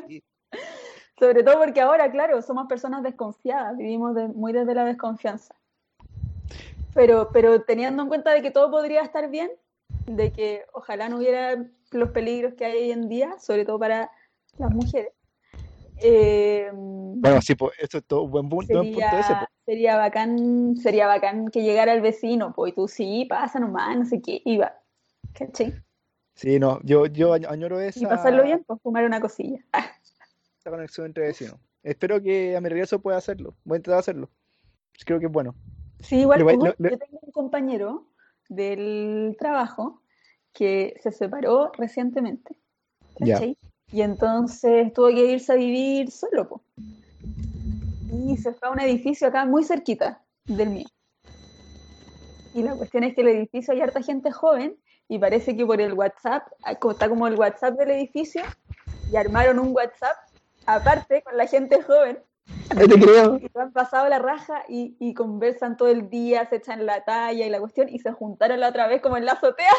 Sí. 0.08 0.24
Sobre 1.18 1.42
todo 1.44 1.58
porque 1.58 1.80
ahora, 1.82 2.10
claro, 2.10 2.40
somos 2.40 2.66
personas 2.66 3.02
desconfiadas, 3.02 3.76
vivimos 3.76 4.14
de- 4.14 4.28
muy 4.28 4.54
desde 4.54 4.74
la 4.74 4.84
desconfianza. 4.86 5.54
Pero, 6.94 7.30
pero 7.32 7.62
teniendo 7.62 8.02
en 8.02 8.08
cuenta 8.08 8.32
de 8.32 8.42
que 8.42 8.50
todo 8.50 8.70
podría 8.70 9.02
estar 9.02 9.30
bien, 9.30 9.50
de 10.06 10.32
que 10.32 10.64
ojalá 10.72 11.08
no 11.08 11.18
hubiera 11.18 11.64
los 11.92 12.10
peligros 12.10 12.54
que 12.54 12.64
hay 12.64 12.78
hoy 12.84 12.90
en 12.92 13.08
día, 13.08 13.38
sobre 13.38 13.64
todo 13.64 13.78
para 13.78 14.10
las 14.58 14.70
mujeres, 14.70 15.12
eh, 16.02 16.70
Bueno, 16.72 17.40
sí, 17.42 17.54
pues, 17.54 17.72
esto 17.78 17.98
es 17.98 18.04
todo 18.04 18.22
un 18.22 18.30
buen 18.30 18.48
punto, 18.48 18.72
buen 18.72 18.92
punto 18.92 19.18
ese, 19.18 19.22
sería, 19.22 19.38
pues. 19.38 19.50
sería 19.66 19.96
bacán, 19.96 20.76
sería 20.76 21.06
bacán 21.06 21.48
que 21.48 21.62
llegara 21.62 21.92
el 21.92 22.00
vecino, 22.00 22.52
pues, 22.54 22.72
y 22.72 22.74
tú 22.74 22.88
sí, 22.88 23.26
pasa 23.28 23.60
nomás, 23.60 23.96
no 23.96 24.04
sé 24.04 24.20
qué, 24.20 24.42
iba. 24.44 24.74
¿Cachai? 25.32 25.74
Sí, 26.34 26.58
no, 26.58 26.80
yo, 26.82 27.06
yo 27.06 27.34
añ- 27.34 27.46
añoro 27.48 27.80
Y 27.80 27.84
esa, 27.88 28.08
pasarlo 28.08 28.42
bien, 28.42 28.64
pues 28.66 28.80
fumar 28.82 29.04
una 29.04 29.20
cosilla. 29.20 29.58
Esa 30.58 30.70
conexión 30.70 31.06
entre 31.06 31.24
vecinos. 31.24 31.56
Espero 31.82 32.20
que 32.20 32.56
a 32.56 32.60
mi 32.60 32.68
regreso 32.68 33.00
pueda 33.00 33.16
hacerlo. 33.16 33.54
Voy 33.64 33.76
a 33.76 33.78
intentar 33.78 33.98
hacerlo. 34.00 34.28
Creo 35.06 35.18
que 35.18 35.26
es 35.26 35.32
bueno. 35.32 35.54
Sí, 36.02 36.20
igual, 36.20 36.40
yo 36.40 36.74
tengo 36.78 37.20
un 37.22 37.32
compañero 37.32 38.06
del 38.48 39.36
trabajo 39.38 40.02
que 40.52 40.94
se 41.02 41.12
separó 41.12 41.70
recientemente. 41.76 42.56
Y 43.92 44.02
entonces 44.02 44.92
tuvo 44.92 45.08
que 45.08 45.32
irse 45.32 45.52
a 45.52 45.56
vivir 45.56 46.10
solo, 46.10 46.48
po. 46.48 46.62
Y 48.12 48.36
se 48.36 48.52
fue 48.54 48.68
a 48.68 48.72
un 48.72 48.80
edificio 48.80 49.28
acá 49.28 49.44
muy 49.44 49.64
cerquita 49.64 50.22
del 50.46 50.70
mío. 50.70 50.86
Y 52.54 52.62
la 52.62 52.74
cuestión 52.74 53.04
es 53.04 53.14
que 53.14 53.20
el 53.20 53.28
edificio 53.28 53.74
hay 53.74 53.80
harta 53.80 54.02
gente 54.02 54.32
joven 54.32 54.76
y 55.08 55.18
parece 55.18 55.56
que 55.56 55.66
por 55.66 55.80
el 55.80 55.92
WhatsApp, 55.92 56.46
ah, 56.64 56.72
está 56.72 57.08
como 57.08 57.26
el 57.26 57.34
WhatsApp 57.34 57.76
del 57.76 57.90
edificio, 57.90 58.42
y 59.12 59.16
armaron 59.16 59.58
un 59.58 59.74
WhatsApp 59.74 60.16
aparte 60.66 61.22
con 61.22 61.36
la 61.36 61.46
gente 61.46 61.82
joven 61.82 62.18
No 62.74 62.86
te 62.88 63.00
creo. 63.00 63.38
y 63.38 63.50
han 63.58 63.72
pasado 63.72 64.08
la 64.08 64.18
raja 64.18 64.64
y, 64.68 64.96
y 65.00 65.12
conversan 65.14 65.76
todo 65.76 65.88
el 65.88 66.08
día, 66.08 66.46
se 66.48 66.56
echan 66.56 66.86
la 66.86 67.04
talla 67.04 67.44
y 67.46 67.50
la 67.50 67.58
cuestión, 67.58 67.88
y 67.88 67.98
se 67.98 68.12
juntaron 68.12 68.60
la 68.60 68.68
otra 68.68 68.86
vez 68.86 69.00
como 69.02 69.16
en 69.16 69.24
la 69.24 69.32
azotea. 69.32 69.72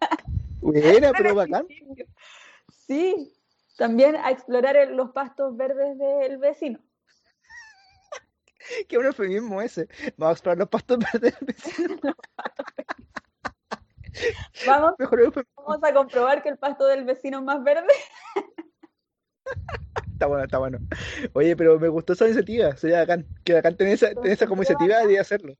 Buena, 0.60 1.12
pero 1.12 1.34
bacán. 1.34 1.66
Sí, 2.86 3.32
también 3.76 4.16
a 4.16 4.30
explorar 4.30 4.76
el- 4.76 4.96
los 4.96 5.10
pastos 5.10 5.56
verdes 5.56 5.98
del 5.98 6.38
vecino. 6.38 6.78
Qué 8.88 8.96
buen 8.96 9.08
eufemismo 9.08 9.60
ese. 9.60 9.88
Vamos 10.16 10.30
a 10.30 10.32
explorar 10.34 10.58
los 10.58 10.68
pastos 10.68 10.98
verdes 11.12 11.34
del 11.40 11.46
vecino. 11.46 12.14
Vamos, 14.66 14.94
Mejor 14.98 15.32
vamos 15.56 15.82
a 15.82 15.92
comprobar 15.94 16.42
que 16.42 16.50
el 16.50 16.58
pasto 16.58 16.86
del 16.86 17.04
vecino 17.04 17.38
es 17.38 17.44
más 17.44 17.62
verde. 17.64 17.92
Está 20.22 20.28
bueno, 20.28 20.44
está 20.44 20.58
bueno. 20.58 20.78
Oye, 21.32 21.56
pero 21.56 21.80
me 21.80 21.88
gustó 21.88 22.12
esa 22.12 22.26
iniciativa. 22.26 22.76
Sería 22.76 23.00
bacán. 23.00 23.26
Que 23.42 23.54
bacán 23.54 23.76
tener 23.76 23.94
esa, 23.94 24.14
tener 24.14 24.30
esa 24.30 24.46
como 24.46 24.62
iniciativa 24.62 25.04
de 25.04 25.18
hacerlo. 25.18 25.54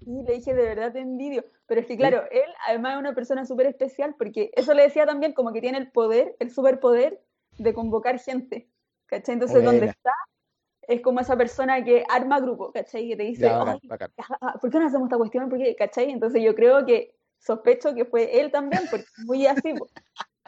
Y 0.00 0.22
le 0.24 0.34
dije, 0.34 0.52
de 0.52 0.62
verdad 0.62 0.92
te 0.92 0.98
envidio. 1.00 1.46
Pero 1.64 1.80
es 1.80 1.86
que, 1.86 1.96
claro, 1.96 2.24
él 2.30 2.42
además 2.68 2.92
es 2.92 2.98
una 3.00 3.14
persona 3.14 3.46
súper 3.46 3.64
especial 3.66 4.14
porque 4.18 4.50
eso 4.56 4.74
le 4.74 4.82
decía 4.82 5.06
también 5.06 5.32
como 5.32 5.54
que 5.54 5.62
tiene 5.62 5.78
el 5.78 5.90
poder, 5.90 6.36
el 6.38 6.50
superpoder 6.50 7.22
de 7.56 7.72
convocar 7.72 8.18
gente. 8.18 8.68
¿Cachai? 9.06 9.32
Entonces, 9.32 9.64
donde 9.64 9.78
Buena. 9.78 9.92
está, 9.92 10.12
es 10.82 11.00
como 11.00 11.20
esa 11.20 11.34
persona 11.34 11.82
que 11.82 12.04
arma 12.10 12.40
grupo, 12.40 12.72
¿cachai? 12.72 13.08
Que 13.08 13.16
te 13.16 13.22
dice, 13.22 13.46
Ya, 13.46 13.56
bacán, 13.56 13.78
"Ay, 13.82 13.88
bacán. 13.88 14.10
ah, 14.42 14.58
¿por 14.60 14.70
qué 14.70 14.78
no 14.80 14.86
hacemos 14.86 15.06
esta 15.06 15.16
cuestión? 15.16 15.48
¿Por 15.48 15.58
qué? 15.58 15.74
¿Cachai? 15.76 16.10
Entonces 16.10 16.42
yo 16.42 16.54
creo 16.54 16.84
que 16.84 17.14
sospecho 17.38 17.94
que 17.94 18.04
fue 18.04 18.38
él 18.38 18.50
también, 18.50 18.82
porque 18.90 19.06
muy 19.24 19.46
así, 19.46 19.72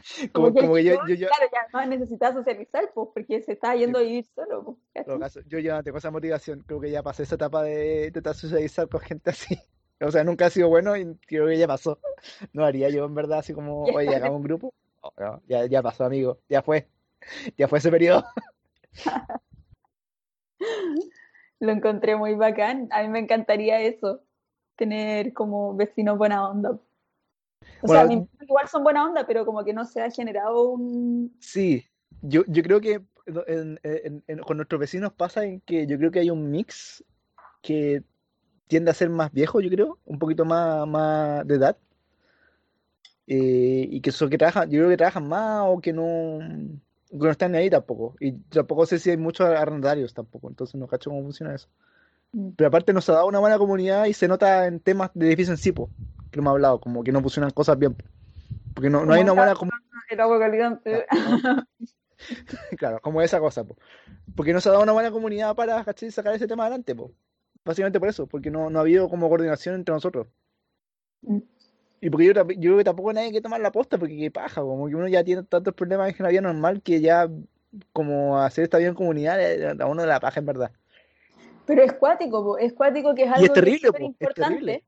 Como, 0.32 0.52
como 0.54 0.74
que 0.74 0.84
yo, 0.84 0.94
yo, 1.08 1.14
yo, 1.14 1.28
claro, 1.28 1.50
que 1.50 1.56
además 1.58 1.88
necesitaba 1.88 2.34
socializar, 2.34 2.90
pues, 2.94 3.08
porque 3.12 3.42
se 3.42 3.52
estaba 3.52 3.74
yendo 3.74 3.98
a 3.98 4.02
vivir 4.02 4.24
solo, 4.24 4.78
¿cachai? 4.94 5.18
caso, 5.18 5.40
yo 5.46 5.58
ya 5.58 5.74
no 5.76 5.82
tengo 5.82 5.98
esa 5.98 6.10
motivación. 6.10 6.60
Creo 6.66 6.80
que 6.80 6.90
ya 6.90 7.02
pasé 7.02 7.24
esa 7.24 7.34
etapa 7.34 7.62
de 7.62 8.06
intentar 8.06 8.34
socializar 8.34 8.88
con 8.88 9.00
gente 9.00 9.30
así. 9.30 9.58
O 9.98 10.10
sea, 10.10 10.24
nunca 10.24 10.44
ha 10.44 10.50
sido 10.50 10.68
bueno 10.68 10.94
y 10.94 11.16
creo 11.26 11.46
que 11.46 11.56
ya 11.56 11.66
pasó. 11.66 11.98
No 12.52 12.66
haría 12.66 12.90
yo 12.90 13.06
en 13.06 13.14
verdad 13.14 13.38
así 13.38 13.54
como, 13.54 13.86
Ya. 13.86 13.94
oye, 13.94 14.14
hagamos 14.14 14.36
un 14.36 14.42
grupo. 14.42 14.74
No, 15.02 15.10
no, 15.16 15.42
ya, 15.48 15.64
ya 15.64 15.82
pasó, 15.82 16.04
amigo. 16.04 16.38
Ya 16.50 16.60
fue. 16.60 16.86
Ya 17.56 17.66
fue 17.66 17.78
ese 17.78 17.90
periodo. 17.90 18.22
Lo 21.60 21.72
encontré 21.72 22.14
muy 22.14 22.34
bacán. 22.34 22.88
A 22.90 23.02
mí 23.02 23.08
me 23.08 23.20
encantaría 23.20 23.80
eso, 23.80 24.20
tener 24.76 25.32
como 25.32 25.74
vecinos 25.74 26.18
buena 26.18 26.46
onda. 26.46 26.78
O 27.82 27.88
sea, 27.88 28.04
Bueno, 28.04 28.08
mis 28.08 28.18
vecinos 28.24 28.48
igual 28.48 28.68
son 28.68 28.82
buena 28.84 29.04
onda, 29.06 29.26
pero 29.26 29.44
como 29.44 29.64
que 29.64 29.72
no 29.72 29.84
se 29.84 30.00
ha 30.00 30.10
generado 30.10 30.70
un... 30.70 31.34
Sí, 31.40 31.84
yo, 32.22 32.42
yo 32.46 32.62
creo 32.62 32.80
que 32.80 33.02
en- 33.46 33.78
en- 33.82 34.24
en- 34.26 34.38
con 34.38 34.56
nuestros 34.56 34.80
vecinos 34.80 35.12
pasa 35.12 35.44
en 35.44 35.60
que 35.60 35.86
yo 35.86 35.98
creo 35.98 36.10
que 36.10 36.20
hay 36.20 36.30
un 36.30 36.50
mix 36.50 37.04
que 37.62 38.02
tiende 38.68 38.90
a 38.90 38.94
ser 38.94 39.10
más 39.10 39.32
viejo, 39.32 39.60
yo 39.60 39.70
creo, 39.70 39.98
un 40.04 40.18
poquito 40.18 40.44
más, 40.44 40.86
más 40.88 41.46
de 41.46 41.54
edad, 41.56 41.76
eh, 43.26 43.86
y 43.90 44.00
que 44.00 44.12
son 44.12 44.30
que 44.30 44.38
trabajan, 44.38 44.70
yo 44.70 44.78
creo 44.78 44.88
que 44.90 44.96
trabajan 44.96 45.28
más 45.28 45.62
o 45.66 45.80
que 45.80 45.92
no, 45.92 46.38
que 47.10 47.16
no 47.16 47.30
están 47.30 47.54
ahí 47.54 47.68
tampoco, 47.70 48.14
y 48.20 48.32
tampoco 48.32 48.86
sé 48.86 48.98
si 48.98 49.10
hay 49.10 49.16
muchos 49.16 49.46
arrendatarios 49.48 50.14
tampoco, 50.14 50.48
entonces 50.48 50.76
no 50.76 50.86
cacho 50.86 51.10
cómo 51.10 51.22
funciona 51.22 51.54
eso. 51.54 51.68
Pero 52.56 52.68
aparte 52.68 52.92
nos 52.92 53.08
ha 53.08 53.14
dado 53.14 53.26
una 53.26 53.38
buena 53.38 53.58
comunidad 53.58 54.06
y 54.06 54.12
se 54.12 54.28
nota 54.28 54.66
en 54.66 54.80
temas 54.80 55.10
de 55.14 55.26
edificio 55.28 55.52
en 55.52 55.58
sí, 55.58 55.72
po, 55.72 55.90
que 56.30 56.40
hemos 56.40 56.50
hablado, 56.50 56.80
como 56.80 57.02
que 57.02 57.12
no 57.12 57.20
funcionan 57.20 57.50
cosas 57.50 57.78
bien, 57.78 57.96
porque 58.74 58.90
no, 58.90 59.04
no 59.06 59.14
hay 59.14 59.22
una 59.22 59.32
buena 59.32 59.54
comunidad. 59.54 59.80
El 60.10 60.20
agua 60.20 60.38
caliente. 60.38 61.06
Claro, 62.78 63.00
como 63.00 63.20
esa 63.20 63.38
cosa, 63.40 63.62
po. 63.64 63.76
Porque 64.34 64.52
no 64.52 64.60
se 64.60 64.68
ha 64.68 64.72
dado 64.72 64.82
una 64.82 64.92
buena 64.92 65.10
comunidad 65.10 65.54
para, 65.54 65.84
¿cachai? 65.84 66.10
sacar 66.10 66.34
ese 66.34 66.46
tema 66.46 66.64
adelante, 66.64 66.94
po. 66.94 67.12
Básicamente 67.64 68.00
por 68.00 68.08
eso, 68.08 68.26
porque 68.26 68.50
no, 68.50 68.70
no 68.70 68.78
ha 68.78 68.82
habido 68.82 69.08
como 69.08 69.28
coordinación 69.28 69.74
entre 69.74 69.94
nosotros. 69.94 70.26
Mm. 71.22 71.40
Y 72.00 72.10
porque 72.10 72.26
yo, 72.26 72.32
yo 72.32 72.42
creo 72.42 72.76
que 72.78 72.84
tampoco 72.84 73.12
nadie 73.12 73.32
que 73.32 73.40
tomar 73.40 73.60
la 73.60 73.72
posta, 73.72 73.98
porque 73.98 74.16
qué 74.16 74.30
paja, 74.30 74.60
como 74.60 74.88
que 74.88 74.94
uno 74.94 75.08
ya 75.08 75.24
tiene 75.24 75.42
tantos 75.42 75.74
problemas 75.74 76.18
en 76.18 76.22
la 76.24 76.30
vida 76.30 76.40
normal 76.42 76.82
que 76.82 77.00
ya 77.00 77.28
como 77.92 78.38
hacer 78.38 78.64
esta 78.64 78.78
vida 78.78 78.88
en 78.88 78.94
comunidad 78.94 79.40
eh, 79.40 79.76
a 79.78 79.86
uno 79.86 80.02
de 80.02 80.08
la 80.08 80.20
paja 80.20 80.40
en 80.40 80.46
verdad. 80.46 80.72
Pero 81.66 81.82
es 81.82 81.92
cuático, 81.94 82.44
po, 82.44 82.58
es 82.58 82.72
cuático 82.72 83.14
que 83.14 83.24
es 83.24 83.32
algo 83.32 83.54
súper 83.54 84.02
importante. 84.02 84.84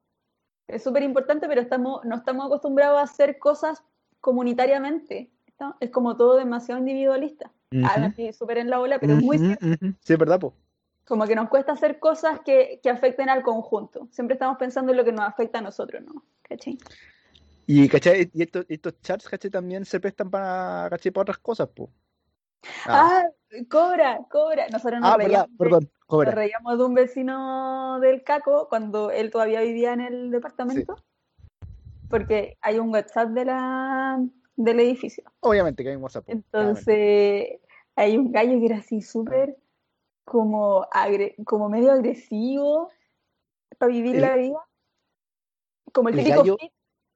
Es 0.67 0.83
súper 0.83 1.03
importante, 1.03 1.49
pero 1.49 1.61
estamos, 1.61 2.05
no 2.05 2.17
estamos 2.17 2.47
acostumbrados 2.47 2.99
a 2.99 3.03
hacer 3.03 3.39
cosas 3.39 3.83
comunitariamente. 4.21 5.31
¿no? 5.59 5.77
Es 5.81 5.91
como 5.91 6.17
todo 6.17 6.37
demasiado 6.37 6.79
individualista. 6.79 7.51
Ah, 7.85 7.99
me 7.99 8.07
Ujú, 8.07 8.11
estoy 8.11 8.33
súper 8.33 8.59
en 8.59 8.71
la 8.71 8.81
ola, 8.81 8.99
pero 8.99 9.15
es 9.15 9.23
muy 9.23 9.39
cierto. 9.39 9.67
Sí, 10.01 10.13
es 10.13 10.19
verdad, 10.19 10.39
po. 10.39 10.55
Como 11.07 11.27
que 11.27 11.35
nos 11.35 11.49
cuesta 11.49 11.73
hacer 11.73 11.99
cosas 11.99 12.41
que, 12.41 12.81
que 12.83 12.91
afecten 12.91 13.29
al 13.29 13.43
conjunto. 13.43 14.09
Siempre 14.11 14.35
estamos 14.35 14.59
pensando 14.59 14.93
en 14.93 14.99
lo 14.99 15.05
que 15.05 15.13
nos 15.13 15.27
afecta 15.27 15.59
a 15.59 15.63
nosotros, 15.63 16.03
¿no? 16.03 16.23
¿Cachai? 16.43 16.79
Y, 17.67 17.89
¿cachai? 17.89 18.31
Y 18.33 18.43
estos, 18.43 18.67
estos 18.69 19.01
chats, 19.01 19.29
¿cachai? 19.29 19.51
También 19.51 19.85
se 19.85 20.01
prestan 20.01 20.31
para, 20.31 20.89
¿cachai? 20.91 21.13
Para 21.13 21.23
otras 21.23 21.39
cosas, 21.39 21.69
po. 21.69 21.91
Ah, 22.87 23.23
Ah, 23.23 23.25
cobra, 23.71 24.21
cobra. 24.31 24.69
Nosotros 24.69 25.01
nos 25.01 25.13
ah, 25.13 25.17
verdad, 25.17 25.47
reíamos 25.47 25.59
perdón, 25.59 25.91
nos 26.11 26.35
reíamos 26.35 26.79
de 26.79 26.85
un 26.85 26.95
vecino 26.95 28.01
del 28.01 28.23
Caco 28.23 28.69
cuando 28.69 29.11
él 29.11 29.31
todavía 29.31 29.61
vivía 29.61 29.93
en 29.93 30.01
el 30.01 30.25
Sí. 30.25 30.31
departamento, 30.31 30.99
porque 32.09 32.57
hay 32.61 32.79
un 32.79 32.91
WhatsApp 32.91 33.29
de 33.31 33.45
la, 33.45 34.25
del 34.57 34.81
edificio. 34.81 35.25
Obviamente 35.41 35.83
que 35.83 35.91
hay 35.91 35.97
un 35.97 36.03
WhatsApp, 36.03 36.25
claramente. 36.25 36.49
Entonces, 36.51 37.61
hay 37.97 38.17
un 38.17 38.33
gallo 38.33 38.59
que 38.59 38.67
era 38.67 38.77
así 38.79 39.03
súper 39.03 39.57
como, 40.25 40.87
agre- 40.91 41.35
como 41.45 41.69
medio 41.69 41.93
agresivo 41.93 42.91
para 43.79 43.93
vivir 43.93 44.17
El, 44.17 44.23
la 44.23 44.37
vida. 44.37 44.59
Como 45.93 46.09
el 46.09 46.19
el 46.19 46.25
típico 46.25 46.41
gallo, 46.43 46.57
fit, 46.59 46.73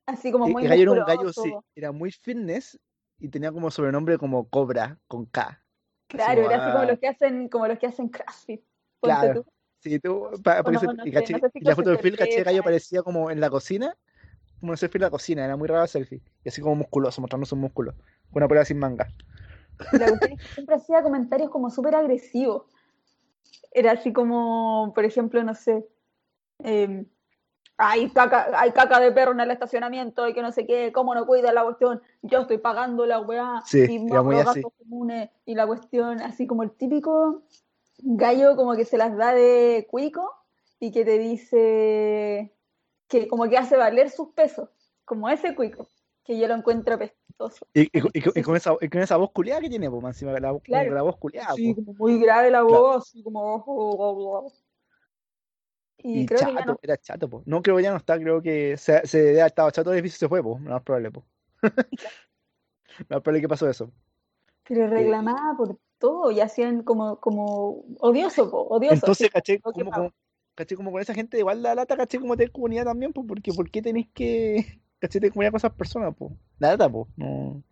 así 0.06 0.32
como 0.32 0.46
el, 0.46 0.52
muy 0.52 0.62
el 0.64 0.68
gallo 0.70 0.82
era 0.82 0.90
un 0.92 1.04
gallo, 1.06 1.32
sí, 1.32 1.40
musculoso. 1.40 1.64
era 1.74 1.92
muy 1.92 2.10
fitness 2.10 2.78
y 3.18 3.28
tenía 3.28 3.52
como 3.52 3.70
sobrenombre 3.70 4.18
como 4.18 4.48
Cobra, 4.48 4.98
con 5.06 5.26
K. 5.26 5.62
Así 6.08 6.16
Claro, 6.16 6.40
como, 6.42 6.50
era 6.50 6.56
así 6.56 6.70
como 6.72 6.82
ah, 6.82 6.86
los 6.86 6.98
que 6.98 7.08
hacen, 7.08 7.48
como 7.48 7.66
los 7.68 7.78
que 7.78 7.86
hacen 7.86 8.08
CrossFit. 8.08 8.62
Claro. 9.02 9.42
tú. 9.42 9.50
Sí, 9.80 9.98
tú, 9.98 10.30
pa- 10.44 10.62
por 10.62 10.72
no, 10.72 10.80
y, 10.80 10.92
no 10.92 11.04
sé 11.04 11.50
si 11.52 11.58
y 11.58 11.64
la 11.64 11.74
foto 11.74 11.90
de 11.90 11.96
perfil, 11.96 12.16
caché, 12.16 12.42
gallo 12.44 12.62
parecía 12.62 13.02
como 13.02 13.30
en 13.30 13.40
la 13.40 13.50
cocina, 13.50 13.96
como 14.60 14.70
un 14.70 14.78
selfie 14.78 14.98
en 14.98 15.02
la 15.02 15.10
cocina, 15.10 15.44
era 15.44 15.56
muy 15.56 15.66
raro 15.66 15.82
el 15.82 15.88
selfie. 15.88 16.20
Y 16.44 16.48
así 16.48 16.60
como 16.60 16.76
musculoso, 16.76 17.20
mostrando 17.20 17.46
sus 17.46 17.58
músculos, 17.58 17.96
con 18.30 18.42
una 18.42 18.48
polera 18.48 18.64
sin 18.64 18.78
manga. 18.78 19.08
La 19.90 20.06
es 20.06 20.20
que 20.20 20.48
siempre 20.54 20.76
hacía 20.76 21.02
comentarios 21.02 21.50
como 21.50 21.68
súper 21.68 21.96
agresivos. 21.96 22.62
Era 23.72 23.92
así 23.92 24.12
como, 24.12 24.92
por 24.94 25.04
ejemplo, 25.04 25.42
no 25.42 25.54
sé, 25.54 25.84
eh, 26.62 27.04
hay 27.76 28.08
caca, 28.10 28.50
hay 28.54 28.70
caca 28.70 29.00
de 29.00 29.10
perro 29.10 29.32
en 29.32 29.40
el 29.40 29.50
estacionamiento 29.50 30.28
y 30.28 30.34
que 30.34 30.42
no 30.42 30.52
sé 30.52 30.66
qué, 30.66 30.92
cómo 30.92 31.14
no 31.14 31.26
cuida 31.26 31.52
la 31.52 31.64
cuestión, 31.64 32.00
yo 32.22 32.40
estoy 32.42 32.58
pagando 32.58 33.04
la 33.06 33.18
weá 33.18 33.62
Sí, 33.64 33.86
y 33.88 34.06
era 34.12 34.22
muy 34.22 34.38
así. 34.38 34.62
comunes 34.62 35.30
y 35.44 35.56
la 35.56 35.66
cuestión, 35.66 36.20
así 36.20 36.46
como 36.46 36.62
el 36.62 36.70
típico 36.70 37.42
gallo 38.02 38.56
como 38.56 38.74
que 38.76 38.84
se 38.84 38.98
las 38.98 39.16
da 39.16 39.34
de 39.34 39.86
cuico 39.90 40.32
y 40.80 40.90
que 40.92 41.04
te 41.04 41.18
dice 41.18 42.54
que 43.08 43.28
como 43.28 43.48
que 43.48 43.58
hace 43.58 43.76
valer 43.76 44.10
sus 44.10 44.30
pesos, 44.30 44.70
como 45.04 45.28
ese 45.28 45.54
cuico, 45.54 45.88
que 46.24 46.38
yo 46.38 46.48
lo 46.48 46.54
encuentro 46.54 46.94
apestoso. 46.94 47.66
Y, 47.74 47.88
y, 47.96 48.00
con- 48.00 48.10
y 48.14 48.20
y 48.52 48.56
esa, 48.56 48.74
y 48.80 48.88
con 48.88 49.00
esa 49.00 49.16
voz 49.16 49.30
culiada 49.32 49.60
que 49.62 49.70
tiene, 49.70 49.90
pues, 49.90 50.04
encima, 50.04 50.32
la, 50.38 50.58
claro, 50.62 50.94
la 50.94 51.02
voz 51.02 51.16
culiada, 51.16 51.54
sí, 51.54 51.74
como 51.74 51.94
muy 51.94 52.20
grave 52.20 52.50
la 52.50 52.62
Claro. 52.66 52.84
voz, 52.92 53.12
como... 53.24 54.52
Y 55.98 56.24
Y 56.24 56.26
creo 56.26 56.44
que 56.44 56.54
ya 56.54 56.64
chato, 56.64 56.66
no, 56.66 56.78
era 56.82 56.96
chato, 56.98 57.28
pues. 57.28 57.46
No 57.46 57.62
creo 57.62 57.76
que 57.76 57.82
ya 57.82 57.90
no 57.90 57.96
está, 57.96 58.18
creo 58.18 58.42
que 58.42 58.76
se, 58.76 59.06
se 59.06 59.30
haber 59.32 59.46
estado 59.46 59.70
chato 59.70 59.96
y 59.96 60.08
se 60.10 60.28
fue, 60.28 60.42
pues. 60.42 60.60
No 60.60 60.70
más 60.70 60.82
probable, 60.82 61.10
pues. 61.10 61.26
No 63.08 63.16
más 63.16 63.22
probable 63.22 63.40
que 63.40 63.48
pasó 63.48 63.68
eso. 63.68 63.92
pero 64.64 64.86
Eh, 64.94 65.16
reclamaba 65.16 65.56
por 65.56 65.78
todo 66.02 66.32
y 66.32 66.40
hacían 66.40 66.82
como, 66.82 67.20
como 67.20 67.84
odioso, 68.00 68.50
po, 68.50 68.62
odioso, 68.62 68.94
entonces, 68.94 69.30
caché, 69.30 69.56
que 69.58 69.62
como, 69.62 69.90
como, 69.90 70.12
caché, 70.56 70.74
como 70.76 70.90
con 70.90 71.00
esa 71.00 71.14
gente, 71.14 71.38
igual 71.38 71.62
la 71.62 71.76
lata, 71.76 71.96
caché, 71.96 72.18
como 72.18 72.36
tener 72.36 72.50
comunidad 72.50 72.84
también, 72.84 73.12
pues, 73.12 73.24
porque 73.26 73.52
¿por 73.52 73.70
qué 73.70 73.80
tenéis 73.80 74.08
que 74.12 74.80
¿cachai? 74.98 75.20
De 75.20 75.30
comunidad 75.30 75.52
con 75.52 75.58
esas 75.58 75.72
personas, 75.72 76.14
po. 76.14 76.32
Nada, 76.58 76.88
po. 76.88 77.06
No. 77.16 77.62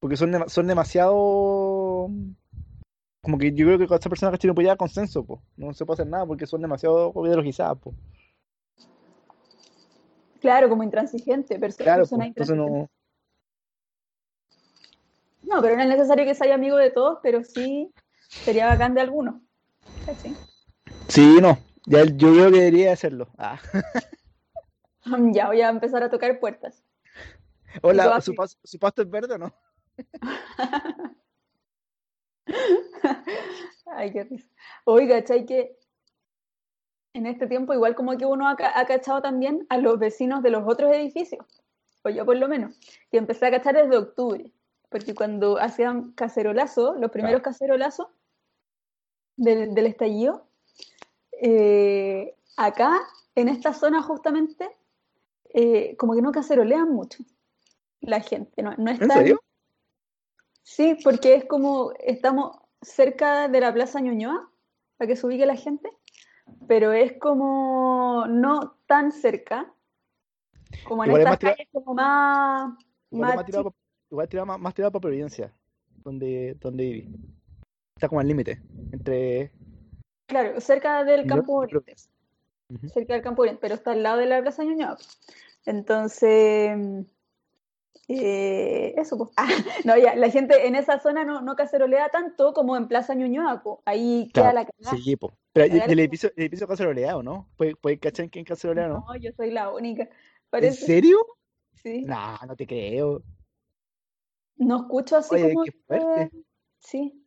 Porque 0.00 0.16
son, 0.16 0.32
son 0.48 0.66
demasiado. 0.68 2.08
Como 3.20 3.36
que 3.36 3.52
yo 3.52 3.66
creo 3.66 3.78
que 3.78 3.86
con 3.88 3.98
esas 3.98 4.08
personas, 4.10 4.32
¿cachai? 4.32 4.48
No 4.48 4.54
puede 4.54 4.66
llegar 4.66 4.74
a 4.74 4.78
consenso, 4.78 5.24
po. 5.24 5.42
No 5.56 5.72
se 5.74 5.84
puede 5.84 5.96
hacer 5.96 6.06
nada 6.06 6.24
porque 6.24 6.46
son 6.46 6.62
demasiado 6.62 7.12
ideologizadas, 7.24 7.78
po. 7.78 7.94
Claro, 10.40 10.68
como 10.68 10.84
intransigente, 10.84 11.58
perso- 11.58 11.82
Claro, 11.82 12.04
po. 12.04 12.10
persona 12.10 12.26
Entonces 12.26 12.54
intransigente. 12.56 12.97
No. 15.48 15.60
Pero 15.62 15.76
no 15.76 15.82
es 15.82 15.88
necesario 15.88 16.24
que 16.24 16.34
sea 16.34 16.54
amigo 16.54 16.76
de 16.76 16.90
todos, 16.90 17.18
pero 17.22 17.42
sí 17.44 17.92
sería 18.30 18.66
bacán 18.66 18.94
de 18.94 19.00
algunos. 19.00 19.36
¿cachai? 20.06 20.34
Sí, 21.08 21.38
no. 21.40 21.58
Ya, 21.86 22.04
yo 22.04 22.32
creo 22.32 22.50
que 22.50 22.58
debería 22.58 22.92
hacerlo. 22.92 23.28
Ah. 23.38 23.58
Ya 25.32 25.46
voy 25.46 25.62
a 25.62 25.70
empezar 25.70 26.02
a 26.02 26.10
tocar 26.10 26.38
puertas. 26.38 26.84
Hola. 27.80 28.20
¿su, 28.20 28.34
pas- 28.34 28.58
¿su 28.62 28.78
pasto 28.78 29.00
es 29.00 29.08
verde 29.08 29.36
o 29.36 29.38
no? 29.38 29.54
Ay, 33.86 34.12
qué 34.12 34.24
risa. 34.24 34.48
Oiga, 34.84 35.20
¿cachai? 35.20 35.46
Que 35.46 35.78
en 37.14 37.26
este 37.26 37.46
tiempo, 37.46 37.72
igual 37.72 37.94
como 37.94 38.16
que 38.16 38.26
uno 38.26 38.48
ha 38.48 38.56
cachado 38.86 39.22
también 39.22 39.66
a 39.70 39.78
los 39.78 39.98
vecinos 39.98 40.42
de 40.42 40.50
los 40.50 40.62
otros 40.66 40.94
edificios, 40.94 41.44
o 42.04 42.10
yo 42.10 42.24
por 42.26 42.36
lo 42.36 42.48
menos, 42.48 42.78
que 43.10 43.16
empecé 43.18 43.46
a 43.46 43.50
cachar 43.50 43.74
desde 43.76 43.96
octubre, 43.96 44.52
porque 44.88 45.14
cuando 45.14 45.58
hacían 45.60 46.12
cacerolazo, 46.12 46.94
los 46.94 47.10
primeros 47.10 47.42
cacerolazos 47.42 48.06
del, 49.36 49.74
del 49.74 49.86
estallido, 49.86 50.46
eh, 51.40 52.34
acá, 52.56 52.98
en 53.34 53.48
esta 53.48 53.72
zona 53.72 54.02
justamente, 54.02 54.68
eh, 55.54 55.96
como 55.96 56.14
que 56.14 56.22
no 56.22 56.32
cacerolean 56.32 56.90
mucho 56.90 57.22
la 58.00 58.20
gente, 58.20 58.62
no, 58.62 58.70
no 58.76 58.90
¿En 58.90 59.02
están- 59.02 59.10
serio? 59.10 59.40
Sí, 60.62 60.96
porque 61.02 61.34
es 61.34 61.44
como 61.46 61.92
estamos 61.98 62.58
cerca 62.82 63.48
de 63.48 63.60
la 63.60 63.72
Plaza 63.72 64.00
Ñuñoa, 64.00 64.50
para 64.96 65.08
que 65.08 65.16
se 65.16 65.26
ubique 65.26 65.46
la 65.46 65.56
gente, 65.56 65.90
pero 66.66 66.92
es 66.92 67.14
como 67.18 68.26
no 68.28 68.76
tan 68.86 69.10
cerca, 69.12 69.72
como 70.84 71.04
en 71.04 71.10
Igual 71.10 71.22
estas 71.22 71.38
calles 71.38 71.68
como 71.72 71.94
más, 71.94 72.74
más 73.10 73.36
más 73.36 73.46
tirado, 73.46 73.70
pa- 73.70 73.76
igual 74.10 74.28
tirado 74.28 74.46
más, 74.46 74.58
más 74.58 74.74
tirado 74.74 74.92
para 74.92 75.02
Providencia, 75.02 75.52
donde, 76.04 76.54
donde 76.60 76.84
viví. 76.84 77.08
Está 77.96 78.08
como 78.08 78.20
al 78.20 78.28
límite 78.28 78.60
entre. 78.92 79.52
claro, 80.26 80.60
cerca 80.60 81.04
del 81.04 81.26
campo 81.26 81.54
Oriente, 81.56 81.94
Ujú. 82.70 82.88
cerca 82.88 83.14
del 83.14 83.22
campo 83.22 83.42
Oriente, 83.42 83.60
pero 83.60 83.74
está 83.74 83.92
al 83.92 84.02
lado 84.02 84.18
de 84.18 84.26
la 84.26 84.40
Plaza 84.42 84.62
Ñuñoa. 84.64 84.96
Entonces, 85.66 86.76
eh, 88.08 88.94
eso, 88.96 89.18
pues. 89.18 89.30
Ah, 89.36 89.48
no, 89.84 89.96
ya, 89.98 90.14
la 90.14 90.30
gente 90.30 90.66
en 90.66 90.74
esa 90.76 90.98
zona 91.00 91.24
no, 91.24 91.40
no 91.42 91.56
cacerolea 91.56 92.08
tanto 92.08 92.52
como 92.54 92.76
en 92.76 92.88
Plaza 92.88 93.14
Ñuñoa, 93.14 93.62
pues. 93.62 93.78
Ahí 93.84 94.30
queda 94.32 94.52
Claro, 94.52 94.54
la 94.54 94.66
cagada. 94.66 94.96
Sí, 95.02 95.16
po. 95.16 95.32
Pero 95.52 95.66
¿y- 95.66 95.70
Cagar 95.70 95.88
y 95.88 95.92
el 95.92 95.96
como- 95.96 96.00
edificio, 96.02 96.30
el 96.36 96.42
edificio 96.42 96.66
caceroleado, 96.68 97.22
¿no? 97.22 97.48
¿Puede, 97.56 97.76
puede 97.76 97.98
cachar 97.98 98.30
quién 98.30 98.44
cacerolea 98.44 98.88
no? 98.88 99.04
No, 99.06 99.16
yo 99.16 99.30
soy 99.36 99.50
la 99.50 99.70
única. 99.72 100.04
¿En 100.04 100.10
Parece, 100.50 100.86
serio? 100.86 101.18
sí. 101.74 102.02
Nah, 102.02 102.38
no 102.46 102.56
te 102.56 102.66
creo. 102.66 103.22
No 104.58 104.76
escucho 104.82 105.16
así 105.16 105.34
Oye, 105.34 105.52
como 105.54 105.64
qué 105.64 105.70
que- 105.72 105.78
fuerte. 105.86 106.30
Sí. 106.80 107.24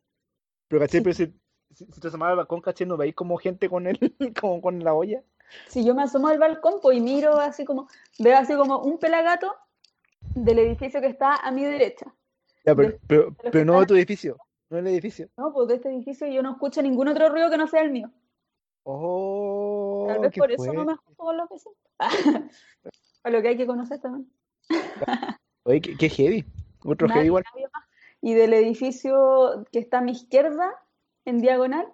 Pero 0.68 0.80
caché, 0.80 0.98
Sí. 0.98 1.04
pero 1.04 1.14
si, 1.14 1.26
si, 1.74 1.86
si 1.92 2.00
te 2.00 2.08
asomas 2.08 2.30
al 2.30 2.36
balcón, 2.36 2.60
caché, 2.60 2.86
¿no 2.86 2.96
veis 2.96 3.14
como 3.14 3.36
gente 3.38 3.68
con 3.68 3.86
el, 3.86 3.98
como 4.40 4.60
con 4.62 4.82
la 4.84 4.94
olla? 4.94 5.22
Si 5.68 5.84
yo 5.84 5.94
me 5.94 6.02
asomo 6.02 6.28
al 6.28 6.38
balcón 6.38 6.74
pues, 6.80 6.96
y 6.96 7.00
miro 7.00 7.38
así 7.38 7.64
como, 7.64 7.88
veo 8.18 8.38
así 8.38 8.54
como 8.54 8.78
un 8.80 8.98
pelagato 8.98 9.54
del 10.34 10.58
edificio 10.60 11.00
que 11.00 11.08
está 11.08 11.36
a 11.36 11.50
mi 11.50 11.64
derecha. 11.64 12.06
Ya, 12.64 12.74
pero, 12.74 12.90
De- 13.08 13.34
pero, 13.50 13.64
no 13.64 13.80
de 13.80 13.86
tu 13.86 13.94
edificio, 13.94 14.38
no 14.70 14.76
del 14.78 14.86
edificio. 14.86 15.28
No, 15.36 15.52
pues 15.52 15.68
de 15.68 15.74
este 15.74 15.88
edificio 15.90 16.26
yo 16.28 16.42
no 16.42 16.52
escucho 16.52 16.80
ningún 16.80 17.08
otro 17.08 17.28
ruido 17.28 17.50
que 17.50 17.58
no 17.58 17.66
sea 17.66 17.82
el 17.82 17.90
mío. 17.90 18.10
Oh, 18.84 20.06
Tal 20.08 20.20
vez 20.20 20.32
por 20.36 20.50
eso 20.50 20.72
no 20.72 20.84
me 20.84 20.96
junto 20.96 21.22
con 21.22 21.36
los 21.36 21.48
vecinos. 21.48 21.78
A 23.24 23.30
lo 23.30 23.40
que 23.42 23.48
hay 23.48 23.56
que 23.56 23.66
conocer 23.66 24.00
también. 24.00 24.28
Oye, 25.64 25.80
qué, 25.80 25.96
qué 25.96 26.08
heavy. 26.08 26.44
Otro 26.84 27.06
Nadie- 27.08 27.14
heavy 27.22 27.26
igual. 27.26 27.44
Y 28.20 28.34
del 28.34 28.52
edificio 28.54 29.64
que 29.72 29.78
está 29.80 29.98
a 29.98 30.00
mi 30.02 30.12
izquierda, 30.12 30.72
en 31.24 31.40
diagonal, 31.40 31.86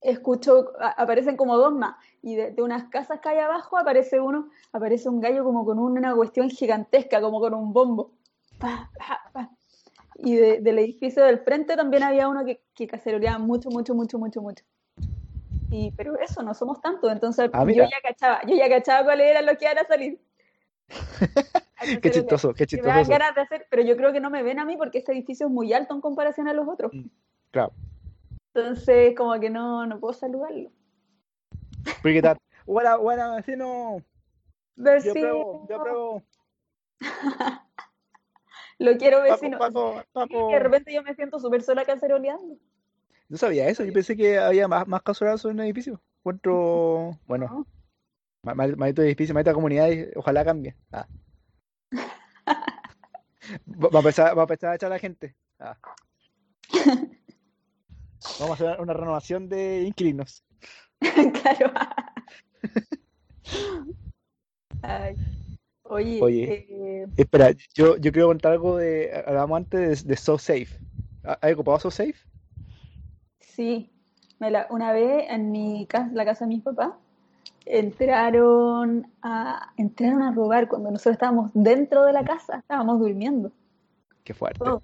escucho, 0.00 0.72
a- 0.80 0.90
aparecen 1.02 1.36
como 1.36 1.56
dos 1.56 1.72
más. 1.72 1.96
Y 2.22 2.36
de, 2.36 2.50
de 2.52 2.62
unas 2.62 2.84
casas 2.90 3.20
que 3.20 3.28
hay 3.30 3.38
abajo 3.38 3.76
aparece 3.76 4.20
uno, 4.20 4.50
aparece 4.72 5.08
un 5.08 5.20
gallo 5.20 5.42
como 5.44 5.64
con 5.64 5.78
una 5.78 6.14
cuestión 6.14 6.48
gigantesca, 6.50 7.20
como 7.20 7.40
con 7.40 7.54
un 7.54 7.72
bombo. 7.72 8.12
Pa, 8.58 8.90
pa, 8.98 9.20
pa. 9.32 9.50
Y 10.18 10.34
de- 10.36 10.60
del 10.60 10.78
edificio 10.78 11.24
del 11.24 11.40
frente 11.40 11.76
también 11.76 12.02
había 12.02 12.28
uno 12.28 12.44
que, 12.44 12.62
que 12.74 12.86
caceroleaba 12.86 13.38
mucho, 13.38 13.68
mucho, 13.70 13.94
mucho, 13.94 14.18
mucho, 14.18 14.40
mucho. 14.40 14.64
Y, 15.70 15.90
pero 15.92 16.16
eso, 16.20 16.42
no 16.42 16.54
somos 16.54 16.80
tantos, 16.80 17.10
entonces 17.10 17.50
Ah, 17.52 17.64
yo 17.64 17.82
ya 17.90 18.00
cachaba, 18.00 18.40
yo 18.46 18.54
ya 18.54 18.68
cachaba 18.68 19.04
cuáles 19.04 19.26
eran 19.28 19.44
los 19.46 19.56
que 19.58 19.64
iban 19.64 19.78
a 19.78 19.84
salir. 19.84 20.20
Qué 22.02 22.10
chistoso, 22.10 22.54
qué 22.54 22.66
Que 22.66 22.76
me 22.76 22.88
dan 22.88 22.98
chistoso. 23.04 23.10
ganas 23.18 23.34
de 23.34 23.40
hacer, 23.42 23.66
pero 23.70 23.82
yo 23.82 23.96
creo 23.96 24.12
que 24.12 24.20
no 24.20 24.30
me 24.30 24.42
ven 24.42 24.58
a 24.58 24.64
mí 24.64 24.76
porque 24.76 24.98
este 24.98 25.12
edificio 25.12 25.46
es 25.46 25.52
muy 25.52 25.72
alto 25.72 25.94
en 25.94 26.00
comparación 26.00 26.48
a 26.48 26.52
los 26.52 26.66
otros. 26.68 26.92
Mm, 26.94 27.06
Claro. 27.50 27.72
Entonces, 28.54 29.14
como 29.16 29.38
que 29.38 29.50
no, 29.50 29.86
no 29.86 30.00
puedo 30.00 30.14
saludarlo. 30.14 30.70
Porque 32.02 32.22
tal. 32.22 32.36
Hola, 32.66 32.98
hola, 32.98 33.36
vecino. 33.36 33.98
Yo 34.76 34.84
Vecino, 34.84 35.10
apruebo, 35.28 35.66
yo 35.68 35.76
apruebo. 35.76 36.22
lo 38.78 38.96
quiero 38.98 39.18
Paco, 39.18 39.32
vecino. 39.32 39.58
Paco, 39.58 40.02
Paco. 40.12 40.48
De 40.50 40.58
repente 40.58 40.92
yo 40.92 41.02
me 41.02 41.14
siento 41.14 41.38
súper 41.38 41.62
sola 41.62 41.84
caceroleando. 41.84 42.56
No 43.28 43.36
sabía 43.36 43.68
eso, 43.68 43.84
yo 43.84 43.92
pensé 43.92 44.16
que 44.16 44.38
había 44.38 44.68
más, 44.68 44.86
más 44.86 45.02
cacerolazos 45.02 45.50
en 45.50 45.58
el 45.60 45.66
edificio. 45.66 46.00
Encuentro, 46.20 47.18
bueno, 47.26 47.46
¿no? 47.48 47.66
ma- 48.42 48.54
ma- 48.54 48.76
maldito 48.76 49.02
edificio, 49.02 49.34
maldita 49.34 49.54
comunidad, 49.54 49.88
ojalá 50.14 50.44
cambie. 50.44 50.76
Ah. 50.92 51.06
Va 53.66 53.88
a 53.92 53.98
empezar, 53.98 54.36
va 54.36 54.42
a 54.42 54.44
empezar 54.44 54.70
a 54.72 54.74
echar 54.76 54.86
a 54.90 54.94
la 54.94 54.98
gente. 54.98 55.34
Ah. 55.58 55.76
Vamos 58.40 58.60
a 58.60 58.64
hacer 58.70 58.80
una 58.80 58.92
renovación 58.92 59.48
de 59.48 59.82
inquilinos. 59.82 60.44
claro. 61.00 61.72
Ay. 64.82 65.16
Oye, 65.84 66.18
Oye. 66.22 66.66
eh, 66.68 67.06
Espera, 67.16 67.50
yo, 67.74 67.96
yo 67.96 68.12
quiero 68.12 68.28
contar 68.28 68.52
algo 68.52 68.76
de. 68.76 69.22
Hablábamos 69.26 69.58
antes 69.58 70.04
de, 70.04 70.08
de 70.10 70.16
So 70.16 70.36
Safe. 70.38 70.68
¿Ha- 71.24 71.38
¿Has 71.40 71.52
ocupado 71.52 71.78
So 71.78 71.90
Safe? 71.90 72.14
sí, 73.40 73.90
me 74.38 74.50
la- 74.50 74.66
una 74.70 74.92
vez 74.92 75.24
en 75.30 75.50
mi 75.50 75.86
casa, 75.86 76.10
la 76.12 76.24
casa 76.26 76.44
de 76.44 76.48
mis 76.50 76.62
papás, 76.62 76.90
entraron 77.66 79.12
a, 79.22 79.72
entraron 79.76 80.22
a 80.22 80.32
robar 80.32 80.68
cuando 80.68 80.90
nosotros 80.90 81.14
estábamos 81.14 81.50
dentro 81.52 82.04
de 82.04 82.12
la 82.12 82.24
casa, 82.24 82.58
estábamos 82.58 83.00
durmiendo. 83.00 83.52
Qué 84.24 84.32
fuerte. 84.32 84.62
Oh, 84.64 84.80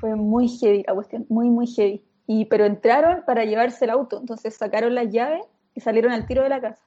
Fue 0.00 0.14
muy 0.14 0.48
heavy 0.48 0.84
la 0.86 0.94
cuestión, 0.94 1.26
muy, 1.28 1.50
muy 1.50 1.66
heavy. 1.66 2.04
Y, 2.26 2.46
pero 2.46 2.64
entraron 2.64 3.22
para 3.26 3.44
llevarse 3.44 3.84
el 3.84 3.90
auto, 3.90 4.18
entonces 4.18 4.54
sacaron 4.54 4.94
las 4.94 5.10
llaves 5.10 5.44
y 5.74 5.80
salieron 5.80 6.12
al 6.12 6.26
tiro 6.26 6.42
de 6.42 6.48
la 6.48 6.60
casa. 6.60 6.82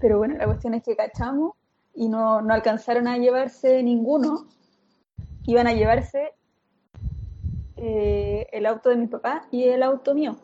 Pero 0.00 0.18
bueno, 0.18 0.36
la 0.36 0.46
cuestión 0.46 0.74
es 0.74 0.82
que 0.82 0.96
cachamos 0.96 1.52
y 1.94 2.08
no, 2.08 2.40
no 2.40 2.54
alcanzaron 2.54 3.06
a 3.06 3.18
llevarse 3.18 3.82
ninguno. 3.82 4.46
Iban 5.44 5.66
a 5.66 5.72
llevarse 5.72 6.32
eh, 7.76 8.46
el 8.52 8.66
auto 8.66 8.90
de 8.90 8.96
mi 8.96 9.06
papá 9.06 9.46
y 9.50 9.64
el 9.64 9.82
auto 9.82 10.14
mío. 10.14 10.36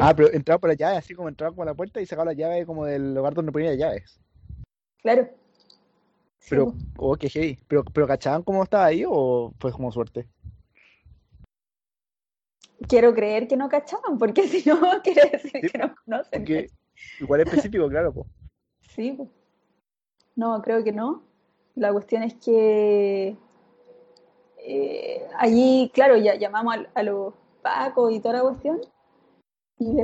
Ah, 0.00 0.14
pero 0.14 0.32
entraba 0.32 0.58
por 0.58 0.70
la 0.70 0.74
llave, 0.74 0.96
así 0.96 1.14
como 1.14 1.28
entraba 1.28 1.54
por 1.54 1.66
la 1.66 1.74
puerta 1.74 2.00
y 2.00 2.06
sacaba 2.06 2.32
la 2.32 2.38
llave 2.38 2.66
como 2.66 2.84
del 2.84 3.14
lugar 3.14 3.34
donde 3.34 3.52
ponía 3.52 3.70
las 3.70 3.78
llaves. 3.78 4.20
Claro. 5.02 5.28
Sí, 6.38 6.50
Pero, 6.50 6.70
pues. 6.72 6.84
oh, 6.98 7.16
qué 7.16 7.28
heavy. 7.28 7.58
Pero, 7.68 7.84
pero 7.84 8.06
¿cachaban 8.06 8.42
cómo 8.42 8.62
estaba 8.62 8.86
ahí 8.86 9.04
o 9.06 9.52
fue 9.58 9.72
como 9.72 9.90
suerte? 9.92 10.28
quiero 12.86 13.14
creer 13.14 13.48
que 13.48 13.56
no 13.56 13.68
cachaban, 13.68 14.18
porque 14.18 14.42
si 14.48 14.68
no, 14.68 14.80
quiere 15.02 15.30
decir 15.30 15.60
Sí, 15.60 15.68
que 15.68 15.78
no 15.78 15.94
conocen. 16.04 16.40
Porque 16.42 16.68
igual 17.20 17.40
es 17.40 17.46
específico, 17.46 17.88
claro, 17.88 18.12
po. 18.12 18.26
Sí, 18.94 19.12
po. 19.12 19.28
no, 20.34 20.60
creo 20.62 20.82
que 20.82 20.92
no. 20.92 21.22
La 21.76 21.92
cuestión 21.92 22.24
es 22.24 22.34
que 22.34 23.36
eh, 24.58 25.26
allí, 25.36 25.90
claro, 25.94 26.16
ya 26.16 26.34
llamamos 26.34 26.74
al- 26.74 26.90
a, 26.94 27.02
los 27.04 27.34
Pacos 27.62 28.12
y 28.12 28.20
toda 28.20 28.34
la 28.34 28.42
cuestión. 28.42 28.80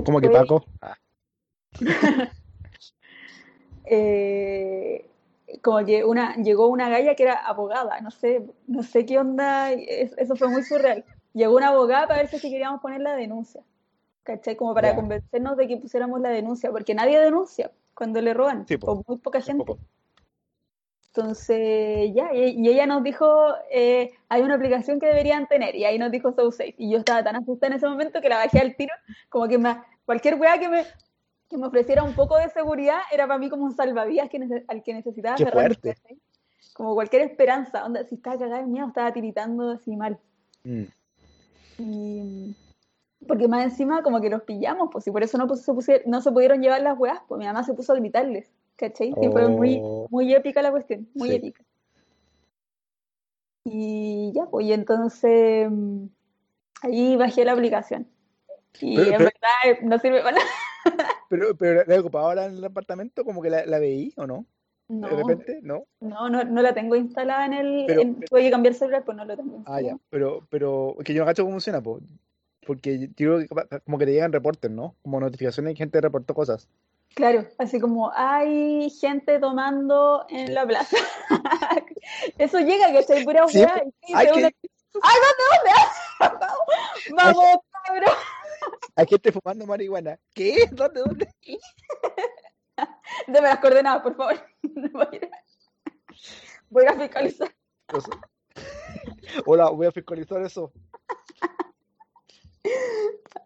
¿Cómo 0.05 0.21
que 0.21 0.31
Paco? 0.31 0.65
Ah, 0.81 0.97
eh, 3.87 5.07
como 5.63 5.85
que 5.85 6.05
una, 6.05 6.37
llegó 6.37 6.69
una 6.69 6.89
galla 6.89 7.15
que 7.15 7.23
era 7.25 7.35
abogada, 7.35 8.01
no 8.01 8.11
sé, 8.11 8.47
no 8.67 8.83
sé 8.83 9.05
qué 9.07 9.19
onda, 9.19 9.73
es- 9.73 10.15
eso 10.19 10.37
fue 10.37 10.49
muy 10.49 10.63
surreal. 10.63 11.05
Llegó 11.33 11.57
una 11.57 11.69
abogada 11.69 12.07
para 12.07 12.21
ver 12.23 12.29
si 12.29 12.41
queríamos 12.41 12.81
poner 12.81 13.01
la 13.01 13.15
denuncia, 13.17 13.63
¿cachai? 14.23 14.57
Como 14.57 14.73
para 14.75 14.95
convencernos 14.95 15.57
de 15.57 15.67
que 15.69 15.77
pusiéramos 15.77 16.21
la 16.21 16.29
denuncia, 16.31 16.71
porque 16.71 16.95
nadie 16.95 17.19
denuncia. 17.21 17.71
cuando 17.95 18.21
le 18.21 18.35
roban, 18.35 18.67
Sí, 18.67 18.77
po. 18.77 18.91
o 18.91 19.05
muy 19.07 19.19
poca 19.19 19.41
gente. 19.41 19.77
Entonces, 21.17 22.11
ya, 22.13 22.35
y, 22.35 22.69
ella 22.69 22.87
nos 22.87 23.05
dijo, 23.05 23.55
eh, 23.71 24.13
hay 24.29 24.43
una 24.43 24.57
aplicación 24.57 24.99
que 24.99 25.07
deberían 25.07 25.47
tener, 25.47 25.77
y 25.77 25.85
ahí 25.85 25.97
nos 25.97 26.11
dijo 26.11 26.33
SoSafe. 26.33 26.75
Y 26.77 26.91
yo 26.91 26.99
estaba 26.99 27.23
tan 27.23 27.37
asustada 27.37 27.69
en 27.69 27.79
ese 27.79 27.87
momento 27.87 28.21
que 28.21 28.29
la 28.29 28.39
bajé 28.39 28.59
al 28.59 28.75
tiro, 28.75 28.93
como 29.29 29.47
que 29.47 29.57
me, 29.57 29.77
cualquier 30.05 30.35
weá 30.35 30.59
que 30.59 30.69
me, 30.69 30.85
que 31.49 31.57
me 31.57 31.69
ofreciera 31.69 32.03
un 32.03 32.15
poco 32.15 32.37
de 32.37 32.49
seguridad 32.49 32.99
era 33.13 33.29
para 33.29 33.39
mí 33.39 33.49
como 33.49 33.63
un 33.63 33.77
salvavidas 33.77 34.29
que 34.29 34.65
al 34.67 34.83
que 34.83 34.95
necesitaba 34.95 35.37
Qué. 35.37 35.97
Como 36.73 36.95
cualquier 36.95 37.23
esperanza, 37.23 37.85
onda, 37.85 38.05
si 38.09 38.17
estaba 38.17 38.37
cagada 38.37 38.63
de 38.63 38.67
miedo, 38.67 38.89
estaba 38.89 39.13
tiritando 39.13 39.71
así 39.71 39.95
mal. 39.95 40.19
Mm. 40.65 40.85
Y 41.79 42.57
porque 43.27 43.49
más 43.49 43.65
encima 43.65 44.03
como 44.03 44.21
que 44.21 44.31
los 44.31 44.43
pillamos, 44.43 44.89
pues 44.93 45.07
y 45.07 45.11
por 45.11 45.23
eso 45.23 45.37
no, 45.39 45.47
pues, 45.47 45.63
se, 45.63 45.73
pusie- 45.73 46.03
no 46.07 46.21
se 46.21 46.31
pudieron 46.33 46.61
llevar 46.63 46.83
las 46.83 46.99
weas, 46.99 47.21
pues 47.29 47.39
mi 47.39 47.45
mamá 47.47 47.63
se 47.65 47.75
puso 47.75 47.93
a 47.93 47.97
gritarles, 47.97 48.53
¿cachai? 48.77 49.13
Sí, 49.21 49.29
fue 49.31 49.49
muy, 49.49 49.79
Oh. 49.83 50.07
muy 50.11 50.33
épica 50.35 50.63
la 50.63 50.71
cuestión, 50.71 51.09
muy 51.15 51.29
Sí. 51.31 51.35
épica. 51.37 51.63
Y 53.65 54.33
ya, 54.35 54.47
pues 54.47 54.67
y 54.67 54.73
entonces 54.73 55.69
mm, 55.71 56.05
ahí 56.83 57.17
bajé 57.17 57.45
la 57.45 57.53
aplicación. 57.53 58.07
Y 58.81 58.97
Pero- 58.97 59.07
en 59.11 59.17
pero- 59.19 59.25
verdad 59.25 59.51
eh, 59.65 59.79
no 59.83 59.99
sirve 59.99 60.23
para 60.23 60.37
nada. 60.87 61.09
Pero, 61.31 61.57
pero 61.57 61.83
la 61.87 62.01
ocupaba 62.01 62.27
ahora 62.27 62.47
en 62.47 62.57
el 62.57 62.65
apartamento, 62.65 63.25
como 63.25 63.41
que 63.41 63.51
la, 63.51 63.65
la 63.65 63.79
veí 63.79 64.13
o 64.17 64.27
no? 64.27 64.45
No, 64.89 65.09
De 65.09 65.17
repente, 65.17 65.61
¿no? 65.63 65.85
no, 66.01 66.29
no, 66.29 66.45
no 66.45 66.61
la 66.61 66.75
tengo 66.75 66.95
instalada 66.95 67.47
en 67.47 67.53
el... 67.55 67.85
Pero- 67.87 68.01
en- 68.03 68.21
tuve 68.21 68.43
que 68.43 68.51
cambiar 68.51 68.75
celular, 68.75 69.03
pues 69.03 69.17
no 69.17 69.25
lo 69.25 69.35
tengo 69.35 69.63
Ah, 69.65 69.81
ya. 69.81 69.93
instalado. 69.93 70.01
Pero, 70.11 70.47
pero, 70.51 70.97
que 71.03 71.15
yo 71.15 71.21
no 71.23 71.27
cacho 71.27 71.43
cómo 71.43 71.55
funciona, 71.55 71.81
po. 71.81 72.01
Porque 72.67 72.99
yo 72.99 73.07
creo 73.15 73.39
que 73.41 73.49
como 73.85 73.99
que 73.99 74.07
te 74.07 74.13
llegan 74.13 74.33
reportes, 74.33 74.71
¿no? 74.71 74.95
Como 75.03 75.21
notificaciones 75.21 75.75
y 75.75 75.77
gente 75.77 76.01
reportó 76.01 76.35
cosas. 76.35 76.69
Claro, 77.15 77.47
así 77.59 77.79
como 77.79 78.11
hay 78.15 78.91
gente 78.91 79.39
tomando 79.39 80.27
en 80.31 80.53
la 80.55 80.67
plaza. 80.67 80.97
Eso 82.39 82.59
llega, 82.59 82.91
que 82.93 83.13
hay 83.13 83.25
pura 83.25 83.47
Sí, 83.49 83.59
weá. 83.59 83.85
y 84.03 84.07
sí, 84.07 84.13
Hay, 84.15 84.27
de 84.27 84.33
una- 84.33 84.51
que, 84.51 84.69
¡Ay, 85.03 85.17
¿dónde, 85.23 85.45
dónde? 86.21 87.15
Vamos, 87.23 87.57
cabrón. 87.87 88.11
hay 88.97 89.07
gente 89.07 89.33
fumando 89.33 89.67
marihuana. 89.67 90.19
¿Qué? 90.35 90.69
¿Dónde? 90.73 91.01
¿Dónde? 91.01 91.29
Deme 93.29 93.49
las 93.49 93.59
coordenadas, 93.61 94.03
por 94.03 94.17
favor. 94.17 94.35
Voy 94.63 95.07
a 95.13 95.17
ir 95.17 95.25
a- 95.27 95.45
Voy 96.71 96.87
a 96.87 96.95
fiscalizar. 96.95 97.55
Eso. 97.97 98.11
Hola, 99.47 99.69
voy 99.71 99.87
a 99.87 99.93
fiscalizar 99.93 100.43
eso. 100.43 100.73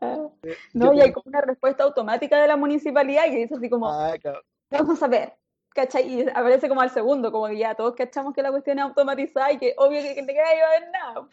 Ah, 0.00 0.28
Eh, 0.42 0.56
No, 0.74 0.92
y 0.92 1.00
hay 1.00 1.12
como 1.12 1.24
una 1.26 1.40
respuesta 1.40 1.82
automática 1.84 2.40
de 2.40 2.48
la 2.48 2.56
municipalidad 2.56 3.24
que 3.24 3.36
dice 3.36 3.54
así 3.54 3.68
como, 3.68 3.90
Ah, 3.90 4.14
claro. 4.20 4.42
vamos 4.70 5.02
a 5.02 5.08
ver, 5.08 5.32
¿cachai? 5.70 6.06
Y 6.20 6.28
aparece 6.28 6.68
como 6.68 6.80
al 6.80 6.90
segundo, 6.90 7.32
como 7.32 7.48
que 7.48 7.58
ya 7.58 7.74
todos 7.74 7.94
cachamos 7.94 8.34
que 8.34 8.42
la 8.42 8.50
cuestión 8.50 8.78
es 8.78 8.84
automatizada 8.84 9.52
y 9.52 9.58
que 9.58 9.74
obvio 9.76 10.00
que, 10.02 10.14
que 10.14 10.22
te 10.22 10.32
queda 10.32 10.54
iba 10.56 10.66
a 10.66 10.80
ver 10.80 10.90
nada. 10.92 11.28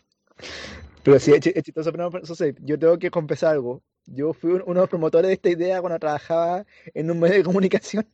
Pero 1.03 1.19
sí, 1.19 1.31
es 1.33 1.39
chi- 1.41 1.53
es 1.53 1.63
chistoso, 1.63 1.91
pero 1.91 2.09
no, 2.09 2.17
eso 2.19 2.33
sí, 2.33 2.53
yo 2.61 2.79
tengo 2.79 2.97
que 2.97 3.11
confesar 3.11 3.51
algo. 3.53 3.83
Yo 4.07 4.33
fui 4.33 4.51
un- 4.53 4.61
uno 4.63 4.73
de 4.73 4.79
los 4.81 4.89
promotores 4.89 5.27
de 5.27 5.33
esta 5.33 5.49
idea 5.49 5.81
cuando 5.81 5.99
trabajaba 5.99 6.65
en 6.93 7.11
un 7.11 7.19
medio 7.19 7.36
de 7.36 7.43
comunicación. 7.43 8.07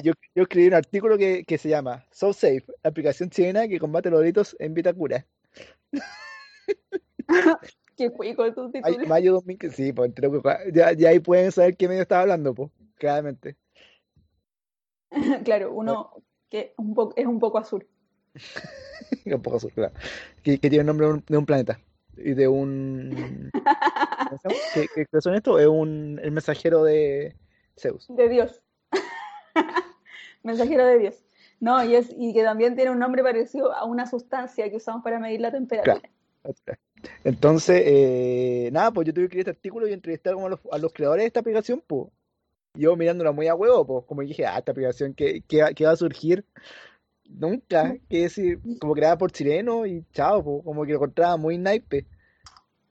Yo 0.03 0.13
escribí 0.35 0.67
un 0.67 0.73
artículo 0.73 1.17
que, 1.17 1.43
que 1.45 1.57
se 1.57 1.69
llama 1.69 2.05
So 2.11 2.33
Safe, 2.33 2.63
aplicación 2.83 3.29
chilena 3.29 3.67
que 3.67 3.79
combate 3.79 4.09
los 4.09 4.19
delitos 4.19 4.55
en 4.59 4.73
Vitacura. 4.73 5.25
Qué 7.97 8.09
Ay, 8.17 8.51
título. 8.93 9.07
mayo 9.07 9.33
2015, 9.33 9.75
sí, 9.75 9.93
pues 9.93 10.11
ya, 10.73 10.93
ya 10.93 11.09
ahí 11.09 11.19
pueden 11.19 11.51
saber 11.51 11.75
qué 11.77 11.87
medio 11.87 12.01
estaba 12.01 12.21
hablando, 12.21 12.53
pues, 12.53 12.71
claramente. 12.95 13.57
Claro, 15.43 15.73
uno 15.73 16.13
que 16.49 16.73
un 16.77 16.93
poco, 16.95 17.13
es 17.15 17.25
un 17.25 17.39
poco 17.39 17.57
azul. 17.57 17.85
Un 19.25 19.41
poco 19.41 19.57
azul, 19.57 19.71
claro. 19.73 19.93
Que, 20.41 20.57
que 20.57 20.69
tiene 20.69 20.81
el 20.81 20.85
nombre 20.87 21.05
de 21.07 21.13
un, 21.13 21.23
de 21.27 21.37
un 21.37 21.45
planeta 21.45 21.79
y 22.15 22.33
de 22.33 22.47
un. 22.47 23.51
¿Qué, 24.73 24.87
qué- 24.95 25.05
qué 25.11 25.21
son 25.21 25.35
esto? 25.35 25.59
Es 25.59 25.67
un, 25.67 26.19
el 26.23 26.31
mensajero 26.31 26.83
de 26.83 27.35
Zeus. 27.77 28.05
De 28.09 28.29
Dios. 28.29 28.63
Mensajero 30.43 30.85
de 30.85 30.97
Dios. 30.99 31.23
No, 31.59 31.83
y, 31.83 31.95
es, 31.95 32.09
y 32.17 32.33
que 32.33 32.43
también 32.43 32.75
tiene 32.75 32.89
un 32.91 32.99
nombre 32.99 33.21
parecido 33.21 33.73
a 33.73 33.83
una 33.85 34.05
sustancia 34.07 34.69
que 34.69 34.77
usamos 34.77 35.03
para 35.03 35.19
medir 35.19 35.41
la 35.41 35.51
temperatura. 35.51 36.09
Entonces, 37.23 37.81
eh, 37.85 38.69
nada, 38.71 38.91
pues 38.91 39.07
yo 39.07 39.13
tuve 39.13 39.23
que 39.23 39.25
escribir 39.27 39.41
este 39.49 39.51
artículo 39.57 39.87
y 39.87 39.93
entrevistar 39.93 40.33
como 40.33 40.47
a 40.47 40.49
los, 40.51 40.59
a 40.71 40.77
los 40.77 40.91
creadores 40.93 41.23
de 41.23 41.27
esta 41.27 41.39
aplicación, 41.41 41.83
pues. 41.85 42.07
Yo 42.73 42.95
mirándola 42.95 43.31
muy 43.33 43.47
a 43.47 43.55
huevo, 43.55 43.85
pues, 43.85 44.05
como 44.05 44.21
dije, 44.21 44.45
ah, 44.45 44.57
esta 44.57 44.71
aplicación 44.71 45.13
que, 45.13 45.41
que, 45.41 45.61
va- 45.61 45.91
a 45.91 45.95
surgir 45.95 46.45
nunca, 47.29 47.95
que 48.09 48.21
decir, 48.23 48.59
como 48.79 48.93
creada 48.93 49.17
por 49.17 49.31
chileno 49.31 49.85
y 49.85 50.05
chao, 50.13 50.43
pues, 50.43 50.63
como 50.63 50.83
que 50.83 50.91
lo 50.91 50.97
encontraba 50.97 51.35
muy 51.37 51.57
naipe. 51.57 52.05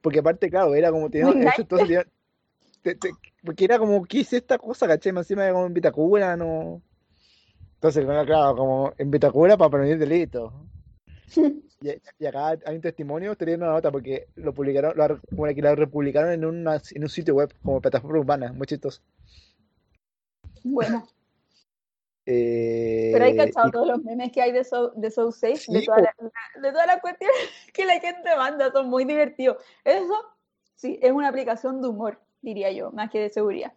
Porque 0.03 0.19
aparte, 0.19 0.51
claro, 0.51 0.75
era 0.75 0.91
como 0.91 1.09
tenía, 1.11 1.31
ese 1.49 1.63
entonces 1.63 1.89
tenía- 1.89 2.07
te- 2.83 2.95
te- 2.95 3.11
porque 3.45 3.65
era 3.65 3.79
como, 3.79 4.05
¿qué 4.05 4.21
es 4.21 4.33
esta 4.33 4.59
cosa, 4.59 4.87
caché? 4.87 5.13
Más 5.13 5.25
encima 5.27 5.45
era 5.45 5.53
como 5.55 5.67
en 5.67 5.75
Vitacura, 5.75 6.37
no. 6.37 6.83
Entonces, 7.75 8.05
claro, 8.05 8.27
claro, 8.27 8.57
como 8.57 8.93
en 8.99 9.11
Vitacura 9.11 9.57
para 9.57 9.71
prevenir 9.71 9.99
delitos. 9.99 10.53
Y, 11.83 12.27
acá 12.27 12.49
hay 12.67 12.77
un 12.77 12.83
testimonio, 12.83 13.33
estoy 13.33 13.47
leyendo 13.47 13.65
una 13.65 13.75
nota 13.77 13.91
porque 13.91 14.29
lo 14.37 14.53
publicaron, 14.53 14.93
lo, 14.97 15.19
como 15.31 15.47
que 15.47 15.63
lo 15.63 15.75
republicaron 15.75 16.31
en, 16.31 16.45
una- 16.45 16.83
en 16.91 17.03
un 17.03 17.09
sitio 17.09 17.35
web 17.35 17.55
como 17.63 17.81
plataforma 17.81 18.19
urbana, 18.19 18.53
muy 18.53 18.67
chistoso. 18.67 19.01
Bueno, 20.63 21.07
Eh, 22.27 23.11
pero 23.13 23.25
hay 23.25 23.35
cachado 23.37 23.69
y- 23.69 23.73
todos 23.73 23.89
los 23.89 24.05
memes 24.05 24.31
que 24.31 24.43
hay 24.43 24.53
de 24.53 24.63
So, 24.63 24.91
de 24.91 25.11
so 25.11 25.33
Safe, 25.33 25.59
de 25.69 25.83
todas 25.83 26.03
las 26.87 26.97
de 26.97 27.01
cuestiones 27.01 27.37
que 27.73 27.85
la 27.85 27.99
gente 27.99 28.37
manda, 28.37 28.71
son 28.71 28.89
muy 28.89 29.05
divertidos. 29.05 29.57
Eso, 29.85 30.15
sí, 30.77 30.99
es 31.03 31.11
una 31.11 31.29
aplicación 31.29 31.81
de 31.81 31.89
humor, 31.89 32.21
diría 32.43 32.71
yo, 32.71 32.93
más 32.93 33.11
que 33.11 33.19
de 33.21 33.31
seguridad. 33.31 33.73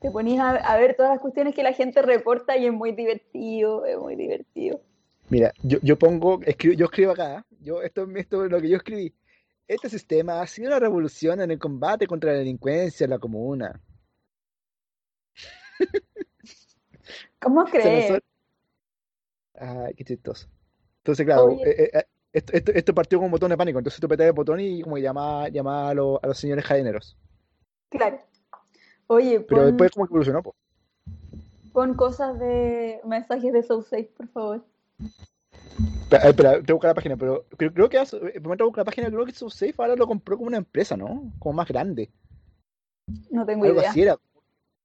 Te 0.00 0.10
ponías 0.10 0.40
a, 0.44 0.50
a 0.56 0.76
ver 0.78 0.94
todas 0.96 1.12
las 1.12 1.20
cuestiones 1.20 1.54
que 1.54 1.62
la 1.62 1.72
gente 1.72 2.02
reporta 2.02 2.56
y 2.56 2.66
es 2.66 2.72
muy 2.72 2.92
divertido, 2.92 3.86
es 3.86 3.96
muy 3.98 4.16
divertido. 4.16 4.80
Mira, 5.30 5.52
yo, 5.62 5.78
yo 5.82 5.96
pongo, 5.96 6.40
escribo, 6.42 6.74
yo 6.74 6.86
escribo 6.86 7.12
acá, 7.12 7.46
yo, 7.60 7.82
esto, 7.82 8.06
esto 8.16 8.44
es 8.44 8.50
lo 8.50 8.60
que 8.60 8.68
yo 8.68 8.76
escribí. 8.76 9.14
Este 9.68 9.88
sistema 9.88 10.40
ha 10.40 10.46
sido 10.48 10.68
una 10.68 10.80
revolución 10.80 11.40
en 11.40 11.52
el 11.52 11.58
combate 11.58 12.08
contra 12.08 12.32
la 12.32 12.38
delincuencia 12.38 13.04
en 13.04 13.10
la 13.10 13.18
comuna. 13.20 13.80
¿Cómo 17.40 17.64
crees? 17.64 18.20
Ay, 19.54 19.94
qué 19.94 20.04
chistoso. 20.04 20.48
Entonces, 20.98 21.24
claro, 21.24 21.44
Oye. 21.46 21.62
eh, 21.64 21.90
eh, 21.94 22.04
esto, 22.32 22.52
esto, 22.52 22.72
esto 22.72 22.94
partió 22.94 23.18
con 23.18 23.26
un 23.26 23.30
botón 23.30 23.50
de 23.50 23.56
pánico. 23.56 23.78
Entonces 23.78 24.00
tú 24.00 24.06
apretas 24.06 24.26
el 24.26 24.32
botón 24.32 24.60
y 24.60 24.82
como 24.82 24.96
que 24.96 25.02
llama, 25.02 25.48
llama 25.48 25.90
a, 25.90 25.94
los- 25.94 26.18
a 26.22 26.26
los 26.26 26.38
señores 26.38 26.64
jadineros. 26.64 27.16
Claro. 27.88 28.20
Oye, 29.06 29.40
Pero 29.40 29.60
pon, 29.62 29.66
después 29.70 29.90
como 29.92 30.06
que 30.06 30.10
evolucionó, 30.10 30.42
po. 30.42 30.54
pon 31.72 31.94
cosas 31.94 32.38
de 32.38 33.00
mensajes 33.04 33.52
de 33.52 33.62
So 33.62 33.82
Safe, 33.82 34.10
por 34.16 34.28
favor. 34.28 34.64
Espera, 36.02 36.24
eh, 36.26 36.28
espera, 36.30 36.52
tengo 36.54 36.64
que 36.66 36.72
buscar 36.72 36.90
la 36.90 36.94
página, 36.94 37.16
pero 37.16 37.44
creo, 37.56 37.72
creo 37.72 37.88
que 37.88 37.98
hace- 37.98 38.16
eh, 38.16 38.40
momento 38.40 38.64
de 38.64 38.68
buscar 38.68 38.82
la 38.82 38.90
página, 38.90 39.08
creo 39.08 39.24
que 39.24 39.32
SoSafe 39.32 39.74
ahora 39.78 39.96
lo 39.96 40.06
compró 40.06 40.36
como 40.36 40.48
una 40.48 40.56
empresa, 40.58 40.96
¿no? 40.96 41.32
Como 41.38 41.54
más 41.54 41.68
grande. 41.68 42.10
No 43.30 43.46
tengo 43.46 43.64
Algo 43.64 43.78
idea. 43.80 43.90
así 43.90 44.02
era. 44.02 44.18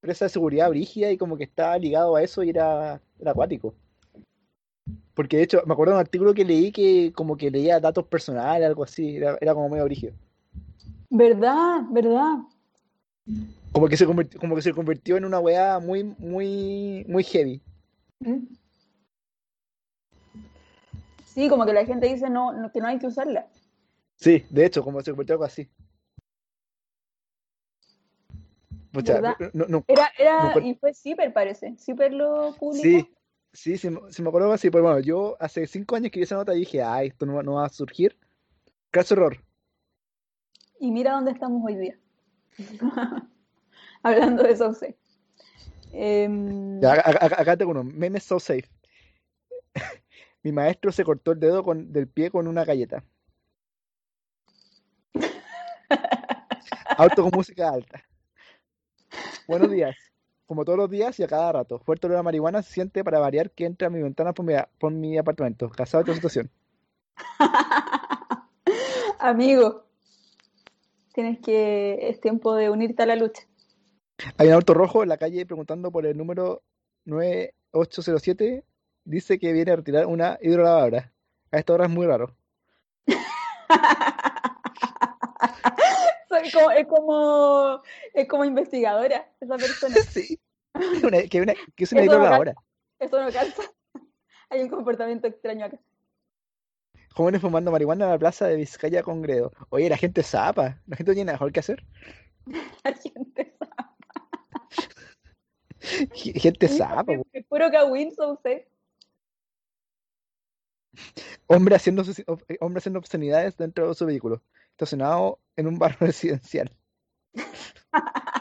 Empresa 0.02 0.26
de 0.26 0.30
seguridad 0.30 0.70
brígida 0.70 1.12
y 1.12 1.18
como 1.18 1.36
que 1.36 1.46
estaba 1.46 1.78
ligado 1.78 2.16
a 2.16 2.22
eso 2.22 2.44
y 2.44 2.50
era, 2.50 3.02
era 3.20 3.32
acuático. 3.32 3.74
Porque 5.16 5.38
de 5.38 5.44
hecho, 5.44 5.64
me 5.66 5.74
acuerdo 5.74 5.94
de 5.94 5.98
un 5.98 6.02
artículo 6.02 6.34
que 6.34 6.46
leí 6.46 6.72
que 6.72 7.12
como 7.14 7.36
que 7.38 7.50
leía 7.50 7.80
datos 7.80 8.06
personales, 8.06 8.68
algo 8.68 8.84
así, 8.84 9.16
era, 9.16 9.38
era 9.42 9.54
como 9.54 9.70
medio 9.70 9.86
brígido. 9.86 10.14
¿Verdad? 11.10 11.82
¿Verdad? 11.90 12.38
Como 13.72 13.88
que 13.88 13.98
se 13.98 14.06
convirtió, 14.06 14.40
como 14.40 14.56
que 14.56 14.62
se 14.62 14.74
convirtió 14.74 15.18
en 15.18 15.26
una 15.26 15.40
weá 15.40 15.80
muy, 15.80 16.04
muy, 16.04 17.04
muy 17.08 17.24
heavy. 17.24 17.62
¿Mm? 18.20 18.46
Sí, 21.36 21.50
como 21.50 21.66
que 21.66 21.74
la 21.74 21.86
gente 21.86 22.08
dice 22.08 22.30
no, 22.30 22.54
no- 22.54 22.72
que 22.72 22.80
no 22.80 22.88
hay 22.88 22.98
que 22.98 23.08
usarla. 23.08 23.50
Sí, 24.16 24.46
de 24.50 24.66
hecho, 24.66 24.82
como 24.82 25.02
se 25.02 25.12
convirtió 25.12 25.34
algo 25.34 25.44
así. 25.44 25.70
Pucha, 28.94 29.20
no, 29.52 29.66
no, 29.68 29.84
Era, 29.86 30.10
era, 30.18 30.54
y 30.64 30.76
fue 30.76 30.94
Zipper, 30.94 31.34
parece. 31.34 31.76
Zipper 31.78 32.14
lo 32.14 32.56
publicó. 32.58 33.10
Sí, 33.52 33.76
sí, 33.76 33.78
sí, 33.78 33.90
me- 33.90 34.00
me 34.00 34.30
acuerdo 34.30 34.54
así. 34.54 34.70
Pues 34.70 34.82
bueno, 34.82 35.00
yo 35.02 35.36
hace 35.42 35.68
cinco 35.68 35.98
años 35.98 36.06
escribí 36.06 36.24
esa 36.24 36.36
nota 36.36 36.56
y 36.56 36.60
dije, 36.60 36.82
ay, 36.82 37.10
esto 37.10 37.26
no, 37.26 37.54
va- 37.54 37.66
a 37.66 37.70
surgir. 37.70 38.18
Caso 38.90 39.16
error. 39.16 39.44
Y 40.80 40.90
mira 40.90 41.12
dónde 41.12 41.32
estamos 41.32 41.62
hoy 41.66 41.76
día. 41.76 42.00
Hablando 44.04 44.44
de. 44.44 44.96
Em, 45.92 46.80
Ya, 46.80 46.94
acá, 46.94 47.26
acá- 47.26 47.42
acá 47.42 47.58
tengo 47.58 47.72
uno, 47.72 47.84
memes 47.84 48.24
so 48.24 48.40
safe. 48.40 48.70
Mi 50.46 50.52
maestro 50.52 50.92
se 50.92 51.04
cortó 51.04 51.32
el 51.32 51.40
dedo 51.40 51.64
con, 51.64 51.92
del 51.92 52.08
pie 52.08 52.30
con 52.30 52.48
una 52.48 52.64
galleta. 52.64 53.04
Auto 56.98 57.24
con 57.24 57.32
música 57.34 57.68
alta. 57.68 58.04
Buenos 59.48 59.72
días. 59.72 59.96
como 60.46 60.64
todos 60.64 60.78
los 60.78 60.88
días 60.88 61.20
y 61.20 61.24
a 61.24 61.28
cada 61.28 61.52
rato. 61.52 61.80
Fuerte 61.80 62.06
olor 62.06 62.20
a 62.20 62.24
marihuana 62.24 62.62
se 62.62 62.74
siente 62.74 63.04
para 63.04 63.18
variar 63.18 63.50
que 63.50 63.66
entra 63.66 63.88
a 63.88 63.90
mi 63.90 64.04
ventana 64.04 64.34
por 64.34 64.46
mi, 64.46 64.54
por 64.78 64.92
mi 64.92 65.18
apartamento. 65.18 65.68
Casado 65.68 66.04
de 66.04 66.14
situación. 66.14 66.52
Amigo, 69.18 69.88
tienes 71.16 71.40
que. 71.40 72.08
Es 72.08 72.22
tiempo 72.22 72.54
de 72.54 72.70
unirte 72.70 73.02
a 73.02 73.08
la 73.08 73.16
lucha. 73.16 73.42
Hay 74.38 74.50
un 74.50 74.54
auto 74.54 74.76
rojo 74.76 75.02
en 75.02 75.10
la 75.10 75.18
calle 75.18 75.44
preguntando 75.48 75.92
por 75.92 76.06
el 76.06 76.16
número 76.16 76.62
9807. 77.06 78.64
Dice 79.06 79.40
que 79.40 79.54
viene 79.54 79.72
a 79.72 79.76
retirar 79.78 80.06
una 80.08 80.38
hidrolavadora. 80.42 81.12
A 81.52 81.58
esta 81.60 81.74
hora 81.74 81.86
es 81.86 81.92
muy 81.92 82.06
raro. 82.08 82.36
Soy 86.30 86.52
como, 86.52 86.72
es 86.72 86.88
como 86.88 87.82
es 88.14 88.28
como 88.28 88.46
investigadora 88.46 89.30
esa 89.40 89.58
persona. 89.58 89.96
Sí. 90.12 90.40
Una- 91.04 91.24
que, 91.24 91.42
una- 91.42 91.54
que 91.76 91.84
es 91.86 91.92
una 91.94 92.02
Eso 92.02 92.12
no 92.12 92.18
hidrolavadora. 92.18 92.56
Eso 93.00 93.22
no 93.22 93.32
calza. 93.32 93.64
Hay 94.50 94.62
un 94.62 94.70
comportamiento 94.70 95.28
extraño 95.28 95.66
acá. 95.66 95.80
Jóvenes 97.14 97.40
fumando 97.42 97.72
marihuana 97.72 98.06
en 98.06 98.12
la 98.12 98.20
plaza 98.20 98.48
de 98.48 98.58
Vizcaya 98.58 99.02
con 99.02 99.22
Gredo. 99.22 99.52
Oye, 99.70 99.88
la 99.88 99.96
gente 99.98 100.22
zapa. 100.24 100.82
La 100.88 100.98
gente 100.98 101.12
no 101.12 101.16
tiene 101.16 101.26
nada 101.28 101.36
mejor 101.38 101.54
que 101.54 101.62
hacer. 101.62 101.86
La 102.84 102.94
gente 102.94 103.56
sabe. 103.58 103.94
Gente 106.14 106.68
zapa. 106.68 107.06
puro 107.48 107.72
Kawin, 107.72 108.14
son 108.14 108.32
ustedes. 108.32 108.68
Hombre 111.48 111.76
haciendo, 111.76 112.04
eh, 112.04 112.58
hombre 112.60 112.80
haciendo 112.80 113.00
obscenidades 113.00 113.58
dentro 113.58 113.88
de 113.88 113.94
su 113.96 114.06
vehículo. 114.06 114.42
Estacionado 114.72 115.40
en 115.56 115.68
un 115.68 115.80
barrio 115.80 115.98
residencial. 116.02 116.72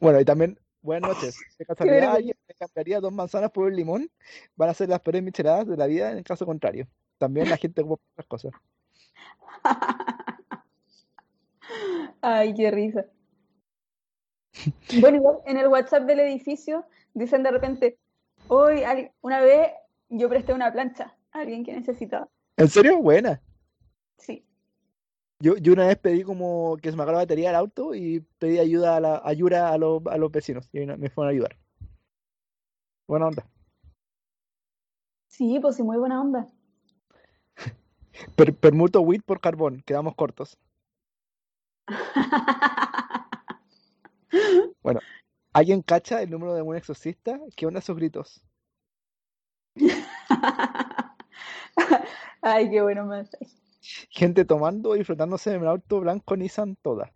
Bueno, 0.00 0.20
y 0.20 0.24
también, 0.24 0.56
buenas 0.80 1.10
noches. 1.10 1.40
Casualidad, 1.66 1.96
vergüenza. 1.96 2.16
alguien 2.16 2.36
me 2.46 2.54
cambiaría 2.54 3.00
dos 3.00 3.12
manzanas 3.12 3.50
por 3.50 3.64
un 3.66 3.74
limón. 3.74 4.08
Van 4.54 4.68
a 4.68 4.74
ser 4.74 4.88
las 4.88 5.00
peores 5.00 5.24
micheladas 5.24 5.66
de 5.66 5.76
la 5.76 5.86
vida 5.86 6.12
en 6.12 6.22
caso 6.22 6.46
contrario. 6.46 6.86
También 7.18 7.50
la 7.50 7.56
gente 7.56 7.82
ocupa 7.82 8.02
otras 8.12 8.26
cosas. 8.28 8.52
Ay, 12.20 12.54
qué 12.54 12.70
risa. 12.70 13.06
Bueno, 15.00 15.16
igual 15.16 15.38
en 15.46 15.56
el 15.58 15.68
WhatsApp 15.68 16.04
del 16.04 16.20
edificio 16.20 16.86
dicen 17.14 17.42
de 17.42 17.50
repente, 17.50 17.98
hoy 18.48 18.84
una 19.20 19.40
vez 19.40 19.72
yo 20.08 20.28
presté 20.28 20.52
una 20.52 20.72
plancha 20.72 21.16
a 21.32 21.40
alguien 21.40 21.64
que 21.64 21.72
necesitaba. 21.72 22.28
¿En 22.56 22.68
serio? 22.68 23.00
Buena. 23.00 23.40
Sí. 24.16 24.44
Yo, 25.40 25.56
yo 25.56 25.72
una 25.72 25.86
vez 25.86 25.96
pedí 25.98 26.24
como 26.24 26.76
que 26.82 26.90
se 26.90 26.96
me 26.96 27.02
acabara 27.02 27.18
la 27.18 27.24
batería 27.24 27.48
del 27.50 27.56
auto 27.56 27.94
y 27.94 28.20
pedí 28.38 28.58
ayuda 28.58 28.96
a 28.96 29.00
la 29.00 29.22
ayuda 29.24 29.72
a 29.72 29.78
los, 29.78 30.04
a 30.06 30.16
los 30.16 30.32
vecinos 30.32 30.68
y 30.72 30.80
me 30.84 31.10
fueron 31.10 31.28
a 31.28 31.32
ayudar. 31.32 31.56
Buena 33.06 33.28
onda. 33.28 33.46
Sí, 35.28 35.58
pues 35.60 35.76
sí, 35.76 35.82
muy 35.82 35.96
buena 35.98 36.20
onda. 36.20 36.48
Per- 38.36 38.54
permuto 38.54 39.00
weed 39.00 39.22
por 39.22 39.40
carbón, 39.40 39.82
quedamos 39.86 40.14
cortos. 40.16 40.58
¿Alguien 45.52 45.82
cacha 45.82 46.22
el 46.22 46.30
número 46.30 46.54
de 46.54 46.62
un 46.62 46.76
exorcista? 46.76 47.40
¿Qué 47.56 47.66
onda 47.66 47.80
esos 47.80 47.96
gritos? 47.96 48.44
Ay, 52.42 52.70
qué 52.70 52.82
bueno 52.82 53.06
mensaje. 53.06 53.46
Gente 54.10 54.44
tomando 54.44 54.96
y 54.96 55.04
flotándose 55.04 55.54
en 55.54 55.62
un 55.62 55.68
auto 55.68 56.00
blanco 56.00 56.36
Nissan 56.36 56.76
toda. 56.76 57.12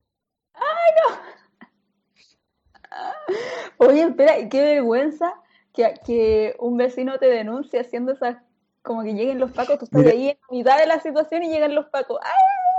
Oye, 3.79 4.03
espera, 4.03 4.39
y 4.39 4.49
qué 4.49 4.61
vergüenza 4.63 5.35
que, 5.73 5.95
que 6.07 6.55
un 6.59 6.77
vecino 6.77 7.19
te 7.19 7.27
denuncie 7.27 7.81
haciendo 7.81 8.13
esas, 8.13 8.37
como 8.83 9.03
que 9.03 9.15
lleguen 9.15 9.39
los 9.41 9.51
pacos, 9.53 9.79
tú 9.79 9.85
estás 9.87 10.01
Mira. 10.03 10.13
ahí 10.13 10.29
en 10.29 10.39
mitad 10.51 10.79
de 10.79 10.87
la 10.87 11.01
situación 11.01 11.43
y 11.43 11.49
llegan 11.49 11.75
los 11.75 11.87
pacos. 11.87 12.19
¡Ay, 12.23 12.31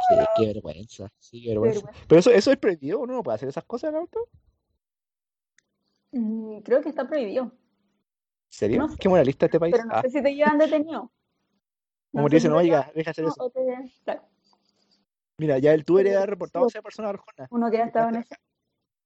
Qué, 0.10 0.26
qué 0.38 0.46
vergüenza, 0.54 1.12
sí, 1.20 1.42
qué 1.42 1.50
vergüenza. 1.50 1.80
vergüenza! 1.82 2.06
Pero 2.08 2.20
eso, 2.20 2.32
eso 2.32 2.52
es 2.52 2.58
prohibido, 2.58 3.00
uno 3.00 3.14
no 3.14 3.24
puede 3.24 3.36
hacer 3.36 3.50
esas 3.50 3.64
cosas 3.66 3.90
en 3.90 3.96
el 3.96 4.02
auto. 4.02 4.30
Mm, 6.12 6.60
creo 6.60 6.82
que 6.82 6.90
está 6.90 7.08
prohibido, 7.08 7.44
¿En 7.46 7.52
serio? 8.54 8.78
No 8.80 8.90
sé, 8.90 8.98
Qué 9.00 9.10
moralista 9.10 9.46
este 9.48 9.60
país. 9.60 9.74
pero 9.74 9.86
no 9.86 9.96
Ah, 9.96 10.02
sé 10.02 10.10
si 10.10 10.22
te 10.22 10.34
llevan 10.36 10.58
detenido. 10.58 11.12
como 12.14 12.30
te 12.30 12.36
dicen, 12.36 12.52
te 12.52 12.58
oiga, 12.58 12.92
deja 12.96 13.12
hacer 13.12 13.26
eso. 13.26 13.36
o 13.44 13.50
te- 13.50 13.92
claro, 14.04 14.22
Mira, 15.38 15.58
ya 15.58 15.74
el 15.74 15.84
Pero 15.84 16.20
ha 16.20 16.26
reportado 16.26 16.66
a 16.66 16.68
esa 16.68 16.82
persona 16.82 17.10
Arjona. 17.10 17.48
uno 17.50 17.72
que 17.72 17.82
ha 17.82 17.86
estado 17.86 18.10
en 18.10 18.16
eso. 18.18 18.36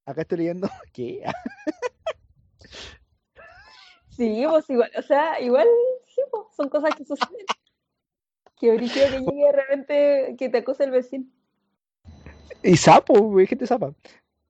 Acá 0.05 0.21
estoy 0.21 0.37
leyendo. 0.39 0.67
¿Qué? 0.93 1.23
Sí, 4.09 4.43
pues 4.49 4.67
igual, 4.71 4.89
o 4.97 5.01
sea, 5.03 5.39
igual, 5.39 5.67
sí, 6.07 6.21
pues, 6.31 6.45
son 6.55 6.69
cosas 6.69 6.95
que 6.95 7.05
suceden. 7.05 7.45
Que 8.59 8.73
brígido 8.75 9.05
que 9.11 9.19
llegue 9.19 9.45
de 9.45 9.51
repente 9.51 10.35
que 10.39 10.49
te 10.49 10.57
acose 10.57 10.85
el 10.85 10.89
vecino. 10.91 11.25
Y 12.63 12.75
sapo, 12.77 13.13
güey, 13.21 13.45
gente 13.45 13.67
zapa. 13.67 13.93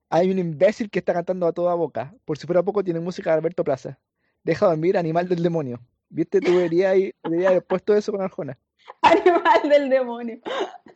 Hay 0.08 0.30
un 0.30 0.38
imbécil 0.38 0.88
que 0.88 1.00
está 1.00 1.12
cantando 1.12 1.46
a 1.46 1.52
toda 1.52 1.74
boca. 1.74 2.14
Por 2.24 2.38
si 2.38 2.46
fuera 2.46 2.62
poco, 2.62 2.82
tiene 2.82 2.98
música 3.00 3.30
de 3.30 3.36
Alberto 3.36 3.62
Plaza. 3.62 3.98
Deja 4.44 4.66
dormir, 4.66 4.96
animal 4.96 5.28
del 5.28 5.42
demonio. 5.42 5.80
¿Viste? 6.08 6.40
Tú 6.40 6.52
deberías, 6.52 6.96
deberías 7.22 7.50
haber 7.50 7.64
puesto 7.64 7.94
eso 7.94 8.12
con 8.12 8.22
Arjona. 8.22 8.58
Animal 9.02 9.68
del 9.68 9.90
demonio. 9.90 10.38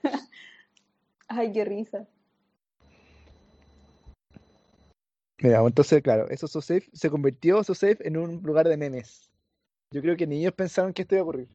Ay, 1.28 1.52
qué 1.52 1.64
risa. 1.64 2.06
Mira, 5.42 5.60
entonces, 5.60 6.02
claro, 6.02 6.28
eso 6.30 6.46
SoSafe 6.46 6.88
se 6.92 7.10
convirtió 7.10 7.64
SoSafe 7.64 8.06
en 8.06 8.16
un 8.16 8.42
lugar 8.42 8.68
de 8.68 8.76
memes. 8.76 9.28
Yo 9.90 10.00
creo 10.00 10.16
que 10.16 10.26
ni 10.26 10.38
ellos 10.40 10.54
pensaron 10.54 10.92
que 10.92 11.02
esto 11.02 11.16
iba 11.16 11.20
a 11.20 11.24
ocurrir. 11.24 11.48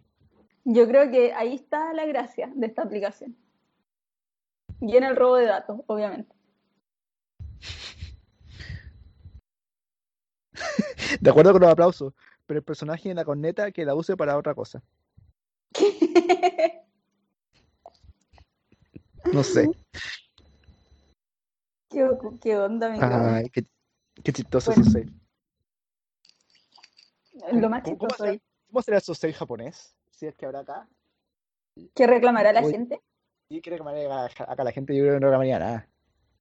Yo 0.66 0.88
creo 0.88 1.10
que 1.10 1.34
ahí 1.34 1.56
está 1.56 1.94
la 1.94 2.06
gracia 2.06 2.52
de 2.54 2.68
esta 2.68 2.84
aplicación. 2.84 3.36
Y 4.82 4.98
en 4.98 5.04
el 5.04 5.16
robo 5.16 5.38
de 5.38 5.46
datos, 5.46 5.80
obviamente. 5.88 6.37
De 11.20 11.30
acuerdo 11.30 11.52
con 11.54 11.62
los 11.62 11.72
aplausos, 11.72 12.14
pero 12.46 12.60
el 12.60 12.64
personaje 12.64 13.10
en 13.10 13.16
la 13.16 13.26
corneta 13.26 13.72
que 13.72 13.86
la 13.86 13.96
use 13.96 14.16
para 14.18 14.38
otra 14.38 14.54
cosa. 14.56 14.82
No 19.34 19.44
sé. 19.44 19.70
¿Qué, 21.90 22.08
qué 22.42 22.58
onda, 22.58 22.90
mi 22.90 23.00
cabrón? 23.00 23.34
Ay, 23.36 23.50
qué, 23.50 23.66
qué 24.24 24.32
chistoso 24.32 24.72
Bueno. 24.72 24.86
SoSafe. 24.86 25.10
Lo 27.52 27.70
más 27.70 27.84
¿Cómo- 27.84 27.98
cómo 27.98 28.10
chistoso 28.10 28.16
será? 28.18 28.32
ahí. 28.32 28.42
¿Cómo 28.70 28.82
será 28.82 29.02
el 29.22 29.34
japonés? 29.34 29.96
Si 30.12 30.26
es 30.28 30.36
que 30.36 30.46
habrá 30.46 30.60
acá. 30.60 30.88
¿Qué 31.94 32.08
reclamará 32.08 32.52
la 32.54 32.64
gente? 32.64 33.02
Y 33.50 33.62
creo 33.62 33.84
que 33.84 34.08
acá 34.44 34.64
la 34.64 34.72
gente, 34.72 34.96
yo 34.96 35.04
creo 35.04 35.14
que 35.16 35.20
no 35.20 35.28
reclamaría 35.28 35.60
nada. 35.60 35.90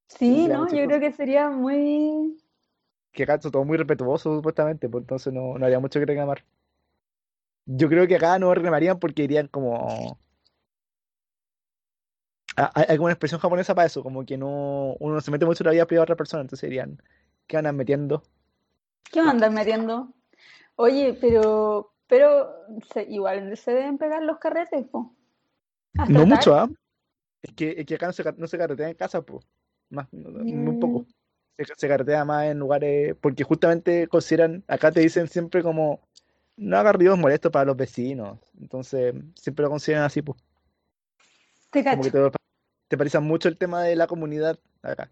Sí, 0.09 0.49
¿no? 0.49 0.68
Yo 0.68 0.87
creo 0.87 1.01
que 1.01 1.12
sería 1.12 1.51
muy... 1.51 2.37
Que 3.17 3.25
acá 3.25 3.41
son 3.43 3.51
todo 3.51 3.64
muy 3.64 3.77
respetuoso, 3.79 4.37
supuestamente, 4.37 4.89
pues 4.89 5.03
entonces 5.03 5.33
no, 5.33 5.59
no 5.59 5.64
habría 5.67 5.81
mucho 5.81 5.99
que 5.99 6.07
reclamar. 6.07 6.45
Yo 7.67 7.89
creo 7.89 8.07
que 8.09 8.17
acá 8.17 8.39
no 8.39 8.55
reclamarían 8.55 8.99
porque 8.99 9.25
irían 9.25 9.49
como. 9.49 10.19
Hay 12.57 12.85
hay 12.89 12.97
como 12.97 13.05
una 13.07 13.12
expresión 13.12 13.41
japonesa 13.41 13.75
para 13.75 13.87
eso, 13.87 14.03
como 14.03 14.25
que 14.25 14.37
no 14.39 14.95
uno 15.01 15.14
no 15.14 15.21
se 15.21 15.31
mete 15.31 15.45
mucho 15.47 15.62
en 15.62 15.67
la 15.67 15.73
vida 15.73 15.87
privada 15.87 16.03
de 16.03 16.12
otra 16.12 16.17
persona, 16.17 16.41
entonces 16.43 16.69
dirían, 16.69 17.03
¿qué 17.47 17.57
andan 17.59 17.77
metiendo? 17.77 18.23
¿Qué 19.11 19.21
andan 19.21 19.55
metiendo? 19.55 20.12
Oye, 20.77 21.17
pero... 21.21 21.93
Pero 22.09 22.55
se- 22.93 23.03
igual 23.11 23.57
se 23.57 23.73
deben 23.75 23.99
pegar 23.99 24.23
los 24.23 24.39
carretes, 24.39 24.87
po. 24.87 25.17
Hasta 25.99 26.07
No 26.07 26.21
tarde. 26.21 26.37
mucho, 26.37 26.55
¿ah? 26.55 26.71
Es 27.43 27.53
que, 27.55 27.75
es 27.79 27.87
que 27.87 27.97
acá 27.97 28.07
no 28.07 28.12
se, 28.12 28.25
no 28.37 28.47
se 28.47 28.59
carretea 28.59 28.89
en 28.91 28.95
casa, 28.95 29.23
pues. 29.23 29.47
Más, 29.91 30.07
muy 30.12 30.75
poco. 30.77 31.07
Se, 31.59 31.65
se 31.77 31.89
carretea 31.89 32.25
más 32.25 32.47
en 32.47 32.59
lugares, 32.59 33.17
porque 33.21 33.45
justamente 33.45 34.09
consideran, 34.09 34.63
acá 34.69 34.93
te 34.93 35.01
dicen 35.01 35.27
siempre 35.29 35.63
como, 35.63 36.01
no 36.57 36.77
hagas 36.77 36.95
ruidos 36.97 37.19
molestos 37.19 37.51
para 37.53 37.65
los 37.65 37.77
vecinos. 37.77 38.39
Entonces, 38.61 39.15
siempre 39.35 39.63
lo 39.65 39.71
consideran 39.71 40.05
así, 40.05 40.23
pues. 40.23 40.39
Te 41.71 41.85
Como 41.85 42.03
que 42.03 42.11
te, 42.11 42.19
te 42.89 42.99
parece 42.99 43.19
mucho 43.21 43.49
el 43.49 43.59
tema 43.59 43.83
de 43.83 43.97
la 43.97 44.07
comunidad 44.07 44.59
acá. 44.83 45.11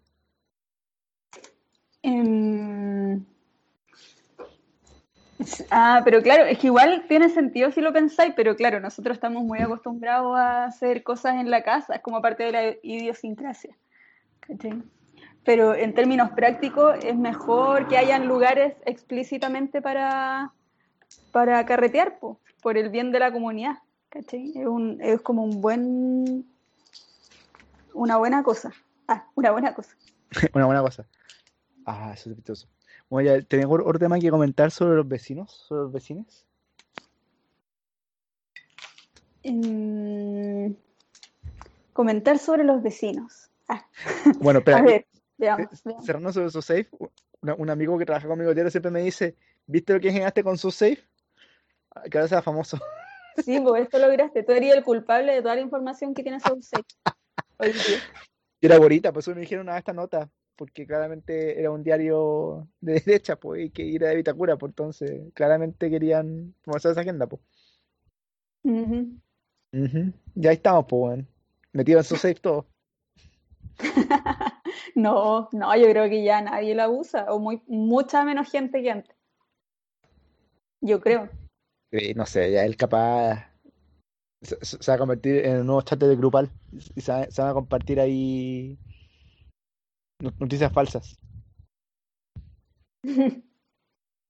S- 5.38 5.66
Ah, 5.70 6.02
pero 6.04 6.22
claro, 6.22 6.44
es 6.44 6.58
que 6.58 6.68
igual 6.68 7.04
tiene 7.08 7.28
sentido 7.28 7.70
si 7.70 7.80
lo 7.80 7.92
pensáis, 7.92 8.32
pero 8.36 8.56
claro, 8.56 8.80
nosotros 8.80 9.16
estamos 9.16 9.42
muy 9.44 9.60
acostumbrados 9.60 10.36
a 10.36 10.64
hacer 10.64 11.02
cosas 11.02 11.34
en 11.36 11.50
la 11.50 11.62
casa, 11.62 11.94
es 11.96 12.02
como 12.02 12.22
parte 12.22 12.44
de 12.44 12.52
la 12.52 12.74
idiosincrasia. 12.82 13.76
¿cachai? 14.40 14.82
Pero 15.44 15.74
en 15.74 15.94
términos 15.94 16.30
prácticos 16.30 16.96
es 17.04 17.16
mejor 17.16 17.86
que 17.88 17.98
hayan 17.98 18.26
lugares 18.26 18.74
explícitamente 18.86 19.82
para, 19.82 20.52
para 21.32 21.64
carretear, 21.66 22.18
po, 22.18 22.40
por 22.62 22.78
el 22.78 22.88
bien 22.88 23.12
de 23.12 23.18
la 23.18 23.32
comunidad. 23.32 23.78
¿cachai? 24.08 24.52
Es, 24.56 24.66
un, 24.66 24.98
es 25.02 25.20
como 25.20 25.44
un 25.44 25.60
buen, 25.60 26.46
una 27.92 28.16
buena 28.16 28.42
cosa. 28.42 28.72
Ah, 29.06 29.26
una 29.34 29.50
buena 29.50 29.74
cosa. 29.74 29.94
Una 30.54 30.64
buena 30.66 30.80
cosa. 30.80 31.06
Ah, 31.84 32.10
eso 32.14 32.30
es 32.30 32.36
sospechoso. 32.36 32.68
Bueno, 33.10 33.30
ya, 33.30 33.42
¿tenés 33.42 33.66
otro 33.66 33.98
tema 33.98 34.18
que 34.18 34.30
comentar 34.30 34.70
sobre 34.70 34.96
los 34.96 35.06
vecinos? 35.06 35.52
¿Sobre 35.68 35.82
los 35.82 35.92
vecinos? 35.92 36.46
Mm, 39.44 40.72
comentar 41.92 42.38
sobre 42.38 42.64
los 42.64 42.82
vecinos. 42.82 43.50
Ah, 43.68 43.86
Bueno, 44.40 44.58
a 44.58 44.60
espera, 44.60 44.82
ver, 44.82 44.94
eh, 45.02 45.06
veamos, 45.36 45.82
veamos. 45.84 46.06
cerrando 46.06 46.32
sobre 46.32 46.50
su 46.50 46.62
safe, 46.62 46.88
un 47.40 47.70
amigo 47.70 47.98
que 47.98 48.06
trabaja 48.06 48.28
conmigo 48.28 48.54
diario 48.54 48.70
siempre 48.70 48.90
me 48.90 49.02
dice, 49.02 49.36
¿viste 49.66 49.92
lo 49.92 50.00
que 50.00 50.10
generaste 50.12 50.42
con 50.42 50.58
su 50.58 50.70
safe? 50.70 51.04
Ah, 51.90 52.02
Que 52.10 52.18
ahora 52.18 52.28
sea 52.28 52.42
famoso. 52.42 52.78
Sí, 53.44 53.60
pues 53.60 53.82
esto 53.84 53.98
lograste. 53.98 54.42
Tú 54.42 54.52
eres 54.52 54.74
el 54.74 54.84
culpable 54.84 55.32
de 55.32 55.42
toda 55.42 55.54
la 55.54 55.60
información 55.60 56.14
que 56.14 56.22
tienes 56.22 56.42
sobre 56.42 56.62
Safe 56.62 56.84
hoy 57.58 57.72
día. 57.72 57.98
Y 58.60 58.66
era 58.66 58.78
bonita, 58.78 59.12
por 59.12 59.20
eso 59.20 59.34
me 59.34 59.42
dijeron 59.42 59.68
a 59.68 59.78
esta 59.78 59.92
nota, 59.92 60.30
porque 60.56 60.86
claramente 60.86 61.58
era 61.58 61.70
un 61.70 61.82
diario 61.82 62.68
de 62.80 62.94
derecha, 63.00 63.36
pues, 63.36 63.66
y 63.66 63.70
que 63.70 63.94
era 63.94 64.08
de 64.08 64.16
Vitacura, 64.16 64.56
pues 64.56 64.70
entonces 64.70 65.32
claramente 65.34 65.90
querían 65.90 66.54
promocionar 66.62 66.92
esa 66.92 67.00
agenda, 67.02 67.26
pues. 67.26 67.42
Ujú. 68.64 70.12
Ya 70.34 70.50
ahí 70.50 70.56
estamos, 70.56 70.86
pues, 70.88 71.02
weón. 71.02 71.28
Metido 71.72 71.98
en 71.98 72.04
su 72.04 72.16
safe 72.16 72.36
todo. 72.36 72.66
No, 74.94 75.48
no, 75.52 75.76
yo 75.76 75.88
creo 75.90 76.08
que 76.08 76.22
ya 76.24 76.40
nadie 76.40 76.74
la 76.74 76.88
usa, 76.88 77.26
o 77.28 77.38
muy, 77.38 77.62
mucha 77.66 78.24
menos 78.24 78.50
gente 78.50 78.82
que 78.82 78.90
antes. 78.90 79.16
Yo 80.80 81.00
creo. 81.00 81.28
Y 81.90 82.14
no 82.14 82.26
sé, 82.26 82.52
ya 82.52 82.64
él 82.64 82.76
capaz 82.76 83.50
se, 84.42 84.56
va 84.90 84.94
a 84.94 84.98
convertir 84.98 85.44
en 85.46 85.60
un 85.60 85.66
nuevo 85.66 85.82
chat 85.82 85.98
de 85.98 86.16
grupal 86.16 86.50
y 86.94 87.00
se, 87.00 87.30
se 87.30 87.42
van 87.42 87.50
a 87.50 87.54
compartir 87.54 87.98
ahí 88.00 88.78
no- 90.20 90.32
noticias 90.38 90.72
falsas. 90.72 91.16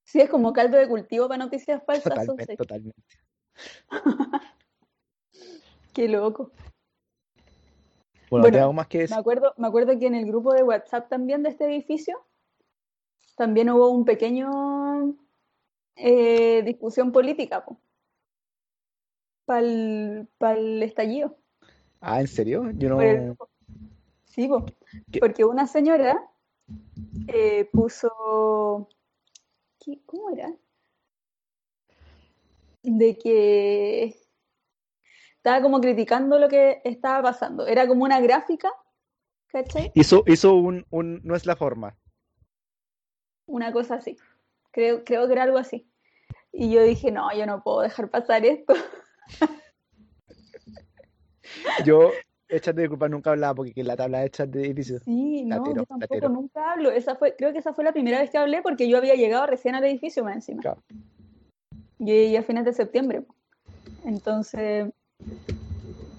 Sí, 0.07 0.21
es 0.21 0.29
como 0.29 0.53
caldo 0.53 0.77
de 0.77 0.87
cultivo 0.87 1.29
para 1.29 1.43
noticias 1.43 1.83
falsas, 1.83 2.05
Totalmente, 2.05 2.57
totalmente. 2.57 3.03
Qué 5.95 6.09
loco. 6.09 6.53
Bueno, 8.35 8.45
Bueno, 8.45 8.57
¿te 8.57 8.61
algo 8.63 8.73
más 8.73 8.87
que 8.89 9.07
Me 9.09 9.15
acuerdo, 9.17 9.55
me 9.59 9.67
acuerdo 9.69 9.99
que 9.99 10.07
en 10.07 10.15
el 10.17 10.27
grupo 10.27 10.53
de 10.53 10.65
WhatsApp 10.65 11.09
también 11.09 11.43
de 11.45 11.51
este 11.51 11.67
edificio, 11.67 12.19
también 13.37 13.71
hubo 13.71 13.91
un 13.91 14.05
pequeño 14.05 15.15
eh, 15.97 16.63
discusión 16.65 17.13
política 17.13 17.65
para 19.45 19.61
el 20.59 20.83
estallido. 20.83 21.37
Ah, 22.01 22.21
¿en 22.21 22.27
serio? 22.29 22.71
Yo 22.73 22.97
por 22.97 23.05
el 23.05 23.27
no. 23.29 23.37
Sí, 24.25 24.49
po, 24.49 24.67
porque 25.21 25.45
una 25.45 25.67
señora 25.69 26.29
eh, 27.29 27.67
puso, 27.73 28.89
¿qué- 29.79 30.01
¿cómo 30.07 30.31
era? 30.31 30.53
De 32.83 33.17
que 33.17 34.17
estaba 35.45 35.61
como 35.61 35.79
criticando 35.79 36.39
lo 36.39 36.49
que 36.49 36.81
estaba 36.85 37.23
pasando. 37.23 37.67
Era 37.67 37.87
como 37.87 38.05
una 38.05 38.19
gráfica, 38.19 38.73
¿cachai? 39.49 39.93
Hizo, 39.95 40.25
hizo 40.27 40.55
un, 40.55 40.87
un 40.89 41.21
no 41.23 41.37
es 41.37 41.45
la 41.45 41.55
forma. 41.55 41.95
Una 43.45 43.71
cosa 43.71 43.97
así. 43.97 44.17
Creo, 44.71 45.05
creo 45.05 45.27
que 45.27 45.33
era 45.35 45.43
algo 45.43 45.59
así. 45.59 45.87
Y 46.51 46.71
yo 46.73 46.83
dije, 46.83 47.11
no, 47.13 47.31
yo 47.37 47.45
no 47.45 47.63
puedo 47.63 47.83
dejar 47.83 48.09
pasar 48.09 48.47
esto. 48.47 48.73
Yo, 51.85 52.11
el 52.49 52.61
chat 52.61 52.75
de 52.75 52.89
grupal 52.89 53.11
nunca 53.11 53.31
hablaba 53.31 53.55
porque 53.55 53.75
que 53.75 53.85
la 53.85 53.97
tabla 53.97 54.21
de 54.21 54.31
chat 54.31 54.49
de 54.49 54.65
edificio. 54.65 54.99
Sí, 55.01 55.45
no, 55.45 55.57
Latero, 55.59 55.77
yo 55.77 55.87
tampoco 55.87 56.15
latero. 56.15 56.29
nunca 56.31 56.73
hablo. 56.73 56.91
Esa 56.91 57.17
fue, 57.17 57.37
creo 57.37 57.53
que 57.53 57.59
esa 57.59 57.75
fue 57.75 57.85
la 57.85 57.93
primera 57.93 58.19
vez 58.19 58.31
que 58.31 58.39
hablé 58.39 58.63
porque 58.63 58.89
yo 58.89 58.97
había 58.97 59.15
llegado 59.15 59.47
recién 59.47 59.75
al 59.75 59.85
edificio 59.85 60.25
más 60.25 60.37
encima. 60.37 60.63
Claro. 60.63 60.83
Yo 61.99 62.15
llegué 62.15 62.39
a 62.39 62.43
fines 62.43 62.65
de 62.65 62.73
septiembre. 62.73 63.25
Entonces, 64.05 64.91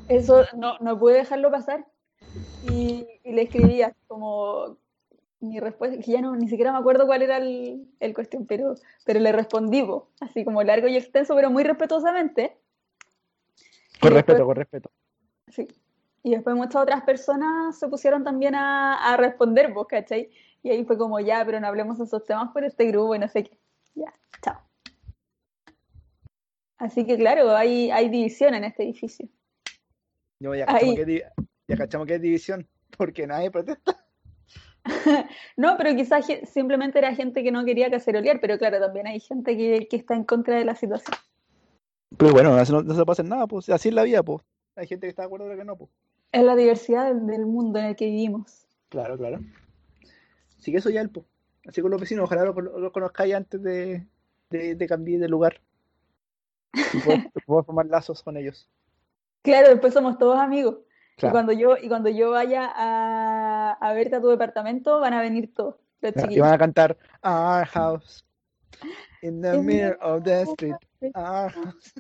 eso 0.08 0.46
no, 0.56 0.78
no 0.80 0.98
pude 1.00 1.16
dejarlo 1.16 1.52
pasar. 1.52 1.86
Y, 2.70 3.08
y 3.24 3.32
le 3.34 3.44
escribí 3.44 3.82
así 3.82 3.96
como 4.08 4.78
mi 5.40 5.60
respuesta, 5.60 5.98
que 6.02 6.12
ya 6.12 6.22
no, 6.22 6.36
ni 6.36 6.48
siquiera 6.48 6.72
me 6.72 6.80
acuerdo 6.80 7.06
cuál 7.06 7.22
era 7.22 7.38
el, 7.38 7.88
el 8.00 8.14
cuestión, 8.14 8.46
pero, 8.48 8.76
pero 9.06 9.20
le 9.20 9.32
respondí, 9.32 9.84
po, 9.84 10.10
así 10.20 10.44
como 10.44 10.64
largo 10.64 10.88
y 10.88 10.96
extenso, 10.98 11.36
pero 11.36 11.52
muy 11.52 11.64
respetuosamente. 11.64 12.58
Con 14.00 14.12
Y 14.12 14.16
después- 14.16 14.26
respeto, 14.38 14.46
con 14.46 14.56
respeto. 14.56 14.92
Sí. 15.50 15.68
Y 16.24 16.32
después 16.32 16.56
muchas 16.56 16.82
otras 16.82 17.04
personas 17.04 17.78
se 17.78 17.88
pusieron 17.88 18.24
también 18.24 18.56
a, 18.56 18.96
a 19.14 19.18
responder, 19.18 19.72
vos, 19.72 19.86
¿cachai? 19.88 20.32
Y 20.64 20.72
ahí 20.72 20.84
fue 20.84 20.98
como, 20.98 21.20
ya, 21.20 21.46
pero 21.46 21.60
no 21.60 21.68
hablemos 21.68 22.00
de 22.00 22.06
esos 22.06 22.24
temas 22.26 22.52
por 22.52 22.64
este 22.64 22.86
grupo 22.88 23.14
y 23.14 23.20
no 23.20 23.28
sé 23.28 23.44
qué. 23.44 23.60
Ya, 23.94 24.12
chao. 24.42 24.58
Así 26.86 27.04
que 27.04 27.18
claro, 27.18 27.56
hay, 27.56 27.90
hay 27.90 28.10
división 28.10 28.54
en 28.54 28.64
este 28.64 28.84
edificio. 28.84 29.28
Yo 30.40 30.54
ya 30.54 30.68
cachamos 30.68 30.96
que, 30.96 31.24
ya 31.68 31.78
cachamos 31.78 32.08
que 32.08 32.16
es 32.16 32.22
división, 32.22 32.68
porque 32.98 33.26
nadie 33.26 33.50
protesta. 33.50 34.06
No, 35.58 35.78
pero 35.78 35.96
quizás 35.96 36.28
simplemente 36.44 37.00
era 37.00 37.16
gente 37.16 37.42
que 37.42 37.52
no 37.52 37.66
quería 37.66 37.90
cacerolear, 37.90 38.40
pero 38.40 38.60
claro, 38.60 38.80
también 38.80 39.08
hay 39.08 39.20
gente 39.20 39.58
que, 39.58 39.88
que 39.88 39.96
está 39.96 40.14
en 40.14 40.26
contra 40.26 40.58
de 40.58 40.66
la 40.66 40.76
situación. 40.76 41.18
Pero 42.16 42.34
bueno, 42.34 42.56
no, 42.56 42.64
se- 42.64 42.72
no 42.72 42.94
se 42.94 43.12
hacer 43.12 43.26
nada, 43.26 43.48
pues 43.48 43.68
así 43.70 43.90
es 43.90 43.96
la 43.96 44.04
vida, 44.04 44.22
pues. 44.22 44.44
Hay 44.76 44.86
gente 44.86 45.08
que 45.08 45.10
está 45.10 45.24
de 45.24 45.26
acuerdo 45.26 45.46
otra 45.46 45.58
que 45.58 45.66
no, 45.66 45.76
pues. 45.76 45.90
Es 46.32 46.44
la 46.44 46.56
diversidad 46.56 47.16
del, 47.16 47.48
mundo 47.48 47.80
en 47.80 47.86
el 47.86 47.96
que 47.96 48.06
vivimos. 48.06 48.68
Claro, 48.90 49.18
claro. 49.18 49.40
Así 50.60 50.72
que 50.72 50.78
eso 50.78 50.92
ya 50.92 51.02
el 51.02 51.10
po. 51.10 51.26
Así 51.66 51.82
con 51.82 51.90
los 51.90 52.00
vecinos, 52.00 52.26
ojalá 52.26 52.46
los 52.46 52.56
lo 52.56 52.92
conozcáis 52.92 53.34
antes 53.34 53.64
de, 53.64 54.06
de, 54.52 54.76
de 54.76 54.88
cambiar 54.88 55.22
de 55.22 55.30
lugar. 55.30 55.62
Y 56.94 57.00
poder, 57.00 57.32
poder 57.46 57.66
formar 57.66 57.86
lazos 57.88 58.22
con 58.24 58.38
ellos. 58.38 58.70
Claro, 59.42 59.70
después 59.70 59.94
somos 59.94 60.18
todos 60.18 60.38
amigos. 60.40 60.78
Y 61.18 61.20
Claro. 61.22 61.34
cuando 61.34 61.54
yo, 61.54 61.78
y 61.78 61.88
cuando 61.88 62.10
yo 62.10 62.32
vaya 62.32 62.70
a, 62.76 63.72
a 63.74 63.94
verte 63.94 64.18
a 64.18 64.22
tu 64.22 64.28
departamento, 64.28 65.00
van 65.00 65.14
a 65.14 65.22
venir 65.22 65.54
todos, 65.54 65.76
los 66.02 66.14
Y 66.16 66.20
chiquillos. 66.22 66.42
van 66.44 66.54
a 66.54 66.58
cantar 66.58 66.98
Our 67.24 67.66
house 67.74 68.26
in 69.22 69.42
the 69.42 69.48
In 69.50 69.54
the 69.54 69.58
middle 69.62 69.98
of 70.02 70.24
the 70.24 70.42
street. 70.42 70.76
Our 71.16 71.50
house. 71.52 71.94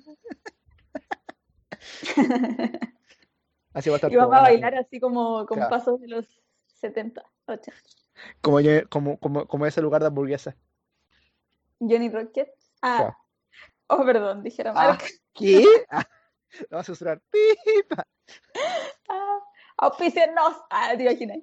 Así 3.73 3.89
va 3.89 3.95
a 3.95 3.97
estar 3.97 4.11
Y 4.11 4.15
vamos 4.15 4.36
a 4.36 4.41
bailar 4.41 4.76
así 4.76 4.99
como 4.99 5.45
con 5.45 5.57
Claro. 5.57 5.69
pasos 5.69 6.01
de 6.01 6.07
los 6.07 6.41
70, 6.73 7.23
80. 7.47 7.80
Como, 8.41 8.57
como, 8.89 9.17
como, 9.17 9.45
como 9.47 9.65
ese 9.65 9.82
lugar 9.82 10.01
de 10.01 10.07
hamburguesa. 10.07 10.55
Johnny 11.80 12.09
Rocket. 12.09 12.49
Ah, 12.82 12.97
Claro. 12.97 13.17
Oh, 13.88 14.06
perdón, 14.06 14.44
dije 14.44 14.64
la 14.64 14.74
Ah. 14.76 14.98
¿Qué? 15.34 15.64
Ah, 15.90 16.06
lo 16.70 16.78
vas 16.78 16.86
a 16.86 16.94
censurar. 16.94 17.22
Pipa. 17.30 18.08
Ah, 19.10 19.40
auspíciennos. 19.78 20.56
Ah, 20.70 20.94
te 20.96 21.04
imaginas. 21.04 21.40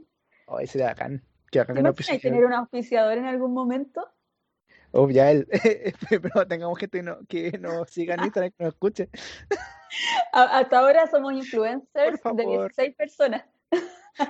Ay, 0.46 0.66
sería 0.66 0.88
bacán. 0.88 1.22
Qué 1.50 1.58
bacán 1.58 1.76
¿Te 1.76 1.82
que 1.82 2.12
no 2.12 2.18
tener 2.20 2.44
un 2.46 2.52
auspiciador 2.54 3.18
en 3.18 3.26
algún 3.26 3.52
momento? 3.52 4.10
Oh, 4.92 5.08
ya 5.08 5.30
él. 5.30 5.48
Pero 6.10 6.46
tengamos 6.46 6.78
gente 6.78 6.98
que, 6.98 7.02
no, 7.02 7.18
que 7.26 7.58
nos 7.58 7.90
siga 7.90 8.14
en 8.14 8.24
Instagram, 8.24 8.52
que 8.52 8.64
nos 8.64 8.74
escuche. 8.74 9.08
Hasta 10.32 10.78
ahora 10.78 11.06
somos 11.06 11.32
influencers 11.32 12.12
de 12.12 12.18
favor. 12.18 12.72
16 12.74 12.96
personas. 12.96 13.44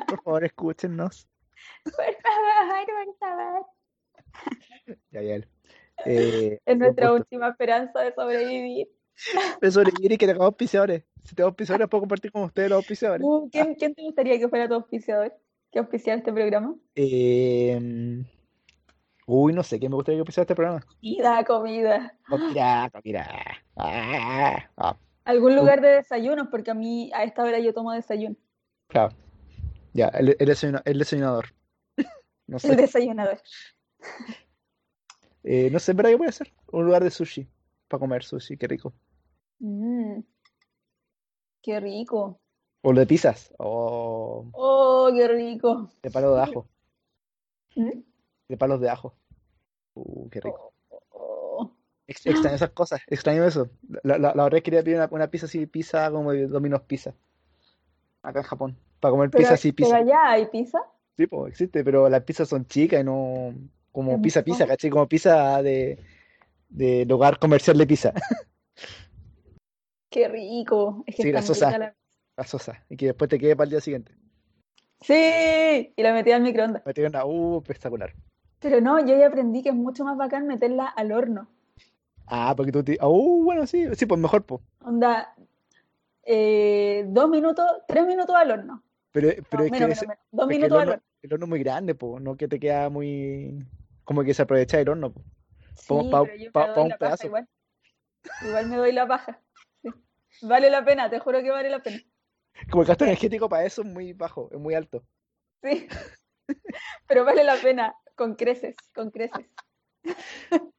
Por 0.08 0.22
favor, 0.22 0.44
escúchenos. 0.44 1.28
Por 1.84 1.92
favor, 1.94 2.86
por 2.86 3.18
favor. 3.18 3.66
Ya, 5.10 5.22
ya 5.22 5.34
él. 5.34 5.48
Eh, 6.04 6.58
Es 6.64 6.76
nuestra 6.78 7.12
última 7.12 7.48
esperanza 7.48 8.00
de 8.00 8.12
sobrevivir. 8.14 8.88
De 9.60 9.70
sobrevivir 9.70 10.12
y 10.12 10.18
que 10.18 10.26
tengamos 10.26 10.46
auspiciadores. 10.46 11.04
Si 11.24 11.34
tengo 11.34 11.48
auspiciadores, 11.48 11.88
puedo 11.88 12.02
compartir 12.02 12.32
con 12.32 12.42
ustedes 12.44 12.68
los 12.70 12.76
auspiciadores. 12.78 13.22
Uh, 13.24 13.48
¿quién, 13.50 13.74
quién 13.74 13.94
te 13.94 14.02
gustaría 14.02 14.38
que 14.38 14.48
fuera 14.48 14.66
tu 14.68 14.74
auspiciador? 14.74 15.32
¿Que 15.70 15.78
auspiciara 15.78 16.18
este 16.18 16.32
programa? 16.32 16.74
Eh, 16.94 18.24
uy, 19.26 19.52
no 19.52 19.62
sé, 19.62 19.78
¿quién 19.78 19.90
me 19.90 19.96
gustaría 19.96 20.16
que 20.16 20.20
auspiciara 20.20 20.42
este 20.44 20.54
programa? 20.54 20.84
Comida, 21.00 21.44
comida. 21.44 22.18
Mira, 22.28 22.90
oh, 22.92 23.00
mira. 23.04 23.28
Ah, 23.76 24.70
ah, 24.76 24.96
Algún 25.24 25.54
lugar 25.54 25.80
de 25.80 25.88
desayunos, 25.88 26.48
porque 26.50 26.72
a 26.72 26.74
mí 26.74 27.10
a 27.14 27.22
esta 27.24 27.44
hora 27.44 27.58
yo 27.60 27.72
tomo 27.72 27.92
desayuno. 27.92 28.36
claro. 28.88 29.14
Ya, 29.94 30.08
el, 30.08 30.34
el, 30.38 30.48
desayuna- 30.48 30.80
el 30.86 30.98
desayunador. 30.98 31.52
No 32.46 32.56
El 32.62 32.76
desayunador. 32.76 33.38
Eh, 35.44 35.70
no 35.70 35.78
sé, 35.78 35.90
en 35.92 35.96
verdad 35.96 36.10
qué 36.12 36.18
puede 36.18 36.32
ser. 36.32 36.52
Un 36.70 36.84
lugar 36.86 37.02
de 37.02 37.10
sushi. 37.10 37.46
Para 37.88 38.00
comer 38.00 38.22
sushi, 38.24 38.56
qué 38.56 38.66
rico. 38.68 38.92
Mm, 39.58 40.20
qué 41.62 41.80
rico. 41.80 42.40
O 42.82 42.92
de 42.92 43.06
pizzas. 43.06 43.52
O 43.58 44.46
Oh, 44.52 45.10
qué 45.14 45.28
rico. 45.28 45.90
de 46.02 46.10
palos 46.10 46.34
de 46.36 46.42
ajo. 46.42 46.66
¿Mm? 47.76 47.90
De 48.48 48.56
palos 48.56 48.80
de 48.80 48.90
ajo. 48.90 49.14
Uh, 49.94 50.28
qué 50.30 50.40
rico. 50.40 50.72
Oh, 50.88 51.02
oh. 51.10 51.76
Ex- 52.06 52.26
extraño 52.26 52.56
esas 52.56 52.70
cosas. 52.70 53.00
Extraño 53.06 53.44
eso. 53.44 53.68
La, 54.02 54.18
la, 54.18 54.34
la 54.34 54.44
otra 54.44 54.56
vez 54.56 54.62
quería 54.62 54.82
pedir 54.82 54.96
una, 54.96 55.08
una 55.10 55.28
pizza 55.30 55.46
así, 55.46 55.66
pizza 55.66 56.10
como 56.10 56.32
de 56.32 56.46
Domino's 56.48 56.82
Pizza. 56.82 57.14
Acá 58.22 58.40
en 58.40 58.46
Japón. 58.46 58.76
Para 59.00 59.12
comer 59.12 59.30
Pero, 59.30 59.42
pizza 59.42 59.54
así, 59.54 59.72
pero 59.72 59.88
pizza. 59.88 59.98
allá 59.98 60.30
hay 60.30 60.46
pizza. 60.46 60.78
Sí, 61.16 61.26
pues 61.26 61.50
existe, 61.52 61.84
pero 61.84 62.08
las 62.08 62.22
pizzas 62.24 62.48
son 62.48 62.66
chicas 62.66 63.00
y 63.00 63.04
no 63.04 63.54
como 63.92 64.20
pizza 64.20 64.42
pizza. 64.42 64.66
¿cachai? 64.66 64.90
Como 64.90 65.06
pizza 65.06 65.62
de, 65.62 65.98
de 66.68 67.04
lugar 67.06 67.38
comercial 67.38 67.78
de 67.78 67.86
pizza, 67.86 68.12
Qué 70.10 70.28
rico. 70.28 71.04
Es 71.06 71.16
que 71.16 71.22
Sí, 71.22 71.30
grasosa. 71.30 71.78
la... 71.78 71.94
la 72.36 72.44
sosa, 72.44 72.84
y 72.88 72.96
que 72.96 73.06
después 73.06 73.30
te 73.30 73.38
quede 73.38 73.56
para 73.56 73.64
el 73.64 73.70
día 73.70 73.80
siguiente. 73.80 74.12
Sí, 75.00 75.92
y 75.96 76.02
la 76.02 76.12
metí 76.12 76.30
al 76.32 76.42
microondas. 76.42 76.82
Me 76.86 77.06
una, 77.06 77.24
uh, 77.24 77.58
espectacular. 77.58 78.14
Pero 78.60 78.80
no, 78.80 79.00
yo 79.00 79.18
ya 79.18 79.26
aprendí 79.26 79.62
que 79.62 79.70
es 79.70 79.74
mucho 79.74 80.04
más 80.04 80.16
bacán 80.16 80.46
meterla 80.46 80.86
al 80.86 81.12
horno. 81.12 81.48
Ah, 82.26 82.54
porque 82.56 82.70
tú 82.70 82.84
te... 82.84 82.98
Uh, 83.02 83.42
bueno, 83.42 83.66
sí, 83.66 83.86
sí, 83.94 84.06
pues 84.06 84.20
mejor, 84.20 84.44
pues. 84.44 84.60
Onda, 84.84 85.34
eh, 86.24 87.04
dos 87.08 87.28
minutos, 87.28 87.66
tres 87.88 88.06
minutos 88.06 88.36
al 88.36 88.50
horno. 88.52 88.82
Pero, 89.10 89.28
No, 89.28 89.34
pero 89.50 89.64
es 89.64 89.72
que, 89.72 89.80
menos, 89.80 90.02
menos. 90.02 90.16
Dos 90.30 90.44
es 90.44 90.48
que 90.48 90.54
el 90.54 90.60
minutos 90.60 90.78
al 90.78 90.88
horno, 90.88 90.92
horno. 90.92 91.04
el 91.22 91.32
horno 91.32 91.44
es 91.46 91.50
muy 91.50 91.58
grande, 91.58 91.94
pues, 91.96 92.22
no 92.22 92.36
que 92.36 92.48
te 92.48 92.60
queda 92.60 92.88
muy... 92.88 93.66
Como 94.04 94.22
que 94.24 94.34
se 94.34 94.42
aprovecha 94.42 94.80
el 94.80 94.88
horno. 94.88 95.12
Sí, 95.76 96.08
pa- 96.10 96.24
pero 96.24 96.36
yo 96.36 96.52
pa- 96.52 96.60
me 96.60 96.66
pa 96.66 96.72
doy 96.74 96.82
un 96.84 96.88
la 96.90 96.98
paja 96.98 97.08
pedazo. 97.10 97.26
igual. 97.26 97.48
Igual 98.46 98.66
me 98.66 98.76
doy 98.76 98.92
la 98.92 99.06
paja. 99.06 99.40
sí. 99.82 99.90
Vale 100.42 100.70
la 100.70 100.84
pena, 100.84 101.08
te 101.10 101.18
juro 101.18 101.40
que 101.42 101.50
vale 101.50 101.70
la 101.70 101.82
pena. 101.82 102.00
Como 102.70 102.82
el 102.82 102.88
gasto 102.88 103.04
energético 103.04 103.48
para 103.48 103.64
eso 103.64 103.82
es 103.82 103.88
muy 103.88 104.12
bajo, 104.12 104.48
es 104.52 104.58
muy 104.58 104.74
alto. 104.74 105.02
Sí. 105.62 105.86
Pero 107.06 107.24
vale 107.24 107.44
la 107.44 107.56
pena, 107.56 107.94
con 108.16 108.34
creces, 108.34 108.74
con 108.94 109.10
creces. 109.10 109.46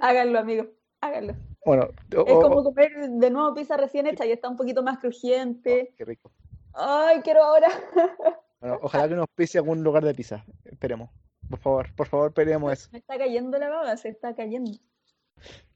Háganlo, 0.00 0.38
amigos, 0.38 0.68
háganlo. 1.00 1.34
Bueno, 1.64 1.88
Es 2.10 2.24
como 2.24 2.62
comer 2.62 2.90
de 3.08 3.30
nuevo 3.30 3.54
pizza 3.54 3.76
recién 3.76 4.06
hecha 4.06 4.26
y 4.26 4.32
está 4.32 4.48
un 4.48 4.56
poquito 4.56 4.82
más 4.82 4.98
crujiente. 4.98 5.94
qué 5.96 6.04
rico. 6.04 6.30
Ay, 6.74 7.20
quiero 7.22 7.42
ahora. 7.44 7.68
Bueno, 8.60 8.78
ojalá 8.80 9.06
que 9.06 9.14
nos 9.14 9.26
pise 9.34 9.58
algún 9.58 9.82
lugar 9.84 10.02
de 10.04 10.14
pizza. 10.14 10.42
Esperemos. 10.64 11.10
Por 11.50 11.58
favor, 11.58 11.94
por 11.94 12.06
favor, 12.06 12.32
pedimos 12.32 12.72
eso. 12.72 12.88
Me 12.92 12.98
está 12.98 13.18
cayendo 13.18 13.58
la 13.58 13.68
baba, 13.68 13.96
se 13.96 14.08
está 14.08 14.34
cayendo. 14.34 14.72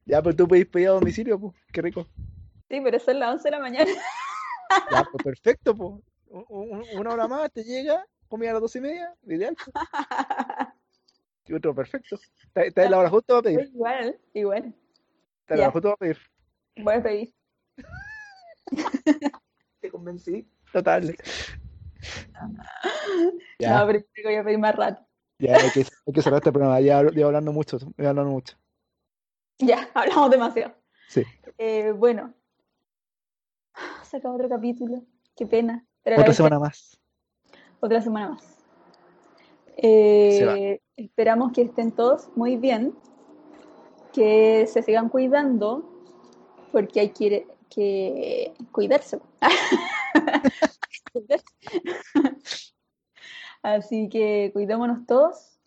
Ya, 0.05 0.23
pues 0.23 0.37
tú 0.37 0.49
podés 0.49 0.67
pedir 0.67 0.89
a 0.89 0.93
domicilio, 0.93 1.39
pues. 1.39 1.55
Qué 1.73 1.83
rico. 1.83 2.07
Sí, 2.71 2.81
pero 2.83 2.99
son 2.99 3.19
las 3.19 3.35
11 3.35 3.45
de 3.45 3.51
la 3.51 3.59
mañana. 3.61 3.91
Ya, 4.91 5.05
pues 5.05 5.25
perfecto, 5.25 5.75
pues. 5.75 5.95
Una 6.95 7.11
hora 7.15 7.27
más 7.29 7.51
te 7.53 7.65
llega, 7.65 8.05
comida 8.29 8.51
a 8.51 8.53
las 8.55 8.63
dos 8.63 8.77
y 8.77 8.81
media, 8.81 9.15
ideal. 9.27 9.57
pues. 9.57 9.75
Y 11.47 11.55
otro, 11.55 11.75
perfecto. 11.75 12.19
Está, 12.45 12.63
está 12.63 12.85
en 12.85 12.91
la 12.91 12.99
hora 12.99 13.09
justo 13.11 13.35
para 13.35 13.43
pedir. 13.43 13.61
Igual, 13.73 14.21
igual. 14.35 14.75
Está 15.41 15.55
en 15.55 15.61
la 15.61 15.67
hora 15.67 15.73
justo 15.73 15.89
para 15.89 15.97
pedir. 15.97 16.19
Voy 16.77 16.95
a 16.95 17.03
pedir. 17.03 17.35
Te 19.81 19.91
convencí. 19.91 20.47
Total. 20.73 21.17
No, 22.41 22.55
Ya, 23.59 23.85
pero 23.85 23.99
yo 23.99 24.23
voy 24.23 24.35
a 24.37 24.45
pedir 24.45 24.59
más 24.59 24.75
rato. 24.77 25.08
Ya 25.39 25.57
hay 25.57 25.71
que, 25.71 25.81
hay 25.81 26.13
que 26.13 26.23
cerrar 26.23 26.39
este 26.39 26.53
programa. 26.53 26.81
Ya 26.81 27.03
llevo 27.03 27.27
hablando 27.27 27.53
mucho, 27.53 27.79
llevo 27.79 28.09
hablando 28.11 28.33
mucho. 28.33 28.57
Ya, 29.59 29.89
hablamos 29.95 30.31
demasiado. 30.31 30.75
Sí. 31.09 31.23
Eh, 31.59 31.93
bueno. 31.93 32.35
Se 34.03 34.17
acaba 34.17 34.35
otro 34.35 34.49
capítulo. 34.49 35.03
Qué 35.37 35.47
pena. 35.47 35.85
Pero 36.03 36.21
Otra 36.21 36.33
semana 36.33 36.59
más. 36.59 36.99
otra 37.81 38.01
semana 38.01 38.31
más. 38.31 38.59
Eh, 39.77 40.81
esperamos 40.97 41.53
que 41.53 41.63
estén 41.63 41.93
todos 41.93 42.29
muy 42.35 42.57
bien, 42.57 42.95
que 44.13 44.67
se 44.67 44.83
sigan 44.83 45.09
cuidando, 45.09 45.89
porque 46.73 47.01
hay 47.01 47.11
que, 47.11 47.47
que 47.71 48.55
cuidarse. 48.73 49.21
Cuidarse. 51.13 51.45
Así 53.63 54.09
que 54.09 54.51
cuidémonos 54.53 55.07
todos 55.07 55.59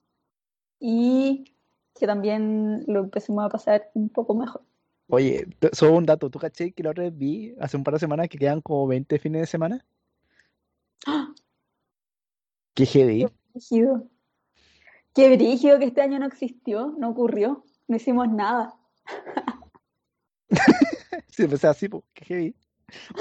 y 0.79 1.45
que 1.93 2.07
también 2.07 2.83
lo 2.87 3.01
empecemos 3.01 3.43
a 3.45 3.49
pasar 3.49 3.89
un 3.93 4.09
poco 4.09 4.33
mejor. 4.33 4.63
Oye, 5.07 5.45
solo 5.73 5.97
un 5.97 6.05
dato. 6.05 6.29
¿Tú 6.29 6.39
caché 6.39 6.71
que 6.71 6.83
la 6.83 6.91
otra 6.91 7.03
vez 7.03 7.17
vi 7.17 7.53
hace 7.59 7.75
un 7.75 7.83
par 7.83 7.95
de 7.95 7.99
semanas 7.99 8.29
que 8.29 8.37
quedan 8.37 8.61
como 8.61 8.87
20 8.87 9.19
fines 9.19 9.41
de 9.41 9.47
semana? 9.47 9.85
¡Ah! 11.05 11.33
Qué 12.73 12.85
heavy. 12.85 13.27
Brígido. 13.53 14.07
Qué 15.13 15.35
brígido 15.35 15.77
que 15.79 15.85
este 15.85 16.01
año 16.01 16.19
no 16.19 16.25
existió, 16.25 16.95
no 16.97 17.09
ocurrió, 17.09 17.65
no 17.87 17.95
hicimos 17.95 18.29
nada. 18.29 18.75
Sí, 21.27 21.47
pues 21.47 21.63
así, 21.63 21.87
pues, 21.87 22.03
qué 22.13 22.25
heavy. 22.25 22.55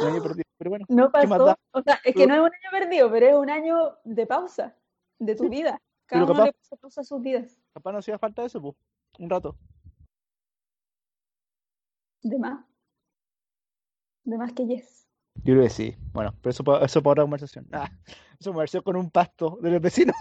Un 0.01 0.09
año 0.09 0.23
perdido. 0.23 0.50
Pero 0.61 0.69
bueno, 0.73 0.85
No 0.91 1.11
¿qué 1.11 1.27
más 1.27 1.39
pasó. 1.39 1.57
O 1.73 1.81
sea, 1.83 1.99
es 2.05 2.15
que 2.15 2.27
no 2.27 2.35
es 2.35 2.41
un 2.41 2.47
año 2.49 2.71
perdido, 2.71 3.11
pero 3.11 3.27
es 3.27 3.35
un 3.35 3.49
año 3.49 3.97
de 4.05 4.27
pausa 4.27 4.77
de 5.19 5.35
tu 5.35 5.49
vida. 5.49 5.81
Cada 6.05 6.27
pero 6.27 6.35
uno 6.35 6.45
le 6.45 6.51
capaz- 6.51 6.59
puso 6.59 6.77
pausa 6.77 7.01
a 7.01 7.05
sus 7.05 7.23
vidas. 7.23 7.59
capaz 7.73 7.93
no 7.93 7.99
hacía 7.99 8.19
falta 8.19 8.45
eso, 8.45 8.61
pues. 8.61 8.77
Un 9.19 9.31
rato. 9.31 9.57
De 12.23 12.39
más. 12.39 12.63
De 14.25 14.37
más 14.37 14.53
que 14.53 14.67
yes. 14.67 15.09
Yo 15.37 15.55
creo 15.55 15.63
que 15.63 15.71
sí. 15.71 15.97
Bueno, 16.13 16.35
pero 16.43 16.51
eso, 16.51 16.63
pa- 16.63 16.85
eso 16.85 17.03
para 17.03 17.13
otra 17.13 17.25
conversación. 17.25 17.67
Ah, 17.73 17.91
eso 18.39 18.51
conversación 18.51 18.83
con 18.83 18.97
un 18.97 19.11
pasto 19.11 19.57
de 19.63 19.71
los 19.71 19.81
vecinos. 19.81 20.15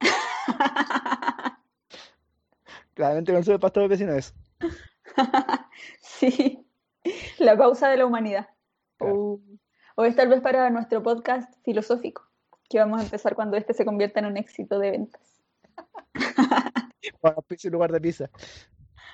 Claramente 2.92 3.32
no 3.32 3.38
el 3.38 3.58
pasto 3.60 3.80
de 3.80 3.88
los 3.88 3.98
vecinos 3.98 4.14
eso. 4.16 4.34
sí. 6.02 6.66
La 7.38 7.56
pausa 7.56 7.88
de 7.88 7.96
la 7.96 8.04
humanidad. 8.04 8.50
Claro. 8.98 9.14
O, 9.16 9.40
o 10.00 10.04
es 10.06 10.16
tal 10.16 10.28
vez 10.28 10.40
para 10.40 10.70
nuestro 10.70 11.02
podcast 11.02 11.52
filosófico, 11.62 12.26
que 12.70 12.78
vamos 12.78 13.00
a 13.00 13.04
empezar 13.04 13.34
cuando 13.34 13.58
este 13.58 13.74
se 13.74 13.84
convierta 13.84 14.20
en 14.20 14.26
un 14.26 14.38
éxito 14.38 14.78
de 14.78 14.92
ventas. 14.92 15.42
Para 17.20 17.42
pizza 17.42 17.68
en 17.68 17.72
lugar 17.72 17.92
de 17.92 18.00
pizza. 18.00 18.30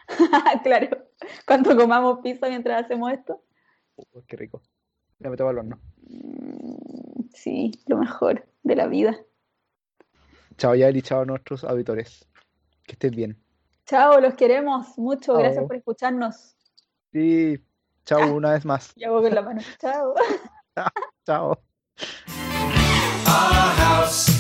claro. 0.63 1.09
Cuando 1.45 1.77
comamos 1.77 2.21
pizza 2.21 2.49
mientras 2.49 2.85
hacemos 2.85 3.13
esto. 3.13 3.43
Uh, 3.97 4.23
qué 4.29 4.37
rico. 4.37 4.63
Ya 5.19 5.29
me 5.29 5.37
tengo 5.37 5.51
al 5.51 5.59
horno. 5.59 5.81
Mm, 6.03 7.31
Sí, 7.35 7.73
lo 7.87 7.97
mejor 7.97 8.47
de 8.63 8.77
la 8.77 8.87
vida. 8.87 9.17
Chao, 10.57 10.77
Yael, 10.77 10.97
y 10.97 11.03
chao 11.03 11.23
a 11.23 11.25
nuestros 11.25 11.65
auditores. 11.65 12.29
Que 12.85 12.93
estén 12.93 13.11
bien. 13.11 13.43
Chao, 13.87 14.21
los 14.21 14.35
queremos 14.35 14.97
mucho. 14.99 15.37
Gracias 15.37 15.65
por 15.65 15.75
escucharnos. 15.75 16.57
Sí, 17.13 17.59
chao 18.05 18.35
una 18.35 18.53
vez 18.53 18.65
más. 18.65 18.93
Y 18.95 19.03
hago 19.03 19.21
con 19.21 19.35
la 19.35 19.43
mano. 19.43 19.61
Chao. 19.81 20.15
Chao. 21.27 21.57
Our 23.27 23.75
house 23.77 24.36